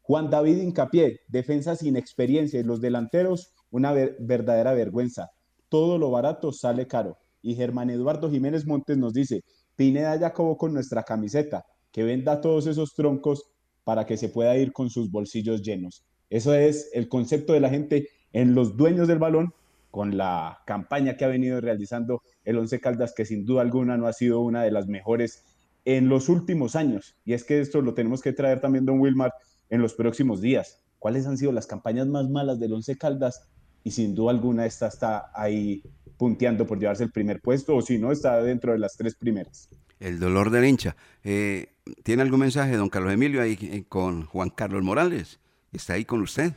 Juan 0.00 0.30
David 0.30 0.56
Incapié, 0.56 1.20
defensa 1.28 1.76
sin 1.76 1.98
experiencia 1.98 2.58
y 2.58 2.62
los 2.62 2.80
delanteros, 2.80 3.52
una 3.70 3.92
ver 3.92 4.16
verdadera 4.20 4.72
vergüenza. 4.72 5.28
Todo 5.68 5.98
lo 5.98 6.10
barato 6.10 6.50
sale 6.50 6.86
caro. 6.86 7.18
Y 7.42 7.56
Germán 7.56 7.90
Eduardo 7.90 8.30
Jiménez 8.30 8.64
Montes 8.64 8.96
nos 8.96 9.12
dice, 9.12 9.44
Pineda 9.76 10.16
ya 10.16 10.28
acabó 10.28 10.56
con 10.56 10.72
nuestra 10.72 11.02
camiseta, 11.02 11.66
que 11.92 12.04
venda 12.04 12.40
todos 12.40 12.66
esos 12.66 12.94
troncos 12.94 13.50
para 13.84 14.06
que 14.06 14.16
se 14.16 14.30
pueda 14.30 14.56
ir 14.56 14.72
con 14.72 14.88
sus 14.88 15.10
bolsillos 15.10 15.60
llenos. 15.60 16.06
Eso 16.30 16.54
es 16.54 16.88
el 16.94 17.06
concepto 17.10 17.52
de 17.52 17.60
la 17.60 17.68
gente 17.68 18.08
en 18.32 18.54
los 18.54 18.78
dueños 18.78 19.08
del 19.08 19.18
balón 19.18 19.52
con 19.90 20.16
la 20.16 20.60
campaña 20.66 21.16
que 21.16 21.24
ha 21.24 21.28
venido 21.28 21.60
realizando 21.60 22.22
el 22.44 22.58
Once 22.58 22.80
Caldas, 22.80 23.14
que 23.16 23.24
sin 23.24 23.44
duda 23.44 23.62
alguna 23.62 23.96
no 23.96 24.06
ha 24.06 24.12
sido 24.12 24.40
una 24.40 24.62
de 24.62 24.70
las 24.70 24.86
mejores 24.86 25.44
en 25.84 26.08
los 26.08 26.28
últimos 26.28 26.76
años. 26.76 27.16
Y 27.24 27.32
es 27.32 27.44
que 27.44 27.60
esto 27.60 27.80
lo 27.80 27.94
tenemos 27.94 28.20
que 28.20 28.32
traer 28.32 28.60
también, 28.60 28.84
don 28.84 29.00
Wilmar, 29.00 29.32
en 29.70 29.80
los 29.80 29.94
próximos 29.94 30.40
días. 30.40 30.82
¿Cuáles 30.98 31.26
han 31.26 31.38
sido 31.38 31.52
las 31.52 31.66
campañas 31.66 32.06
más 32.06 32.28
malas 32.28 32.58
del 32.58 32.72
Once 32.72 32.96
Caldas? 32.96 33.48
Y 33.84 33.92
sin 33.92 34.14
duda 34.14 34.32
alguna 34.32 34.66
esta 34.66 34.88
está 34.88 35.30
ahí 35.34 35.82
punteando 36.18 36.66
por 36.66 36.78
llevarse 36.78 37.04
el 37.04 37.12
primer 37.12 37.40
puesto, 37.40 37.76
o 37.76 37.80
si 37.80 37.98
no, 37.98 38.12
está 38.12 38.42
dentro 38.42 38.72
de 38.72 38.78
las 38.78 38.96
tres 38.96 39.14
primeras. 39.14 39.68
El 40.00 40.18
dolor 40.18 40.50
del 40.50 40.64
hincha. 40.64 40.96
Eh, 41.24 41.74
¿Tiene 42.02 42.22
algún 42.22 42.40
mensaje, 42.40 42.76
don 42.76 42.88
Carlos 42.88 43.12
Emilio, 43.12 43.40
ahí 43.40 43.56
eh, 43.60 43.84
con 43.88 44.24
Juan 44.24 44.50
Carlos 44.50 44.82
Morales? 44.82 45.40
Está 45.72 45.94
ahí 45.94 46.04
con 46.04 46.20
usted. 46.20 46.52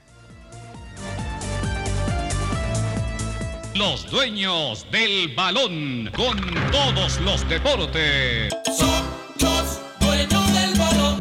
Los 3.82 4.11
dueños 4.11 4.86
del 4.91 5.34
balón 5.36 6.07
con 6.15 6.38
todos 6.71 7.19
los 7.21 7.49
deportes. 7.49 8.53
Los 9.39 9.82
dueños 9.99 10.53
del 10.53 10.77
balón. 10.77 11.19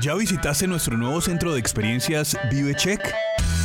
¿Ya 0.00 0.14
visitaste 0.14 0.66
nuestro 0.66 0.96
nuevo 0.96 1.20
centro 1.20 1.52
de 1.52 1.60
experiencias 1.60 2.38
ViveCheck? 2.50 3.14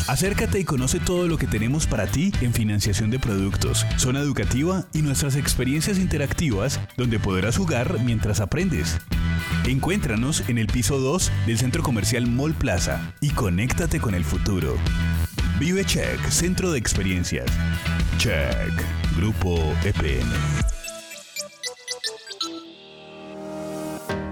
Acércate 0.10 0.60
y 0.60 0.66
conoce 0.66 0.99
todo 0.99 1.30
lo 1.30 1.38
que 1.38 1.47
tenemos 1.47 1.88
para 1.88 2.08
ti 2.08 2.34
en 2.41 2.53
financiación 2.53 3.10
de 3.10 3.20
productos, 3.20 3.86
zona 3.95 4.20
educativa 4.20 4.84
y 4.91 5.01
nuestras 5.01 5.38
experiencias 5.38 5.97
interactivas 5.97 6.82
donde 6.97 7.20
podrás 7.20 7.56
jugar 7.56 8.01
mientras 8.01 8.41
aprendes. 8.41 8.97
Encuéntranos 9.66 10.43
en 10.49 10.58
el 10.58 10.68
piso 10.68 10.99
2 10.99 11.32
del 11.45 11.58
centro 11.58 11.84
comercial 11.84 12.28
Mall 12.28 12.53
Plaza 12.53 13.14
y 13.22 13.30
conéctate 13.30 14.01
con 14.01 14.14
el 14.14 14.26
futuro. 14.26 14.76
Vive 15.60 15.86
Check, 15.86 16.20
centro 16.30 16.72
de 16.72 16.78
experiencias. 16.78 17.49
Check, 18.18 18.74
Grupo 19.16 19.56
EPN. 19.86 20.75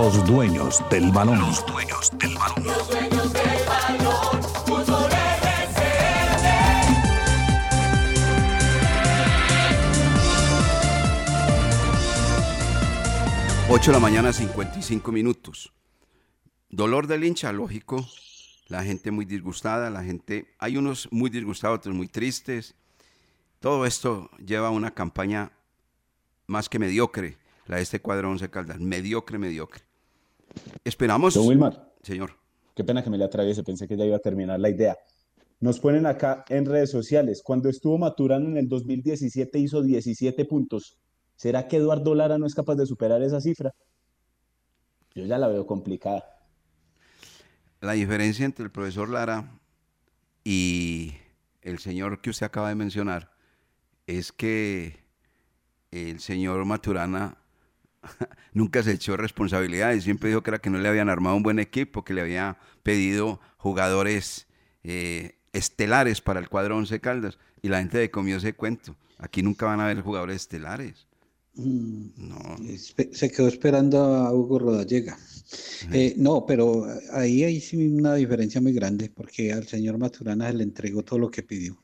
Los 0.00 0.24
dueños 0.24 0.80
del 0.90 1.10
balón. 1.10 1.40
Los 1.40 1.66
dueños 1.66 2.12
del 2.20 2.36
balón. 2.36 2.64
Los 2.64 2.88
dueños 2.88 3.32
del 3.32 3.66
balón. 3.66 4.42
Fútbol 4.64 5.10
RCN. 5.10 5.74
8 13.68 13.90
de 13.90 13.92
la 13.92 13.98
mañana, 13.98 14.32
55 14.32 15.10
minutos. 15.10 15.72
Dolor 16.70 17.08
del 17.08 17.24
hincha, 17.24 17.52
lógico. 17.52 18.08
La 18.68 18.84
gente 18.84 19.10
muy 19.10 19.24
disgustada, 19.24 19.90
la 19.90 20.04
gente... 20.04 20.54
Hay 20.60 20.76
unos 20.76 21.08
muy 21.10 21.28
disgustados, 21.28 21.78
otros 21.78 21.96
muy 21.96 22.06
tristes. 22.06 22.76
Todo 23.58 23.84
esto 23.84 24.30
lleva 24.38 24.68
a 24.68 24.70
una 24.70 24.92
campaña 24.92 25.50
más 26.46 26.68
que 26.68 26.78
mediocre, 26.78 27.36
la 27.66 27.78
de 27.78 27.82
este 27.82 27.98
cuadro 28.00 28.30
11 28.30 28.48
Caldas. 28.48 28.78
Mediocre, 28.78 29.38
mediocre. 29.38 29.87
Esperamos... 30.84 31.34
Don 31.34 31.46
Wilmar. 31.46 31.92
Señor. 32.02 32.32
Qué 32.74 32.84
pena 32.84 33.02
que 33.02 33.10
me 33.10 33.18
le 33.18 33.24
atraviese, 33.24 33.64
pensé 33.64 33.88
que 33.88 33.96
ya 33.96 34.04
iba 34.04 34.16
a 34.16 34.20
terminar 34.20 34.60
la 34.60 34.70
idea. 34.70 34.96
Nos 35.60 35.80
ponen 35.80 36.06
acá 36.06 36.44
en 36.48 36.64
redes 36.64 36.90
sociales, 36.90 37.42
cuando 37.42 37.68
estuvo 37.68 37.98
Maturano 37.98 38.48
en 38.48 38.56
el 38.56 38.68
2017 38.68 39.58
hizo 39.58 39.82
17 39.82 40.44
puntos. 40.44 40.96
¿Será 41.34 41.66
que 41.66 41.78
Eduardo 41.78 42.14
Lara 42.14 42.38
no 42.38 42.46
es 42.46 42.54
capaz 42.54 42.76
de 42.76 42.86
superar 42.86 43.22
esa 43.22 43.40
cifra? 43.40 43.74
Yo 45.14 45.24
ya 45.24 45.38
la 45.38 45.48
veo 45.48 45.66
complicada. 45.66 46.24
La 47.80 47.92
diferencia 47.92 48.44
entre 48.44 48.64
el 48.64 48.70
profesor 48.70 49.08
Lara 49.08 49.58
y 50.44 51.14
el 51.62 51.78
señor 51.78 52.20
que 52.20 52.30
usted 52.30 52.46
acaba 52.46 52.68
de 52.68 52.74
mencionar 52.74 53.32
es 54.06 54.32
que 54.32 55.04
el 55.90 56.20
señor 56.20 56.64
Maturana 56.64 57.38
nunca 58.52 58.82
se 58.82 58.92
echó 58.92 59.16
responsabilidades, 59.16 60.04
siempre 60.04 60.28
dijo 60.28 60.42
que 60.42 60.50
era 60.50 60.58
que 60.58 60.70
no 60.70 60.78
le 60.78 60.88
habían 60.88 61.08
armado 61.08 61.36
un 61.36 61.42
buen 61.42 61.58
equipo, 61.58 62.04
que 62.04 62.14
le 62.14 62.20
había 62.20 62.58
pedido 62.82 63.40
jugadores 63.56 64.46
eh, 64.84 65.36
estelares 65.52 66.20
para 66.20 66.40
el 66.40 66.48
cuadro 66.48 66.76
11 66.76 67.00
Caldas 67.00 67.38
y 67.62 67.68
la 67.68 67.78
gente 67.78 67.98
le 67.98 68.10
comió 68.10 68.36
ese 68.36 68.54
cuento. 68.54 68.96
Aquí 69.18 69.42
nunca 69.42 69.66
van 69.66 69.80
a 69.80 69.84
haber 69.84 70.00
jugadores 70.02 70.36
estelares. 70.36 71.06
No. 71.54 72.56
Se 73.12 73.30
quedó 73.32 73.48
esperando 73.48 73.98
a 73.98 74.32
Hugo 74.32 74.60
Rodallega. 74.60 75.18
Eh, 75.92 76.14
no, 76.16 76.46
pero 76.46 76.86
ahí 77.12 77.42
hay 77.42 77.60
sí 77.60 77.88
una 77.88 78.14
diferencia 78.14 78.60
muy 78.60 78.72
grande, 78.72 79.10
porque 79.12 79.52
al 79.52 79.66
señor 79.66 79.98
Maturana 79.98 80.48
se 80.48 80.56
le 80.56 80.62
entregó 80.62 81.02
todo 81.02 81.18
lo 81.18 81.30
que 81.30 81.42
pidió. 81.42 81.82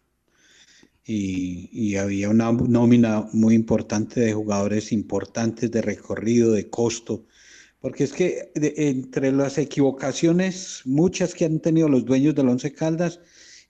Y, 1.07 1.69
y 1.73 1.97
había 1.97 2.31
una 2.31 2.51
nómina 2.53 3.29
muy 3.33 3.55
importante 3.55 4.21
de 4.21 4.33
jugadores 4.33 4.91
importantes 4.93 5.71
de 5.71 5.83
recorrido, 5.83 6.53
de 6.53 6.71
costo. 6.71 7.27
Porque 7.81 8.05
es 8.05 8.13
que 8.13 8.51
de- 8.55 8.75
entre 8.77 9.33
las 9.33 9.59
equivocaciones, 9.59 10.83
muchas 10.87 11.35
que 11.35 11.45
han 11.45 11.61
tenido 11.61 11.89
los 11.89 12.05
dueños 12.07 12.35
del 12.35 12.49
Once 12.49 12.73
Caldas, 12.73 13.21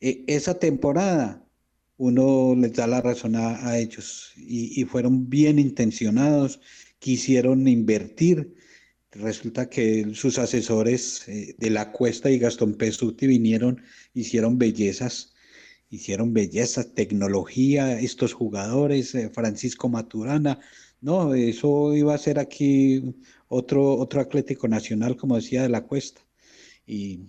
eh, 0.01 0.24
esa 0.28 0.59
temporada 0.59 1.45
uno 1.97 2.55
les 2.57 2.72
da 2.74 2.87
la 2.87 3.01
razón 3.01 3.37
a, 3.37 3.66
a 3.68 3.78
ellos 3.78 4.32
y, 4.37 4.80
y 4.80 4.85
fueron 4.85 5.28
bien 5.30 5.59
intencionados, 5.59 6.61
quisieron 6.99 7.66
invertir. 7.68 8.55
Resulta 9.12 9.68
que 9.70 10.12
sus 10.14 10.39
asesores 10.39 11.28
eh, 11.28 11.55
de 11.59 11.70
la 11.70 11.93
Cuesta 11.93 12.30
y 12.30 12.39
Gastón 12.39 12.74
Pesuti 12.74 13.26
vinieron, 13.28 13.82
hicieron 14.12 14.59
bellezas, 14.59 15.34
hicieron 15.95 16.32
bellezas, 16.32 16.95
tecnología, 16.95 17.99
estos 18.01 18.32
jugadores, 18.32 19.14
eh, 19.14 19.30
Francisco 19.32 19.88
Maturana. 19.88 20.59
No, 21.01 21.34
eso 21.34 21.95
iba 21.95 22.14
a 22.14 22.18
ser 22.18 22.38
aquí 22.38 23.14
otro, 23.49 23.97
otro 23.97 24.20
Atlético 24.20 24.68
Nacional, 24.68 25.16
como 25.16 25.36
decía, 25.36 25.62
de 25.62 25.68
la 25.68 25.82
Cuesta. 25.82 26.22
Y, 26.86 27.20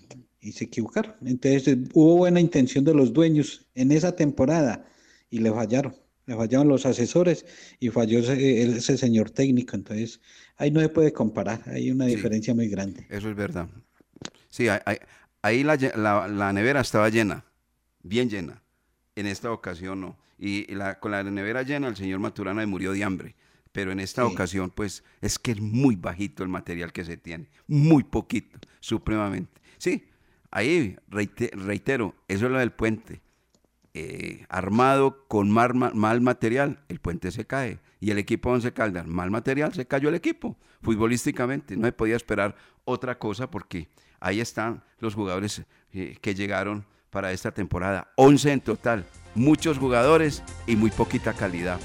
y 0.41 0.51
se 0.51 0.65
equivocaron. 0.65 1.15
Entonces 1.25 1.77
hubo 1.93 2.17
buena 2.17 2.39
intención 2.39 2.83
de 2.83 2.93
los 2.93 3.13
dueños 3.13 3.65
en 3.75 3.91
esa 3.91 4.15
temporada 4.15 4.85
y 5.29 5.39
le 5.39 5.51
fallaron. 5.51 5.95
Le 6.27 6.35
fallaron 6.35 6.67
los 6.67 6.85
asesores 6.85 7.45
y 7.79 7.89
falló 7.89 8.19
ese, 8.19 8.63
ese 8.63 8.97
señor 8.97 9.29
técnico. 9.29 9.75
Entonces 9.75 10.19
ahí 10.57 10.71
no 10.71 10.79
se 10.81 10.89
puede 10.89 11.13
comparar. 11.13 11.61
Hay 11.67 11.91
una 11.91 12.05
diferencia 12.05 12.53
muy 12.55 12.67
grande. 12.67 13.05
Eso 13.09 13.29
es 13.29 13.35
verdad. 13.35 13.69
Sí, 14.49 14.67
ahí, 14.69 14.97
ahí- 15.41 15.63
la- 15.63 16.27
la 16.27 16.51
nevera 16.53 16.81
estaba 16.81 17.09
llena, 17.09 17.45
bien 18.07 18.29
llena. 18.29 18.61
En 19.15 19.25
esta 19.27 19.51
ocasión 19.51 20.01
no. 20.01 20.17
Y 20.37 20.73
la- 20.73 20.99
con 20.99 21.11
la 21.11 21.23
nevera 21.23 21.63
llena 21.63 21.87
el 21.87 21.95
señor 21.95 22.19
Maturana 22.19 22.65
murió 22.65 22.91
de 22.93 23.03
hambre. 23.03 23.35
Pero 23.71 23.91
en 23.91 23.99
esta 23.99 24.25
Sí. 24.25 24.31
ocasión, 24.33 24.69
pues, 24.69 25.03
es 25.21 25.37
que 25.37 25.51
es 25.51 25.59
muy 25.59 25.95
bajito 25.95 26.43
el 26.43 26.49
material 26.49 26.93
que 26.93 27.03
se 27.03 27.17
tiene. 27.17 27.49
Muy 27.67 28.03
poquito, 28.03 28.57
supremamente. 28.79 29.61
Sí, 29.77 30.07
ahí 30.51 30.95
reite- 31.09 31.51
reitero, 31.53 32.15
eso 32.27 32.45
es 32.45 32.51
lo 32.51 32.59
del 32.59 32.71
puente. 32.71 33.21
Eh, 33.93 34.45
armado 34.49 35.25
con 35.27 35.49
mal 35.51 36.21
material, 36.21 36.83
el 36.89 36.99
puente 36.99 37.31
se 37.31 37.45
cae. 37.45 37.79
Y 38.01 38.11
el 38.11 38.17
equipo 38.17 38.49
Once 38.49 38.71
Caldas, 38.73 39.07
mal 39.07 39.31
material, 39.31 39.73
se 39.73 39.85
cayó 39.87 40.09
el 40.09 40.15
equipo, 40.15 40.57
futbolísticamente. 40.81 41.77
No 41.77 41.85
se 41.85 41.93
podía 41.93 42.15
esperar 42.17 42.55
otra 42.83 43.17
cosa 43.17 43.49
porque 43.49 43.87
ahí 44.19 44.39
están 44.41 44.83
los 44.99 45.15
jugadores 45.15 45.63
eh, 45.93 46.17
que 46.21 46.35
llegaron 46.35 46.85
para 47.15 47.31
esta 47.31 47.49
temporada. 47.49 48.09
11 48.15 48.51
en 48.51 48.59
total, 48.59 49.05
muchos 49.35 49.77
jugadores 49.77 50.43
y 50.67 50.75
muy 50.75 50.91
poquita 50.91 51.31
calidad. 51.31 51.79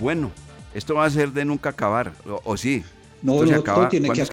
Bueno, 0.00 0.32
esto 0.74 0.96
va 0.96 1.04
a 1.04 1.10
ser 1.10 1.30
de 1.30 1.44
nunca 1.44 1.68
acabar, 1.68 2.12
o, 2.28 2.40
o 2.42 2.56
sí. 2.56 2.82
No, 3.22 3.44
no, 3.44 3.56
acaba 3.56 3.82
todo 3.82 3.88
tiene 3.88 4.08
cuando 4.08 4.18
que 4.18 4.22
es 4.22 4.28